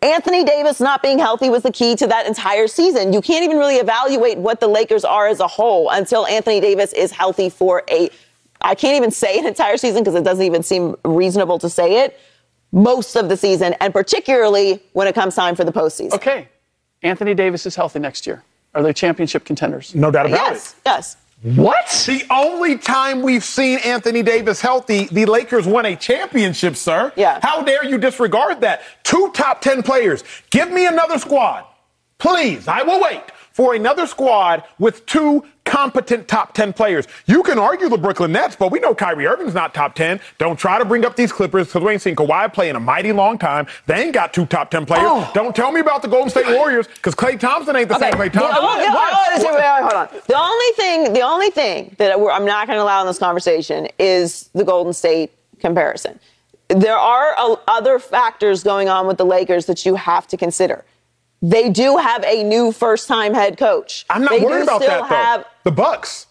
Anthony 0.00 0.44
Davis 0.44 0.80
not 0.80 1.02
being 1.02 1.18
healthy 1.18 1.48
was 1.48 1.62
the 1.62 1.72
key 1.72 1.96
to 1.96 2.06
that 2.06 2.26
entire 2.26 2.68
season. 2.68 3.12
You 3.12 3.22
can't 3.22 3.42
even 3.42 3.56
really 3.56 3.76
evaluate 3.76 4.38
what 4.38 4.60
the 4.60 4.68
Lakers 4.68 5.04
are 5.04 5.26
as 5.26 5.40
a 5.40 5.48
whole 5.48 5.88
until 5.90 6.26
Anthony 6.26 6.60
Davis 6.60 6.92
is 6.92 7.10
healthy 7.10 7.48
for 7.48 7.82
a 7.90 8.10
I 8.64 8.74
can't 8.74 8.96
even 8.96 9.10
say 9.10 9.38
an 9.38 9.46
entire 9.46 9.76
season 9.76 10.02
because 10.02 10.14
it 10.14 10.24
doesn't 10.24 10.44
even 10.44 10.62
seem 10.62 10.96
reasonable 11.04 11.58
to 11.58 11.68
say 11.68 12.04
it. 12.04 12.18
Most 12.72 13.14
of 13.14 13.28
the 13.28 13.36
season, 13.36 13.74
and 13.80 13.92
particularly 13.92 14.82
when 14.94 15.06
it 15.06 15.14
comes 15.14 15.36
time 15.36 15.54
for 15.54 15.62
the 15.62 15.72
postseason. 15.72 16.14
Okay. 16.14 16.48
Anthony 17.02 17.34
Davis 17.34 17.66
is 17.66 17.76
healthy 17.76 18.00
next 18.00 18.26
year. 18.26 18.42
Are 18.74 18.82
they 18.82 18.92
championship 18.92 19.44
contenders? 19.44 19.94
No 19.94 20.10
doubt 20.10 20.26
about 20.26 20.52
it. 20.52 20.54
Yes, 20.54 20.76
yes. 20.84 21.16
What? 21.42 21.86
The 22.06 22.24
only 22.30 22.78
time 22.78 23.20
we've 23.20 23.44
seen 23.44 23.78
Anthony 23.80 24.22
Davis 24.22 24.62
healthy, 24.62 25.04
the 25.04 25.26
Lakers 25.26 25.66
won 25.66 25.84
a 25.84 25.94
championship, 25.94 26.74
sir. 26.74 27.12
Yeah. 27.16 27.38
How 27.42 27.62
dare 27.62 27.84
you 27.84 27.98
disregard 27.98 28.62
that? 28.62 28.80
Two 29.04 29.30
top 29.34 29.60
10 29.60 29.82
players. 29.82 30.24
Give 30.48 30.72
me 30.72 30.86
another 30.86 31.18
squad. 31.18 31.66
Please, 32.18 32.66
I 32.66 32.82
will 32.82 33.00
wait 33.00 33.22
for 33.54 33.72
another 33.72 34.04
squad 34.06 34.64
with 34.80 35.06
two 35.06 35.44
competent 35.64 36.26
top 36.26 36.52
10 36.54 36.72
players. 36.72 37.06
You 37.26 37.42
can 37.44 37.56
argue 37.56 37.88
the 37.88 37.96
Brooklyn 37.96 38.32
Nets, 38.32 38.56
but 38.56 38.72
we 38.72 38.80
know 38.80 38.96
Kyrie 38.96 39.26
Irving's 39.28 39.54
not 39.54 39.72
top 39.72 39.94
10. 39.94 40.20
Don't 40.38 40.58
try 40.58 40.76
to 40.76 40.84
bring 40.84 41.04
up 41.04 41.14
these 41.14 41.32
Clippers 41.32 41.68
because 41.68 41.82
we 41.82 41.92
ain't 41.92 42.02
seen 42.02 42.16
Kawhi 42.16 42.52
play 42.52 42.68
in 42.68 42.74
a 42.74 42.80
mighty 42.80 43.12
long 43.12 43.38
time. 43.38 43.68
They 43.86 44.02
ain't 44.02 44.12
got 44.12 44.34
two 44.34 44.44
top 44.44 44.72
10 44.72 44.86
players. 44.86 45.04
Oh. 45.06 45.30
Don't 45.34 45.54
tell 45.54 45.70
me 45.70 45.78
about 45.78 46.02
the 46.02 46.08
Golden 46.08 46.30
State 46.30 46.48
Warriors 46.48 46.88
because 46.88 47.14
Klay 47.14 47.38
Thompson 47.38 47.76
ain't 47.76 47.88
the 47.88 47.98
same 47.98 48.12
Klay 48.14 48.30
The 48.32 48.40
Thompson. 48.40 48.64
only, 48.64 48.84
the- 48.86 48.90
oh, 48.92 49.36
wait, 49.36 49.54
wait, 49.54 49.62
hold 49.62 49.92
on. 49.92 50.08
The 50.26 50.36
only 50.36 50.72
thing, 50.76 51.12
the 51.12 51.20
only 51.22 51.50
thing 51.50 51.94
that 51.98 52.18
we're, 52.20 52.32
I'm 52.32 52.44
not 52.44 52.66
going 52.66 52.76
to 52.76 52.82
allow 52.82 53.00
in 53.02 53.06
this 53.06 53.18
conversation 53.20 53.86
is 54.00 54.50
the 54.52 54.64
Golden 54.64 54.92
State 54.92 55.30
comparison. 55.60 56.18
There 56.68 56.96
are 56.96 57.34
uh, 57.38 57.56
other 57.68 58.00
factors 58.00 58.64
going 58.64 58.88
on 58.88 59.06
with 59.06 59.16
the 59.18 59.24
Lakers 59.26 59.66
that 59.66 59.86
you 59.86 59.94
have 59.94 60.26
to 60.28 60.36
consider. 60.36 60.84
They 61.46 61.68
do 61.68 61.98
have 61.98 62.24
a 62.24 62.42
new 62.42 62.72
first-time 62.72 63.34
head 63.34 63.58
coach. 63.58 64.06
I'm 64.08 64.22
not 64.22 64.30
They 64.30 64.38
do 64.40 64.46
worried 64.46 64.62
about 64.62 64.82
still 64.82 65.00
that 65.02 65.08
though. 65.10 65.14
have- 65.14 65.44
the 65.64 65.70
Bucks. 65.72 66.26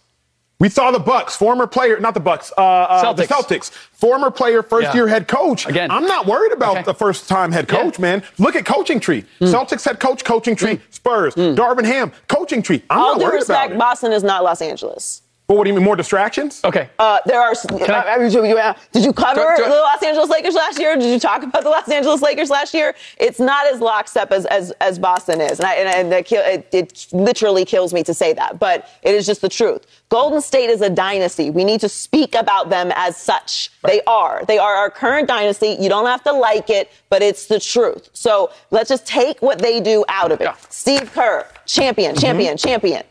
We 0.59 0.69
saw 0.69 0.91
the 0.91 0.99
Bucks, 0.99 1.35
former 1.35 1.67
player, 1.67 1.99
not 1.99 2.13
the 2.13 2.19
Bucks, 2.19 2.51
uh, 2.57 2.61
uh, 2.61 3.13
the 3.13 3.23
Celtics. 3.23 3.27
Celtics, 3.27 3.69
former 3.91 4.31
player, 4.31 4.63
first 4.63 4.87
Yeah. 4.87 4.93
year 4.93 5.07
head 5.09 5.27
coach. 5.27 5.67
Again. 5.67 5.91
I'm 5.91 6.05
not 6.05 6.25
worried 6.25 6.53
about 6.53 6.77
Okay. 6.77 6.83
the 6.83 6.93
first 6.93 7.27
time 7.27 7.51
head 7.51 7.69
Yeah. 7.69 7.81
coach, 7.81 7.99
man. 7.99 8.23
Look 8.39 8.55
at 8.55 8.65
coaching 8.65 8.99
tree. 9.01 9.25
Mm. 9.41 9.51
Celtics 9.51 9.83
head 9.83 9.99
coach, 9.99 10.23
coaching 10.23 10.55
tree. 10.55 10.79
Spurs, 10.89 11.35
Darvin 11.35 11.85
Ham, 11.85 12.11
coaching 12.29 12.61
tree. 12.61 12.81
I'm 12.89 12.97
All 12.99 13.11
not 13.13 13.19
due 13.19 13.25
worried 13.25 13.43
about 13.43 13.71
it. 13.71 13.77
Boston 13.77 14.13
is 14.13 14.23
not 14.23 14.43
Los 14.43 14.61
Angeles. 14.61 15.21
But 15.45 15.57
what 15.57 15.65
do 15.65 15.69
you 15.71 15.73
mean, 15.75 15.83
more 15.83 15.97
distractions? 15.97 16.61
Okay. 16.63 16.89
Uh, 16.97 17.19
there 17.25 17.39
are. 17.41 17.53
I- 17.81 18.13
I 18.15 18.17
mean, 18.17 18.31
you- 18.31 18.45
you- 18.45 18.73
did 18.93 19.03
you 19.03 19.11
cover 19.11 19.41
Do- 19.57 19.63
do- 19.63 19.69
the 19.69 19.75
Los 19.75 20.01
Angeles 20.01 20.29
Lakers 20.29 20.55
last 20.55 20.79
year? 20.79 20.95
Did 20.95 21.11
you 21.11 21.19
talk 21.19 21.43
about 21.43 21.63
the 21.63 21.69
Los 21.69 21.89
Angeles 21.89 22.21
Lakers 22.21 22.49
last 22.49 22.73
year? 22.73 22.95
It's 23.17 23.41
not 23.41 23.67
as 23.67 23.81
lockstep 23.81 24.31
as 24.31 24.45
as, 24.45 24.71
as 24.79 24.97
Boston 24.97 25.41
is, 25.41 25.59
and, 25.59 25.67
I, 25.67 25.73
and, 25.75 25.89
and 25.93 26.11
that 26.13 26.25
kill, 26.25 26.41
it, 26.45 26.69
it 26.71 27.07
literally 27.11 27.65
kills 27.65 27.93
me 27.93 28.03
to 28.03 28.13
say 28.13 28.31
that, 28.33 28.57
but 28.57 28.87
it 29.01 29.13
is 29.15 29.25
just 29.25 29.41
the 29.41 29.49
truth. 29.49 29.85
Golden 30.07 30.39
State 30.41 30.69
is 30.69 30.79
a 30.81 30.89
dynasty. 30.89 31.49
We 31.49 31.65
need 31.65 31.81
to 31.81 31.89
speak 31.89 32.35
about 32.35 32.69
them 32.69 32.93
as 32.95 33.17
such. 33.17 33.69
They 33.83 34.01
are. 34.07 34.43
They 34.47 34.59
are 34.59 34.75
our 34.75 34.89
current 34.89 35.27
dynasty. 35.27 35.75
You 35.79 35.89
don't 35.89 36.05
have 36.05 36.23
to 36.23 36.31
like 36.31 36.69
it, 36.69 36.89
but 37.09 37.21
it's 37.21 37.47
the 37.47 37.59
truth. 37.59 38.09
So 38.13 38.49
let's 38.71 38.87
just 38.89 39.05
take 39.05 39.41
what 39.41 39.59
they 39.59 39.81
do 39.81 40.05
out 40.07 40.31
of 40.31 40.39
it. 40.39 40.45
Yeah. 40.45 40.55
Steve 40.69 41.11
Kerr, 41.13 41.45
champion, 41.65 42.15
champion, 42.15 42.55
champion. 42.55 43.03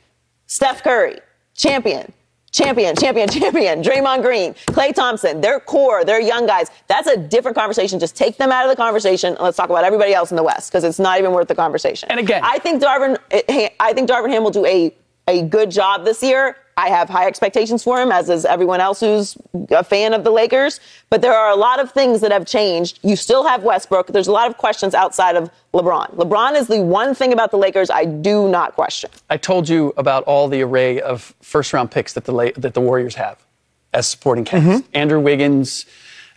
Steph 0.47 0.83
Curry, 0.83 1.19
champion. 1.55 2.11
Champion, 2.53 2.95
champion, 2.95 3.29
champion. 3.31 3.83
Draymond 3.83 4.23
Green, 4.23 4.55
Klay 4.69 4.95
Thompson, 4.95 5.41
their 5.41 5.59
core, 5.59 6.05
their 6.05 6.21
young 6.21 6.47
guys. 6.47 6.71
That's 6.87 7.09
a 7.09 7.17
different 7.17 7.57
conversation. 7.57 7.99
Just 7.99 8.15
take 8.15 8.37
them 8.37 8.53
out 8.53 8.65
of 8.65 8.71
the 8.71 8.77
conversation 8.77 9.31
and 9.35 9.41
let's 9.41 9.57
talk 9.57 9.71
about 9.71 9.85
everybody 9.85 10.13
else 10.15 10.31
in 10.31 10.37
the 10.37 10.43
West 10.43 10.71
because 10.71 10.85
it's 10.85 10.99
not 10.99 11.19
even 11.19 11.33
worth 11.33 11.49
the 11.49 11.55
conversation. 11.55 12.11
And 12.11 12.21
again- 12.21 12.43
I 12.45 12.59
think 12.59 12.83
Darvin, 12.83 13.17
eh, 13.31 13.71
I 13.81 13.93
think 13.95 14.09
Darvin 14.09 14.31
Ham 14.31 14.45
will 14.45 14.51
do 14.51 14.67
a 14.67 14.95
a 15.33 15.43
good 15.43 15.71
job 15.71 16.05
this 16.05 16.23
year. 16.23 16.57
I 16.77 16.89
have 16.89 17.09
high 17.09 17.27
expectations 17.27 17.83
for 17.83 18.01
him, 18.01 18.11
as 18.11 18.31
is 18.31 18.45
everyone 18.45 18.81
else 18.81 19.01
who's 19.01 19.37
a 19.71 19.85
fan 19.85 20.15
of 20.15 20.25
the 20.25 20.31
Lakers. 20.31 20.81
But 21.11 21.21
there 21.21 21.35
are 21.35 21.51
a 21.51 21.57
lot 21.57 21.81
of 21.81 21.93
things 21.93 22.23
that 22.23 22.33
have 22.33 22.47
changed. 22.47 22.99
You 23.03 23.15
still 23.15 23.45
have 23.45 23.63
Westbrook. 23.63 24.07
There's 24.09 24.27
a 24.27 24.33
lot 24.33 24.49
of 24.49 24.57
questions 24.57 24.95
outside 24.95 25.37
of 25.37 25.51
LeBron. 25.75 26.15
LeBron 26.17 26.55
is 26.55 26.69
the 26.69 26.81
one 26.81 27.15
thing 27.15 27.33
about 27.33 27.51
the 27.51 27.59
Lakers 27.59 27.91
I 27.91 28.07
do 28.07 28.49
not 28.49 28.75
question. 28.75 29.11
I 29.29 29.37
told 29.37 29.69
you 29.69 29.93
about 29.97 30.25
all 30.25 30.49
the 30.49 30.63
array 30.63 31.01
of 31.01 31.35
first 31.43 31.73
round 31.75 31.91
picks 31.91 32.15
that 32.15 32.25
the 32.25 32.33
La- 32.33 32.57
that 32.57 32.73
the 32.73 32.81
Warriors 32.81 33.17
have 33.17 33.39
as 33.93 34.07
supporting 34.07 34.45
cast. 34.45 34.65
Mm-hmm. 34.65 34.87
Andrew 34.95 35.21
Wiggins, 35.21 35.85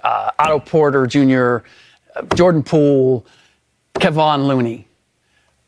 uh, 0.02 0.32
Otto 0.38 0.60
Porter 0.60 1.08
Jr., 1.08 1.66
uh, 2.16 2.24
Jordan 2.36 2.62
Poole, 2.62 3.26
Kevon 3.96 4.48
Looney. 4.48 4.88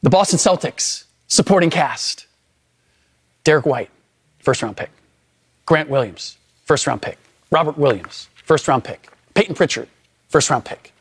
The 0.02 0.10
Boston 0.10 0.38
Celtics 0.38 1.06
supporting 1.28 1.70
cast. 1.70 2.27
Derrick 3.48 3.66
White, 3.66 3.90
first 4.40 4.62
round 4.62 4.76
pick. 4.76 4.90
Grant 5.66 5.90
Williams, 5.90 6.36
first 6.66 6.86
round 6.86 7.02
pick. 7.02 7.18
Robert 7.50 7.78
Williams, 7.78 8.28
first 8.44 8.68
round 8.68 8.84
pick. 8.84 9.08
Payton 9.36 9.56
Pritchard, 9.56 9.88
first 10.28 10.50
round 10.50 10.66
pick. 10.66 10.92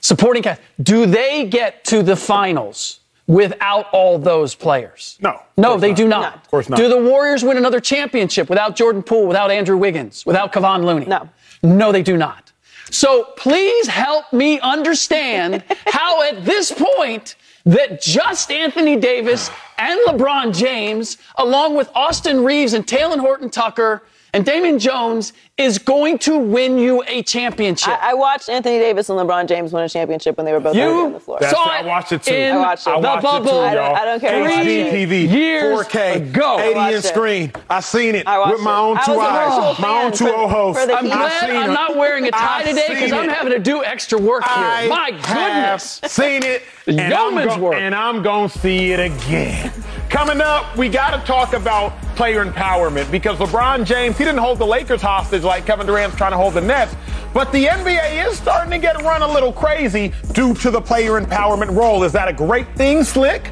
Supporting 0.00 0.42
cast. 0.42 0.62
Do 0.82 1.04
they 1.04 1.44
get 1.44 1.84
to 1.84 2.02
the 2.02 2.16
finals 2.16 3.00
without 3.26 3.90
all 3.92 4.18
those 4.18 4.54
players? 4.54 5.18
No, 5.20 5.42
No, 5.58 5.76
they 5.76 5.88
not. 5.90 5.96
do 5.98 6.08
not. 6.08 6.20
No. 6.32 6.36
Of 6.40 6.50
course 6.50 6.68
not. 6.70 6.78
Do 6.78 6.88
the 6.88 6.96
Warriors 7.02 7.44
win 7.44 7.58
another 7.58 7.80
championship 7.80 8.48
without 8.48 8.76
Jordan 8.76 9.02
Poole, 9.02 9.26
without 9.26 9.50
Andrew 9.50 9.76
Wiggins, 9.76 10.24
without 10.24 10.54
Kevon 10.54 10.84
Looney? 10.86 11.04
No. 11.04 11.28
No, 11.62 11.92
they 11.92 12.02
do 12.02 12.16
not. 12.16 12.50
So 12.90 13.24
please 13.36 13.88
help 13.88 14.32
me 14.32 14.58
understand 14.60 15.62
how 15.88 16.22
at 16.22 16.46
this 16.46 16.72
point 16.72 17.36
that 17.64 18.00
just 18.00 18.50
Anthony 18.50 18.96
Davis 18.96 19.50
and 19.78 19.98
LeBron 20.06 20.56
James, 20.56 21.18
along 21.36 21.76
with 21.76 21.90
Austin 21.94 22.44
Reaves 22.44 22.72
and 22.72 22.86
Talen 22.86 23.18
Horton 23.18 23.50
Tucker 23.50 24.02
and 24.34 24.44
Damian 24.44 24.78
Jones, 24.78 25.32
is 25.56 25.78
going 25.78 26.18
to 26.18 26.36
win 26.36 26.76
you 26.76 27.04
a 27.06 27.22
championship. 27.22 27.90
I, 28.02 28.10
I 28.10 28.14
watched 28.14 28.48
Anthony 28.48 28.80
Davis 28.80 29.08
and 29.08 29.16
LeBron 29.18 29.46
James 29.46 29.72
win 29.72 29.84
a 29.84 29.88
championship 29.88 30.36
when 30.36 30.44
they 30.44 30.52
were 30.52 30.58
both 30.58 30.74
already 30.76 30.92
on 30.92 31.12
the 31.12 31.20
floor. 31.20 31.38
That's- 31.40 31.56
saw 31.56 31.70
I 31.70 31.82
watched 31.86 32.10
it 32.10 32.24
too. 32.24 32.34
in 32.34 32.56
I 32.56 32.58
watched 32.58 32.86
it. 32.88 32.90
I 32.90 32.94
The 32.96 33.00
the 33.02 33.06
watched 33.08 33.22
bubble. 33.22 33.46
it 33.46 33.50
too, 33.52 33.58
I 33.58 33.74
don't- 33.74 33.84
y'all. 33.86 33.96
I 33.96 34.04
don't 34.04 34.20
care. 34.20 34.34
I 34.36 34.40
watched 34.40 34.56
HD. 34.68 35.06
TV, 35.06 35.30
Years 35.32 35.86
4K, 35.86 36.16
ago. 36.16 36.58
80 36.58 36.94
inch 36.96 37.04
screen. 37.04 37.52
I 37.70 37.78
seen 37.80 38.16
it 38.16 38.26
I 38.26 38.50
with 38.50 38.60
my 38.62 38.76
own 38.76 38.96
two 39.04 39.12
eyes, 39.12 39.78
my 39.78 40.02
own 40.02 40.10
fan 40.10 40.12
two 40.12 40.26
for- 40.26 40.48
hosts. 40.48 40.82
I'm 40.92 41.04
glad 41.06 41.50
I'm 41.50 41.70
it. 41.70 41.72
not 41.72 41.96
wearing 41.96 42.26
a 42.26 42.30
tie 42.32 42.60
I 42.60 42.64
today 42.64 42.86
because 42.88 43.12
I'm 43.12 43.28
having 43.28 43.52
to 43.52 43.60
do 43.60 43.84
extra 43.84 44.18
work 44.18 44.42
here. 44.42 44.52
I 44.56 44.88
My 44.88 45.10
have 45.22 45.80
goodness. 45.80 46.00
seen 46.12 46.42
it, 46.42 46.62
and 46.88 47.00
I'm, 47.00 47.10
Yeoman's 47.10 47.54
go- 47.54 47.62
work. 47.62 47.74
and 47.76 47.94
I'm 47.94 48.22
gonna 48.24 48.48
see 48.48 48.90
it 48.90 48.98
again. 48.98 49.72
Coming 50.10 50.40
up, 50.40 50.76
we 50.76 50.88
got 50.88 51.18
to 51.18 51.26
talk 51.26 51.52
about 51.54 51.92
player 52.14 52.44
empowerment 52.44 53.10
because 53.10 53.36
LeBron 53.38 53.84
James 53.84 54.16
he 54.16 54.24
didn't 54.24 54.38
hold 54.38 54.58
the 54.58 54.66
Lakers 54.66 55.02
hostage 55.02 55.42
like 55.42 55.66
Kevin 55.66 55.86
Durant's 55.86 56.16
trying 56.16 56.30
to 56.30 56.36
hold 56.36 56.54
the 56.54 56.60
Nets, 56.60 56.94
but 57.32 57.50
the 57.50 57.64
NBA 57.64 58.24
is 58.26 58.36
starting 58.36 58.70
to 58.70 58.78
get 58.78 59.00
run 59.02 59.22
a 59.22 59.28
little 59.28 59.52
crazy 59.52 60.12
due 60.32 60.54
to 60.54 60.70
the 60.70 60.80
player 60.80 61.20
empowerment 61.20 61.74
role. 61.76 62.04
Is 62.04 62.12
that 62.12 62.28
a 62.28 62.32
great 62.32 62.68
thing, 62.76 63.02
Slick? 63.02 63.50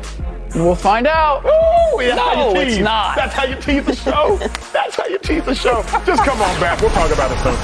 We'll 0.54 0.74
find 0.76 1.06
out. 1.06 1.44
Ooh, 1.44 2.06
No, 2.14 2.52
it's 2.54 2.78
not. 2.78 3.16
That's 3.16 3.34
how 3.34 3.44
you 3.44 3.56
tease 3.56 3.84
the 3.84 3.96
show. 3.96 4.36
That's 4.72 4.94
how 4.96 5.06
you 5.06 5.18
tease 5.18 5.44
the 5.44 5.54
show. 5.54 5.82
Just 6.06 6.22
come 6.24 6.40
on 6.40 6.60
back. 6.60 6.80
We'll 6.80 6.90
talk 6.90 7.10
about 7.10 7.30
it 7.32 7.38
soon. 7.38 7.56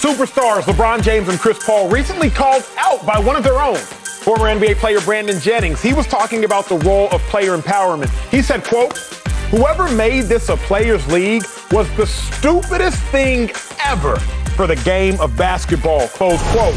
Superstars 0.00 0.62
LeBron 0.62 1.02
James 1.02 1.28
and 1.28 1.38
Chris 1.38 1.62
Paul 1.64 1.88
recently 1.88 2.30
called 2.30 2.64
out 2.78 3.04
by 3.04 3.18
one 3.18 3.36
of 3.36 3.42
their 3.42 3.60
own. 3.60 3.78
Former 4.20 4.44
NBA 4.44 4.76
player 4.76 5.00
Brandon 5.00 5.40
Jennings, 5.40 5.80
he 5.80 5.94
was 5.94 6.06
talking 6.06 6.44
about 6.44 6.66
the 6.66 6.76
role 6.76 7.08
of 7.08 7.22
player 7.22 7.56
empowerment. 7.56 8.10
He 8.30 8.42
said, 8.42 8.62
quote, 8.62 8.98
whoever 9.48 9.90
made 9.94 10.24
this 10.24 10.50
a 10.50 10.58
players 10.58 11.06
league 11.10 11.42
was 11.70 11.90
the 11.96 12.06
stupidest 12.06 13.02
thing 13.04 13.50
ever 13.82 14.16
for 14.56 14.66
the 14.66 14.76
game 14.76 15.18
of 15.22 15.34
basketball, 15.38 16.06
close 16.08 16.38
quote. 16.52 16.74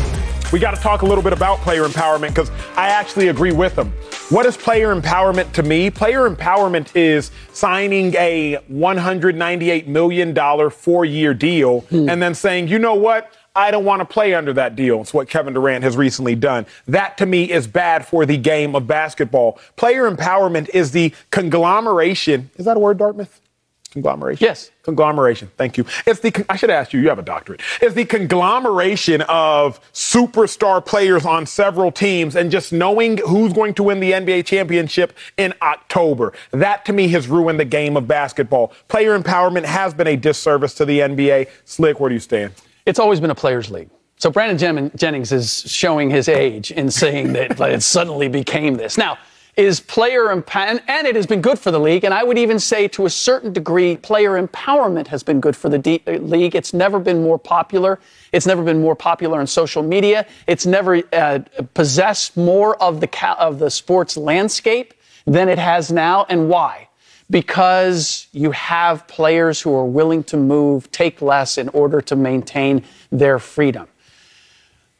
We 0.53 0.59
got 0.59 0.73
to 0.73 0.79
talk 0.79 1.01
a 1.01 1.05
little 1.05 1.23
bit 1.23 1.33
about 1.33 1.57
player 1.59 1.83
empowerment 1.83 2.29
because 2.29 2.49
I 2.77 2.87
actually 2.87 3.27
agree 3.27 3.51
with 3.51 3.77
him. 3.77 3.91
What 4.29 4.45
is 4.45 4.55
player 4.55 4.95
empowerment 4.95 5.51
to 5.53 5.63
me? 5.63 5.89
Player 5.89 6.29
empowerment 6.29 6.95
is 6.95 7.31
signing 7.51 8.15
a 8.15 8.57
$198 8.71 9.87
million 9.87 10.69
four 10.69 11.03
year 11.03 11.33
deal 11.33 11.81
hmm. 11.81 12.07
and 12.07 12.21
then 12.21 12.35
saying, 12.35 12.69
you 12.69 12.79
know 12.79 12.95
what? 12.95 13.33
I 13.55 13.69
don't 13.69 13.85
want 13.85 13.99
to 13.99 14.05
play 14.05 14.33
under 14.33 14.51
that 14.53 14.75
deal. 14.75 15.01
It's 15.01 15.13
what 15.13 15.29
Kevin 15.29 15.53
Durant 15.53 15.83
has 15.83 15.95
recently 15.95 16.35
done. 16.35 16.65
That 16.87 17.17
to 17.19 17.25
me 17.25 17.51
is 17.51 17.67
bad 17.67 18.05
for 18.05 18.25
the 18.25 18.37
game 18.37 18.75
of 18.75 18.87
basketball. 18.87 19.59
Player 19.75 20.09
empowerment 20.09 20.69
is 20.69 20.91
the 20.91 21.13
conglomeration. 21.29 22.49
Is 22.57 22.65
that 22.65 22.77
a 22.77 22.79
word, 22.79 22.97
Dartmouth? 22.97 23.41
Conglomeration? 23.91 24.43
Yes. 24.43 24.71
Conglomeration. 24.81 25.51
Thank 25.55 25.77
you. 25.77 25.85
It's 26.07 26.19
the, 26.19 26.45
I 26.49 26.55
should 26.55 26.71
ask 26.71 26.93
you, 26.93 26.99
you 26.99 27.09
have 27.09 27.19
a 27.19 27.23
doctorate. 27.23 27.61
It's 27.79 27.93
the 27.93 28.05
conglomeration 28.05 29.21
of 29.21 29.79
superstar 29.93 30.83
players 30.83 31.27
on 31.27 31.45
several 31.45 31.91
teams 31.91 32.35
and 32.35 32.49
just 32.49 32.73
knowing 32.73 33.19
who's 33.19 33.53
going 33.53 33.75
to 33.75 33.83
win 33.83 33.99
the 33.99 34.13
NBA 34.13 34.47
championship 34.47 35.15
in 35.37 35.53
October. 35.61 36.33
That 36.49 36.85
to 36.85 36.93
me 36.93 37.07
has 37.09 37.27
ruined 37.27 37.59
the 37.59 37.65
game 37.65 37.95
of 37.95 38.07
basketball. 38.07 38.73
Player 38.87 39.17
empowerment 39.17 39.65
has 39.65 39.93
been 39.93 40.07
a 40.07 40.15
disservice 40.15 40.73
to 40.75 40.85
the 40.85 40.97
NBA. 40.97 41.49
Slick, 41.65 41.99
where 41.99 42.09
do 42.09 42.15
you 42.15 42.19
stand? 42.19 42.53
It's 42.85 42.99
always 42.99 43.19
been 43.19 43.29
a 43.31 43.35
players' 43.35 43.71
league. 43.71 43.89
So 44.17 44.29
Brandon 44.29 44.57
Jen- 44.57 44.91
Jennings 44.95 45.31
is 45.31 45.61
showing 45.69 46.09
his 46.09 46.29
age 46.29 46.71
in 46.71 46.91
saying 46.91 47.33
that 47.33 47.59
like, 47.59 47.73
it 47.73 47.81
suddenly 47.83 48.27
became 48.27 48.75
this. 48.75 48.97
Now, 48.97 49.17
is 49.55 49.79
player 49.79 50.29
and 50.29 50.43
it 51.07 51.15
has 51.15 51.27
been 51.27 51.41
good 51.41 51.59
for 51.59 51.69
the 51.69 51.79
league, 51.79 52.03
and 52.03 52.13
I 52.13 52.23
would 52.23 52.39
even 52.39 52.59
say 52.59 52.87
to 52.89 53.05
a 53.05 53.09
certain 53.09 53.53
degree, 53.53 53.97
player 53.97 54.31
empowerment 54.31 55.07
has 55.07 55.21
been 55.21 55.39
good 55.39 55.55
for 55.55 55.69
the 55.69 55.77
D- 55.77 56.01
uh, 56.07 56.13
league. 56.13 56.55
It's 56.55 56.73
never 56.73 56.99
been 56.99 57.21
more 57.21 57.37
popular. 57.37 57.99
It's 58.31 58.47
never 58.47 58.63
been 58.63 58.81
more 58.81 58.95
popular 58.95 59.39
in 59.39 59.45
social 59.47 59.83
media. 59.83 60.25
It's 60.47 60.65
never 60.65 61.03
uh, 61.13 61.39
possessed 61.75 62.35
more 62.35 62.81
of 62.81 62.99
the 62.99 63.07
ca- 63.07 63.37
of 63.39 63.59
the 63.59 63.69
sports 63.69 64.17
landscape 64.17 64.95
than 65.25 65.49
it 65.49 65.59
has 65.59 65.91
now. 65.91 66.25
And 66.29 66.49
why? 66.49 66.89
Because 67.33 68.27
you 68.31 68.51
have 68.51 69.07
players 69.07 69.59
who 69.59 69.73
are 69.73 69.87
willing 69.87 70.23
to 70.23 70.37
move, 70.37 70.89
take 70.91 71.19
less 71.19 71.57
in 71.57 71.67
order 71.69 71.99
to 71.99 72.15
maintain 72.15 72.83
their 73.11 73.39
freedom. 73.39 73.87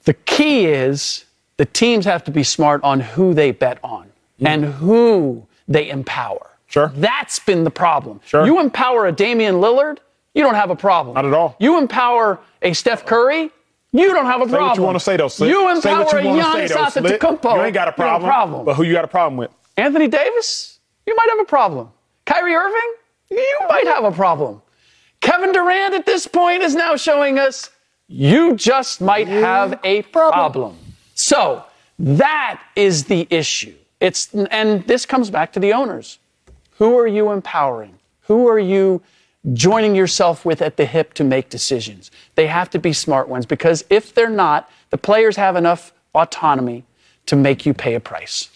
The 0.05 0.15
key 0.15 0.65
is 0.65 1.25
the 1.57 1.65
teams 1.65 2.05
have 2.05 2.23
to 2.23 2.31
be 2.31 2.41
smart 2.41 2.83
on 2.83 3.01
who 3.01 3.35
they 3.35 3.51
bet 3.51 3.77
on 3.83 4.07
mm. 4.41 4.47
and 4.47 4.65
who 4.65 5.45
they 5.67 5.91
empower. 5.91 6.49
Sure. 6.65 6.91
That's 6.95 7.37
been 7.37 7.63
the 7.63 7.69
problem. 7.69 8.19
Sure. 8.25 8.47
You 8.47 8.59
empower 8.59 9.05
a 9.05 9.11
Damian 9.11 9.57
Lillard, 9.57 9.99
you 10.33 10.41
don't 10.41 10.55
have 10.55 10.71
a 10.71 10.75
problem. 10.75 11.13
Not 11.13 11.25
at 11.25 11.33
all. 11.35 11.55
You 11.59 11.77
empower 11.77 12.39
a 12.63 12.73
Steph 12.73 13.05
Curry, 13.05 13.51
you 13.91 14.11
don't 14.11 14.25
have 14.25 14.41
a 14.41 14.45
Say 14.45 14.49
problem. 14.49 14.69
what 14.69 14.77
you 14.77 14.83
want 14.83 14.95
to 14.95 14.99
say, 15.01 15.17
though. 15.17 15.25
You 15.25 15.79
say 15.79 15.91
empower 15.91 16.05
what 16.05 16.15
a 16.15 16.23
you 16.23 16.41
say, 16.41 16.75
Giannis 16.75 16.93
though, 16.95 17.01
Antetokounmpo. 17.01 17.57
You 17.57 17.61
ain't 17.61 17.73
got 17.75 17.89
a 17.89 17.91
you 17.91 18.03
don't 18.03 18.13
have 18.13 18.21
problem. 18.21 18.23
problem. 18.23 18.65
But 18.65 18.73
who 18.73 18.81
you 18.81 18.91
got 18.91 19.05
a 19.05 19.07
problem 19.07 19.37
with? 19.37 19.51
Anthony 19.77 20.07
Davis, 20.07 20.79
you 21.05 21.15
might 21.15 21.29
have 21.29 21.39
a 21.39 21.45
problem. 21.45 21.91
Kyrie 22.25 22.55
Irving, 22.55 22.93
you 23.29 23.59
might 23.67 23.87
have 23.87 24.03
a 24.03 24.11
problem. 24.11 24.61
Kevin 25.21 25.51
Durant 25.51 25.93
at 25.93 26.05
this 26.05 26.27
point 26.27 26.63
is 26.63 26.75
now 26.75 26.95
showing 26.95 27.39
us 27.39 27.69
you 28.07 28.55
just 28.55 29.01
might 29.01 29.27
have 29.27 29.79
a 29.83 30.01
problem. 30.03 30.77
So 31.15 31.63
that 31.99 32.61
is 32.75 33.05
the 33.05 33.27
issue. 33.29 33.75
It's 33.99 34.33
and 34.33 34.85
this 34.85 35.05
comes 35.05 35.29
back 35.29 35.53
to 35.53 35.59
the 35.59 35.73
owners. 35.73 36.19
Who 36.77 36.97
are 36.97 37.07
you 37.07 37.31
empowering? 37.31 37.97
Who 38.21 38.47
are 38.47 38.59
you 38.59 39.01
joining 39.53 39.95
yourself 39.95 40.45
with 40.45 40.61
at 40.61 40.77
the 40.77 40.85
hip 40.85 41.13
to 41.15 41.23
make 41.23 41.49
decisions? 41.49 42.11
They 42.35 42.47
have 42.47 42.69
to 42.71 42.79
be 42.79 42.93
smart 42.93 43.29
ones 43.29 43.45
because 43.45 43.85
if 43.89 44.13
they're 44.13 44.29
not, 44.29 44.69
the 44.89 44.97
players 44.97 45.37
have 45.37 45.55
enough 45.55 45.93
autonomy 46.13 46.83
to 47.25 47.35
make 47.35 47.65
you 47.65 47.73
pay 47.73 47.95
a 47.95 47.99
price. 47.99 48.49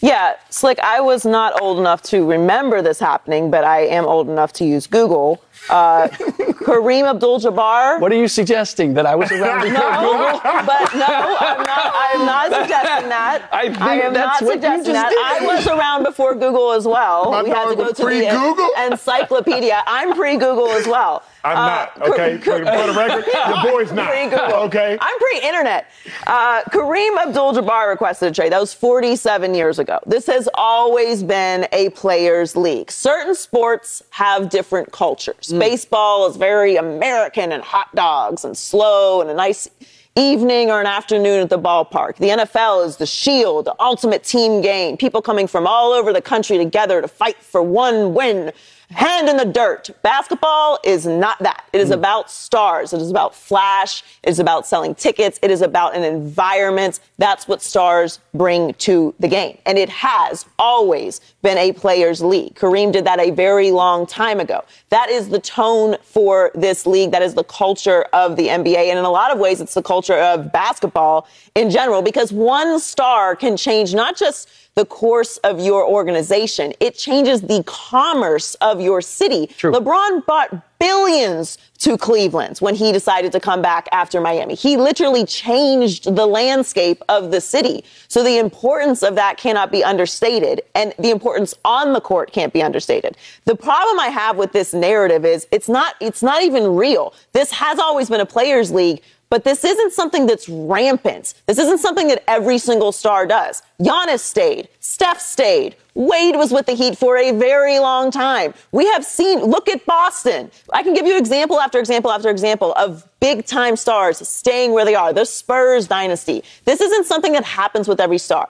Yeah, 0.00 0.34
Slick, 0.50 0.78
I 0.80 1.00
was 1.00 1.24
not 1.24 1.60
old 1.60 1.78
enough 1.78 2.02
to 2.04 2.28
remember 2.28 2.82
this 2.82 2.98
happening, 2.98 3.50
but 3.50 3.64
I 3.64 3.80
am 3.80 4.04
old 4.04 4.28
enough 4.28 4.52
to 4.54 4.64
use 4.64 4.86
Google. 4.86 5.42
Uh, 5.68 6.08
Kareem 6.08 7.04
Abdul 7.08 7.40
Jabbar. 7.40 8.00
What 8.00 8.12
are 8.12 8.16
you 8.16 8.28
suggesting? 8.28 8.94
That 8.94 9.06
I 9.06 9.14
was 9.14 9.30
around 9.32 9.60
before 9.68 9.72
No, 9.72 10.00
Google? 10.00 10.40
but 10.66 10.94
no, 10.94 11.06
I'm 11.40 11.62
not. 11.62 11.92
I'm 11.94 12.26
not 12.26 12.46
suggesting 12.52 13.08
that. 13.08 13.48
I 13.52 13.64
think 13.68 13.80
am 13.80 14.12
that's 14.14 14.40
not 14.40 14.46
what 14.46 14.54
you 14.56 14.60
suggesting 14.62 14.94
just 14.94 15.10
that. 15.10 15.10
did. 15.10 15.48
I 15.50 15.54
was 15.56 15.66
around 15.66 16.04
before 16.04 16.34
Google 16.34 16.72
as 16.72 16.86
well. 16.86 17.30
My 17.32 17.42
we 17.42 17.50
had 17.50 17.68
to 17.70 17.76
go 17.76 17.88
to 17.88 17.92
the 17.94 18.02
pre-Google? 18.04 18.68
encyclopedia. 18.90 19.82
I'm 19.86 20.14
pre-Google 20.14 20.68
as 20.70 20.86
well. 20.86 21.22
I'm 21.44 21.56
Uh, 21.56 21.66
not. 21.66 22.10
Okay, 22.10 22.38
for, 22.38 22.58
for 22.58 22.86
the 22.86 22.94
record, 22.96 23.24
your 23.64 23.72
boy's 23.72 23.92
not. 23.92 24.08
Pre-Google. 24.10 24.54
Okay. 24.66 24.98
I'm 25.00 25.18
pre-internet. 25.18 25.90
Uh, 26.26 26.62
Kareem 26.64 27.16
Abdul-Jabbar 27.18 27.88
requested 27.88 28.30
a 28.32 28.34
trade. 28.34 28.52
That 28.52 28.60
was 28.60 28.72
47 28.74 29.54
years 29.54 29.78
ago. 29.78 30.00
This 30.06 30.26
has 30.26 30.48
always 30.54 31.22
been 31.22 31.68
a 31.72 31.90
players' 31.90 32.56
league. 32.56 32.90
Certain 32.90 33.34
sports 33.34 34.02
have 34.10 34.48
different 34.50 34.90
cultures. 34.92 35.52
Mm. 35.56 35.60
Baseball 35.60 36.28
is 36.28 36.36
very 36.36 36.76
American 36.76 37.52
and 37.52 37.62
hot 37.62 37.94
dogs 37.94 38.44
and 38.44 38.56
slow 38.56 39.20
and 39.20 39.30
a 39.30 39.34
nice 39.34 39.68
evening 40.16 40.70
or 40.70 40.80
an 40.80 40.86
afternoon 40.86 41.40
at 41.40 41.50
the 41.50 41.58
ballpark. 41.58 42.16
The 42.16 42.28
NFL 42.28 42.86
is 42.86 42.96
the 42.96 43.06
shield, 43.06 43.66
the 43.66 43.74
ultimate 43.80 44.24
team 44.24 44.60
game. 44.60 44.96
People 44.96 45.20
coming 45.20 45.46
from 45.46 45.66
all 45.66 45.92
over 45.92 46.12
the 46.12 46.22
country 46.22 46.56
together 46.56 47.00
to 47.00 47.08
fight 47.08 47.36
for 47.42 47.62
one 47.62 48.14
win 48.14 48.52
hand 48.90 49.28
in 49.28 49.36
the 49.36 49.44
dirt. 49.44 49.90
Basketball 50.02 50.78
is 50.84 51.06
not 51.06 51.38
that. 51.40 51.64
It 51.72 51.80
is 51.80 51.88
hmm. 51.88 51.94
about 51.94 52.30
stars. 52.30 52.92
It 52.92 53.00
is 53.00 53.10
about 53.10 53.34
flash. 53.34 54.02
It 54.22 54.30
is 54.30 54.38
about 54.38 54.66
selling 54.66 54.94
tickets. 54.94 55.38
It 55.42 55.50
is 55.50 55.62
about 55.62 55.96
an 55.96 56.04
environment. 56.04 57.00
That's 57.18 57.48
what 57.48 57.62
stars 57.62 58.20
bring 58.34 58.74
to 58.74 59.14
the 59.18 59.28
game. 59.28 59.58
And 59.66 59.78
it 59.78 59.88
has 59.88 60.46
always 60.58 61.20
been 61.42 61.58
a 61.58 61.72
players 61.72 62.22
league. 62.22 62.54
Kareem 62.54 62.92
did 62.92 63.04
that 63.04 63.18
a 63.18 63.30
very 63.30 63.70
long 63.70 64.06
time 64.06 64.40
ago. 64.40 64.64
That 64.90 65.10
is 65.10 65.28
the 65.28 65.40
tone 65.40 65.96
for 66.02 66.50
this 66.54 66.86
league. 66.86 67.10
That 67.10 67.22
is 67.22 67.34
the 67.34 67.44
culture 67.44 68.02
of 68.12 68.36
the 68.36 68.48
NBA. 68.48 68.76
And 68.76 68.98
in 68.98 69.04
a 69.04 69.10
lot 69.10 69.32
of 69.32 69.38
ways, 69.38 69.60
it's 69.60 69.74
the 69.74 69.82
culture 69.82 70.18
of 70.18 70.52
basketball 70.52 71.26
in 71.54 71.70
general 71.70 72.02
because 72.02 72.32
one 72.32 72.78
star 72.78 73.34
can 73.34 73.56
change 73.56 73.94
not 73.94 74.16
just 74.16 74.48
the 74.76 74.84
course 74.84 75.38
of 75.38 75.58
your 75.58 75.86
organization. 75.88 76.74
It 76.80 76.96
changes 76.96 77.40
the 77.40 77.64
commerce 77.66 78.54
of 78.56 78.78
your 78.78 79.00
city. 79.00 79.46
True. 79.46 79.72
LeBron 79.72 80.26
bought 80.26 80.78
billions 80.78 81.56
to 81.78 81.96
Cleveland 81.96 82.58
when 82.58 82.74
he 82.74 82.92
decided 82.92 83.32
to 83.32 83.40
come 83.40 83.62
back 83.62 83.88
after 83.90 84.20
Miami. 84.20 84.54
He 84.54 84.76
literally 84.76 85.24
changed 85.24 86.14
the 86.14 86.26
landscape 86.26 87.02
of 87.08 87.30
the 87.30 87.40
city. 87.40 87.84
So 88.08 88.22
the 88.22 88.36
importance 88.36 89.02
of 89.02 89.14
that 89.14 89.38
cannot 89.38 89.72
be 89.72 89.82
understated 89.82 90.60
and 90.74 90.92
the 90.98 91.10
importance 91.10 91.54
on 91.64 91.94
the 91.94 92.00
court 92.00 92.32
can't 92.32 92.52
be 92.52 92.62
understated. 92.62 93.16
The 93.46 93.56
problem 93.56 93.98
I 93.98 94.08
have 94.08 94.36
with 94.36 94.52
this 94.52 94.74
narrative 94.74 95.24
is 95.24 95.46
it's 95.50 95.70
not 95.70 95.94
it's 96.00 96.22
not 96.22 96.42
even 96.42 96.76
real. 96.76 97.14
This 97.32 97.50
has 97.52 97.78
always 97.78 98.10
been 98.10 98.20
a 98.20 98.26
players 98.26 98.70
league, 98.70 99.02
but 99.28 99.44
this 99.44 99.64
isn't 99.64 99.92
something 99.92 100.26
that's 100.26 100.48
rampant. 100.48 101.34
This 101.46 101.58
isn't 101.58 101.78
something 101.78 102.08
that 102.08 102.22
every 102.28 102.58
single 102.58 102.92
star 102.92 103.26
does. 103.26 103.62
Giannis 103.80 104.20
stayed. 104.20 104.68
Steph 104.80 105.20
stayed. 105.20 105.76
Wade 105.94 106.36
was 106.36 106.52
with 106.52 106.66
the 106.66 106.74
Heat 106.74 106.98
for 106.98 107.16
a 107.16 107.32
very 107.32 107.78
long 107.78 108.10
time. 108.10 108.54
We 108.70 108.86
have 108.92 109.04
seen, 109.04 109.40
look 109.40 109.68
at 109.68 109.84
Boston. 109.86 110.50
I 110.72 110.82
can 110.82 110.94
give 110.94 111.06
you 111.06 111.18
example 111.18 111.58
after 111.58 111.78
example 111.78 112.10
after 112.10 112.28
example 112.28 112.74
of 112.74 113.08
big 113.20 113.46
time 113.46 113.76
stars 113.76 114.26
staying 114.28 114.72
where 114.72 114.84
they 114.84 114.94
are. 114.94 115.12
The 115.12 115.24
Spurs 115.24 115.88
dynasty. 115.88 116.44
This 116.64 116.80
isn't 116.80 117.06
something 117.06 117.32
that 117.32 117.44
happens 117.44 117.88
with 117.88 117.98
every 117.98 118.18
star. 118.18 118.48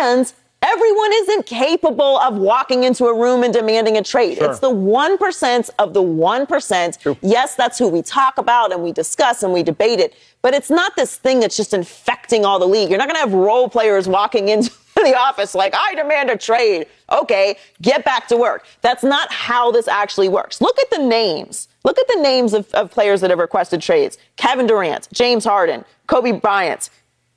And 0.00 0.32
everyone 0.62 1.10
isn't 1.12 1.46
capable 1.46 2.18
of 2.18 2.36
walking 2.36 2.84
into 2.84 3.06
a 3.06 3.14
room 3.14 3.42
and 3.42 3.52
demanding 3.52 3.96
a 3.96 4.02
trade. 4.02 4.38
It's 4.40 4.58
the 4.58 4.70
1% 4.70 5.70
of 5.78 5.94
the 5.94 6.02
1%. 6.02 7.18
Yes, 7.22 7.54
that's 7.54 7.78
who 7.78 7.88
we 7.88 8.02
talk 8.02 8.38
about 8.38 8.72
and 8.72 8.82
we 8.82 8.92
discuss 8.92 9.42
and 9.42 9.52
we 9.52 9.62
debate 9.62 10.00
it, 10.00 10.14
but 10.42 10.54
it's 10.54 10.70
not 10.70 10.96
this 10.96 11.16
thing 11.16 11.40
that's 11.40 11.56
just 11.56 11.74
infecting 11.74 12.44
all 12.44 12.58
the 12.58 12.66
league. 12.66 12.90
You're 12.90 12.98
not 12.98 13.08
going 13.08 13.16
to 13.16 13.20
have 13.20 13.32
role 13.32 13.68
players 13.68 14.08
walking 14.08 14.48
into 14.50 14.72
the 14.96 15.16
office 15.16 15.54
like, 15.54 15.74
I 15.76 15.94
demand 15.94 16.30
a 16.30 16.36
trade. 16.36 16.86
Okay, 17.10 17.56
get 17.80 18.04
back 18.04 18.26
to 18.28 18.36
work. 18.36 18.66
That's 18.80 19.04
not 19.04 19.32
how 19.32 19.70
this 19.70 19.86
actually 19.86 20.28
works. 20.28 20.60
Look 20.60 20.78
at 20.80 20.90
the 20.90 20.98
names. 20.98 21.68
Look 21.84 21.98
at 21.98 22.08
the 22.08 22.20
names 22.20 22.52
of, 22.52 22.68
of 22.74 22.90
players 22.90 23.20
that 23.20 23.30
have 23.30 23.38
requested 23.38 23.80
trades. 23.80 24.18
Kevin 24.36 24.66
Durant, 24.66 25.08
James 25.12 25.44
Harden, 25.44 25.84
Kobe 26.08 26.32
Bryant, 26.32 26.90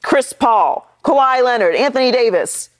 Chris 0.03 0.33
Paul, 0.33 0.87
Kawhi 1.03 1.43
Leonard, 1.43 1.75
Anthony 1.75 2.11
Davis, 2.11 2.70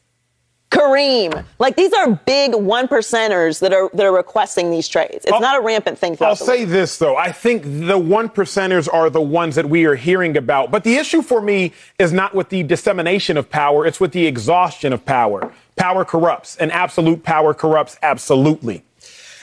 Kareem. 0.72 1.44
Like 1.60 1.76
these 1.76 1.92
are 1.94 2.12
big 2.26 2.56
one 2.56 2.88
percenters 2.88 3.60
that 3.60 3.74
are 3.74 3.90
that 3.94 4.06
are 4.06 4.16
requesting 4.16 4.72
these 4.72 4.88
trades. 4.88 5.26
It's 5.26 5.40
not 5.40 5.58
a 5.58 5.62
rampant 5.62 6.00
thing. 6.00 6.18
I'll 6.22 6.36
say 6.36 6.64
this 6.64 6.98
though. 6.98 7.18
I 7.18 7.32
think 7.34 7.64
the 7.64 7.98
one 7.98 8.30
percenters 8.30 8.92
are 8.92 9.10
the 9.10 9.22
ones 9.22 9.56
that 9.56 9.70
we 9.70 9.86
are 9.86 9.96
hearing 9.96 10.38
about. 10.38 10.72
But 10.72 10.86
the 10.86 10.96
issue 10.96 11.22
for 11.22 11.42
me 11.42 11.74
is 12.00 12.14
not 12.14 12.34
with 12.34 12.50
the 12.50 12.64
dissemination 12.64 13.36
of 13.36 13.50
power, 13.50 13.86
it's 13.86 14.00
with 14.00 14.14
the 14.14 14.26
exhaustion 14.26 14.94
of 14.94 15.06
power. 15.06 15.54
Power 15.76 16.06
corrupts, 16.06 16.56
and 16.56 16.72
absolute 16.72 17.24
power 17.24 17.54
corrupts 17.54 17.98
absolutely. 18.02 18.84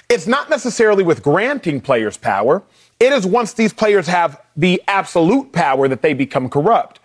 It's 0.08 0.26
not 0.26 0.48
necessarily 0.48 1.04
with 1.04 1.22
granting 1.22 1.82
players 1.82 2.16
power. 2.16 2.62
It 2.98 3.12
is 3.12 3.26
once 3.26 3.52
these 3.52 3.74
players 3.74 4.06
have 4.06 4.40
the 4.56 4.82
absolute 4.88 5.52
power 5.52 5.88
that 5.88 6.00
they 6.00 6.14
become 6.14 6.48
corrupt. 6.48 7.00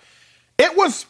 It 0.58 0.78
was 0.78 1.08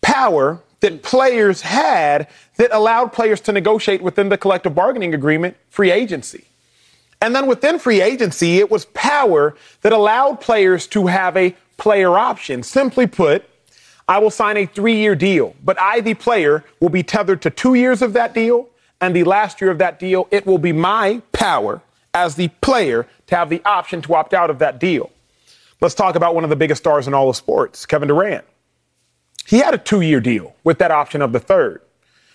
power 0.00 0.62
that 0.80 1.02
players 1.02 1.62
had 1.62 2.28
that 2.56 2.70
allowed 2.72 3.12
players 3.12 3.40
to 3.42 3.52
negotiate 3.52 4.02
within 4.02 4.28
the 4.28 4.38
collective 4.38 4.74
bargaining 4.74 5.14
agreement 5.14 5.56
free 5.68 5.90
agency. 5.90 6.44
And 7.20 7.34
then 7.34 7.46
within 7.46 7.78
free 7.78 8.00
agency, 8.02 8.58
it 8.58 8.70
was 8.70 8.84
power 8.86 9.56
that 9.80 9.92
allowed 9.92 10.40
players 10.40 10.86
to 10.88 11.06
have 11.06 11.36
a 11.36 11.54
player 11.76 12.18
option. 12.18 12.62
Simply 12.62 13.06
put, 13.06 13.44
I 14.06 14.18
will 14.18 14.30
sign 14.30 14.56
a 14.56 14.66
three 14.66 14.96
year 14.96 15.14
deal, 15.14 15.54
but 15.64 15.80
I, 15.80 16.00
the 16.00 16.14
player, 16.14 16.64
will 16.80 16.90
be 16.90 17.02
tethered 17.02 17.40
to 17.42 17.50
two 17.50 17.74
years 17.74 18.02
of 18.02 18.12
that 18.12 18.34
deal. 18.34 18.68
And 19.00 19.16
the 19.16 19.24
last 19.24 19.60
year 19.60 19.70
of 19.70 19.78
that 19.78 19.98
deal, 19.98 20.28
it 20.30 20.46
will 20.46 20.58
be 20.58 20.72
my 20.72 21.22
power 21.32 21.82
as 22.12 22.36
the 22.36 22.48
player 22.60 23.06
to 23.26 23.36
have 23.36 23.50
the 23.50 23.62
option 23.64 24.00
to 24.02 24.14
opt 24.14 24.34
out 24.34 24.50
of 24.50 24.58
that 24.60 24.78
deal. 24.78 25.10
Let's 25.80 25.94
talk 25.94 26.14
about 26.14 26.34
one 26.34 26.44
of 26.44 26.50
the 26.50 26.56
biggest 26.56 26.82
stars 26.82 27.08
in 27.08 27.14
all 27.14 27.28
of 27.28 27.36
sports, 27.36 27.84
Kevin 27.86 28.08
Durant. 28.08 28.44
He 29.46 29.58
had 29.58 29.74
a 29.74 29.78
two 29.78 30.00
year 30.00 30.20
deal 30.20 30.54
with 30.62 30.78
that 30.78 30.90
option 30.90 31.20
of 31.20 31.32
the 31.32 31.40
third. 31.40 31.82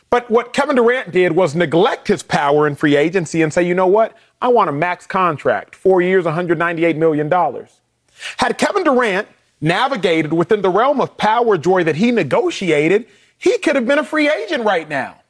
But 0.09 0.29
what 0.29 0.53
Kevin 0.53 0.75
Durant 0.75 1.11
did 1.11 1.33
was 1.33 1.55
neglect 1.55 2.07
his 2.07 2.23
power 2.23 2.65
in 2.67 2.75
free 2.75 2.95
agency 2.95 3.41
and 3.41 3.53
say, 3.53 3.63
you 3.63 3.75
know 3.75 3.87
what? 3.87 4.15
I 4.41 4.47
want 4.47 4.69
a 4.69 4.73
max 4.73 5.05
contract, 5.05 5.75
four 5.75 6.01
years, 6.01 6.25
$198 6.25 6.95
million. 6.95 7.29
Had 8.37 8.57
Kevin 8.57 8.83
Durant 8.83 9.27
navigated 9.61 10.33
within 10.33 10.61
the 10.61 10.69
realm 10.69 10.99
of 11.01 11.17
power 11.17 11.57
joy 11.57 11.83
that 11.83 11.97
he 11.97 12.11
negotiated, 12.11 13.05
he 13.37 13.57
could 13.59 13.75
have 13.75 13.85
been 13.85 13.99
a 13.99 14.03
free 14.03 14.29
agent 14.29 14.63
right 14.63 14.89
now. 14.89 15.21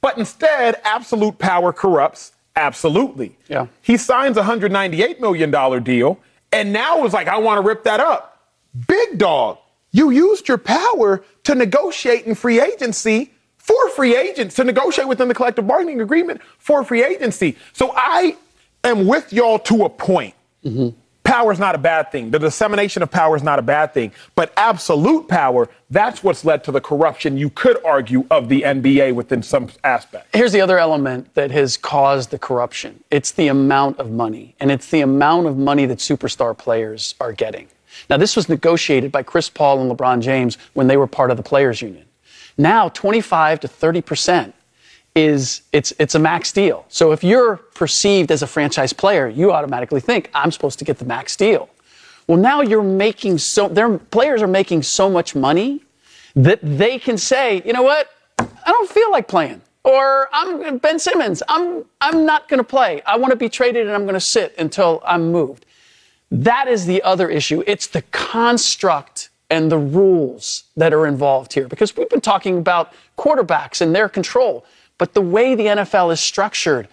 But 0.00 0.18
instead, 0.18 0.80
absolute 0.84 1.38
power 1.38 1.72
corrupts 1.72 2.32
absolutely. 2.56 3.36
Yeah. 3.48 3.66
He 3.82 3.96
signs 3.96 4.36
a 4.36 4.42
$198 4.42 5.20
million 5.20 5.82
deal 5.82 6.18
and 6.52 6.72
now 6.72 7.04
is 7.04 7.12
like, 7.12 7.28
I 7.28 7.38
want 7.38 7.58
to 7.58 7.66
rip 7.66 7.84
that 7.84 8.00
up. 8.00 8.42
Big 8.86 9.18
dog, 9.18 9.58
you 9.92 10.10
used 10.10 10.48
your 10.48 10.58
power 10.58 11.24
to 11.44 11.54
negotiate 11.54 12.26
in 12.26 12.34
free 12.34 12.60
agency 12.60 13.33
for 13.64 13.88
free 13.88 14.14
agents, 14.14 14.56
to 14.56 14.64
negotiate 14.64 15.08
within 15.08 15.26
the 15.26 15.32
collective 15.32 15.66
bargaining 15.66 16.02
agreement 16.02 16.42
for 16.58 16.84
free 16.84 17.02
agency. 17.02 17.56
So 17.72 17.94
I 17.96 18.36
am 18.84 19.06
with 19.06 19.32
y'all 19.32 19.58
to 19.60 19.86
a 19.86 19.88
point. 19.88 20.34
Mm-hmm. 20.62 20.90
Power 21.22 21.50
is 21.50 21.58
not 21.58 21.74
a 21.74 21.78
bad 21.78 22.12
thing. 22.12 22.30
The 22.30 22.38
dissemination 22.38 23.02
of 23.02 23.10
power 23.10 23.34
is 23.36 23.42
not 23.42 23.58
a 23.58 23.62
bad 23.62 23.94
thing. 23.94 24.12
But 24.34 24.52
absolute 24.58 25.28
power, 25.28 25.70
that's 25.88 26.22
what's 26.22 26.44
led 26.44 26.62
to 26.64 26.72
the 26.72 26.82
corruption, 26.82 27.38
you 27.38 27.48
could 27.48 27.82
argue, 27.82 28.26
of 28.30 28.50
the 28.50 28.60
NBA 28.60 29.14
within 29.14 29.42
some 29.42 29.70
aspect. 29.82 30.36
Here's 30.36 30.52
the 30.52 30.60
other 30.60 30.78
element 30.78 31.32
that 31.32 31.50
has 31.50 31.78
caused 31.78 32.32
the 32.32 32.38
corruption 32.38 33.02
it's 33.10 33.30
the 33.30 33.48
amount 33.48 33.98
of 33.98 34.10
money, 34.10 34.54
and 34.60 34.70
it's 34.70 34.90
the 34.90 35.00
amount 35.00 35.46
of 35.46 35.56
money 35.56 35.86
that 35.86 36.00
superstar 36.00 36.56
players 36.56 37.14
are 37.18 37.32
getting. 37.32 37.68
Now, 38.10 38.18
this 38.18 38.36
was 38.36 38.50
negotiated 38.50 39.10
by 39.10 39.22
Chris 39.22 39.48
Paul 39.48 39.80
and 39.80 39.90
LeBron 39.90 40.20
James 40.20 40.58
when 40.74 40.86
they 40.86 40.98
were 40.98 41.06
part 41.06 41.30
of 41.30 41.38
the 41.38 41.42
players' 41.42 41.80
union. 41.80 42.04
Now, 42.56 42.88
25 42.88 43.60
to 43.60 43.68
30 43.68 44.00
percent 44.02 44.54
is 45.14 45.62
it's 45.72 45.92
it's 45.98 46.14
a 46.14 46.18
max 46.18 46.52
deal. 46.52 46.84
So 46.88 47.12
if 47.12 47.22
you're 47.22 47.56
perceived 47.56 48.30
as 48.32 48.42
a 48.42 48.46
franchise 48.46 48.92
player, 48.92 49.28
you 49.28 49.52
automatically 49.52 50.00
think 50.00 50.30
I'm 50.34 50.50
supposed 50.50 50.78
to 50.80 50.84
get 50.84 50.98
the 50.98 51.04
max 51.04 51.36
deal. 51.36 51.68
Well, 52.26 52.38
now 52.38 52.62
you're 52.62 52.82
making 52.82 53.38
so 53.38 53.68
their 53.68 53.98
players 53.98 54.42
are 54.42 54.48
making 54.48 54.82
so 54.82 55.10
much 55.10 55.34
money 55.34 55.82
that 56.34 56.58
they 56.62 56.98
can 56.98 57.16
say, 57.16 57.62
you 57.64 57.72
know 57.72 57.82
what, 57.82 58.08
I 58.38 58.46
don't 58.66 58.90
feel 58.90 59.10
like 59.10 59.28
playing. 59.28 59.60
Or 59.84 60.28
I'm 60.32 60.78
Ben 60.78 60.98
Simmons. 60.98 61.42
I'm 61.48 61.84
I'm 62.00 62.24
not 62.24 62.48
going 62.48 62.58
to 62.58 62.64
play. 62.64 63.02
I 63.02 63.16
want 63.18 63.32
to 63.32 63.36
be 63.36 63.48
traded 63.48 63.86
and 63.86 63.94
I'm 63.94 64.04
going 64.04 64.14
to 64.14 64.20
sit 64.20 64.54
until 64.58 65.02
I'm 65.04 65.30
moved. 65.30 65.66
That 66.30 66.66
is 66.66 66.86
the 66.86 67.02
other 67.02 67.28
issue. 67.28 67.62
It's 67.66 67.86
the 67.86 68.02
construct 68.10 69.28
and 69.50 69.70
the 69.70 69.78
rules 69.78 70.64
that 70.76 70.92
are 70.92 71.06
involved 71.06 71.52
here 71.52 71.68
because 71.68 71.96
we've 71.96 72.08
been 72.08 72.20
talking 72.20 72.58
about 72.58 72.92
quarterbacks 73.18 73.80
and 73.80 73.94
their 73.94 74.08
control. 74.08 74.64
But 74.98 75.14
the 75.14 75.20
way 75.20 75.54
the 75.54 75.66
NFL 75.66 76.12
is 76.12 76.20
structured, 76.20 76.88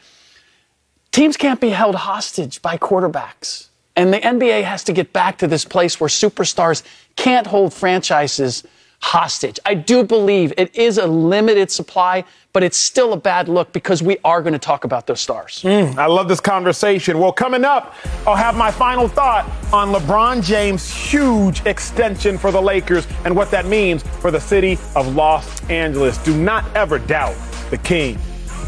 teams 1.11 1.37
can't 1.37 1.61
be 1.61 1.69
held 1.69 1.95
hostage 1.95 2.61
by 2.61 2.77
quarterbacks. 2.77 3.67
And 3.95 4.13
the 4.13 4.19
NBA 4.19 4.63
has 4.63 4.83
to 4.85 4.93
get 4.93 5.13
back 5.13 5.37
to 5.39 5.47
this 5.47 5.65
place 5.65 5.99
where 5.99 6.07
superstars 6.07 6.83
can't 7.15 7.47
hold 7.47 7.73
franchises 7.73 8.63
hostage. 9.01 9.59
I 9.65 9.73
do 9.73 10.03
believe 10.03 10.53
it 10.57 10.75
is 10.75 10.97
a 10.97 11.07
limited 11.07 11.71
supply, 11.71 12.23
but 12.53 12.63
it's 12.63 12.77
still 12.77 13.13
a 13.13 13.17
bad 13.17 13.49
look 13.49 13.73
because 13.73 14.01
we 14.03 14.17
are 14.23 14.41
going 14.41 14.53
to 14.53 14.59
talk 14.59 14.83
about 14.83 15.07
those 15.07 15.19
stars. 15.19 15.61
Mm, 15.63 15.97
I 15.97 16.05
love 16.05 16.27
this 16.27 16.39
conversation. 16.39 17.19
Well, 17.19 17.31
coming 17.31 17.65
up, 17.65 17.95
I'll 18.27 18.35
have 18.35 18.55
my 18.55 18.71
final 18.71 19.07
thought 19.07 19.49
on 19.73 19.91
LeBron 19.91 20.43
James' 20.43 20.89
huge 20.93 21.65
extension 21.65 22.37
for 22.37 22.51
the 22.51 22.61
Lakers 22.61 23.07
and 23.25 23.35
what 23.35 23.51
that 23.51 23.65
means 23.65 24.03
for 24.03 24.31
the 24.31 24.39
city 24.39 24.77
of 24.95 25.15
Los 25.15 25.69
Angeles. 25.69 26.17
Do 26.19 26.37
not 26.37 26.63
ever 26.75 26.99
doubt 26.99 27.35
the 27.69 27.77
king. 27.77 28.17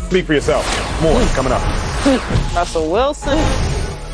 Speak 0.08 0.26
for 0.26 0.34
yourself. 0.34 0.66
More 1.02 1.20
coming 1.28 1.52
up. 1.54 1.62
Russell 2.56 2.92
Wilson. 2.92 3.38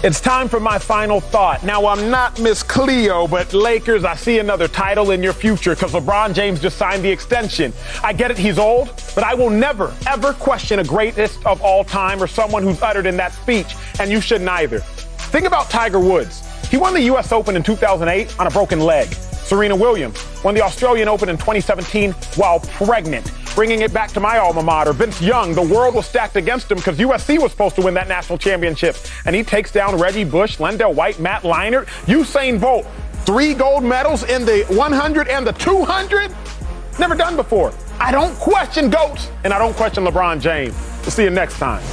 It's 0.01 0.21
time 0.21 0.47
for 0.47 0.61
my 0.61 0.79
final 0.79 1.19
thought. 1.19 1.61
Now, 1.61 1.85
I'm 1.85 2.09
not 2.09 2.39
Miss 2.39 2.63
Cleo, 2.63 3.27
but 3.27 3.53
Lakers, 3.53 4.05
I 4.05 4.15
see 4.15 4.39
another 4.39 4.69
title 4.69 5.11
in 5.11 5.21
your 5.21 5.33
future 5.33 5.75
because 5.75 5.91
LeBron 5.91 6.33
James 6.33 6.61
just 6.61 6.77
signed 6.77 7.03
the 7.03 7.09
extension. 7.09 7.73
I 8.01 8.13
get 8.13 8.31
it, 8.31 8.37
he's 8.37 8.57
old, 8.57 8.93
but 9.13 9.25
I 9.25 9.33
will 9.33 9.49
never, 9.49 9.93
ever 10.07 10.31
question 10.31 10.79
a 10.79 10.85
greatest 10.85 11.45
of 11.45 11.61
all 11.61 11.83
time 11.83 12.23
or 12.23 12.27
someone 12.27 12.63
who's 12.63 12.81
uttered 12.81 13.07
in 13.07 13.17
that 13.17 13.33
speech, 13.33 13.75
and 13.99 14.09
you 14.09 14.21
shouldn't 14.21 14.49
either. 14.49 14.79
Think 14.79 15.45
about 15.45 15.69
Tiger 15.69 15.99
Woods. 15.99 16.43
He 16.69 16.77
won 16.77 16.93
the 16.93 17.01
U.S. 17.01 17.33
Open 17.33 17.57
in 17.57 17.63
2008 17.63 18.39
on 18.39 18.47
a 18.47 18.51
broken 18.51 18.79
leg. 18.79 19.13
Serena 19.49 19.75
Williams 19.75 20.23
won 20.43 20.53
the 20.53 20.61
Australian 20.61 21.07
Open 21.07 21.27
in 21.27 21.35
2017 21.35 22.11
while 22.35 22.59
pregnant 22.59 23.31
bringing 23.55 23.81
it 23.81 23.91
back 23.91 24.11
to 24.11 24.19
my 24.19 24.37
alma 24.37 24.61
mater. 24.61 24.93
Vince 24.93 25.19
Young, 25.19 25.55
the 25.55 25.61
world 25.61 25.95
was 25.95 26.05
stacked 26.05 26.35
against 26.35 26.71
him 26.71 26.77
because 26.77 26.99
USC 26.99 27.41
was 27.41 27.51
supposed 27.51 27.75
to 27.75 27.81
win 27.81 27.95
that 27.95 28.07
national 28.07 28.37
championship. 28.37 28.95
And 29.25 29.35
he 29.35 29.43
takes 29.43 29.71
down 29.71 29.97
Reggie 29.97 30.23
Bush, 30.23 30.59
LenDale 30.59 30.93
White, 30.93 31.19
Matt 31.19 31.41
Leinart, 31.41 31.87
Usain 32.05 32.61
Bolt. 32.61 32.85
Three 33.25 33.55
gold 33.55 33.83
medals 33.83 34.23
in 34.23 34.45
the 34.45 34.65
100 34.69 35.27
and 35.27 35.47
the 35.47 35.53
200? 35.53 36.31
Never 36.99 37.15
done 37.15 37.35
before. 37.35 37.73
I 37.99 38.11
don't 38.11 38.35
question 38.35 38.91
GOATs, 38.91 39.31
and 39.43 39.51
I 39.51 39.57
don't 39.57 39.75
question 39.75 40.05
LeBron 40.05 40.39
James. 40.39 40.75
We'll 41.01 41.11
see 41.11 41.23
you 41.23 41.31
next 41.31 41.57
time. 41.57 41.83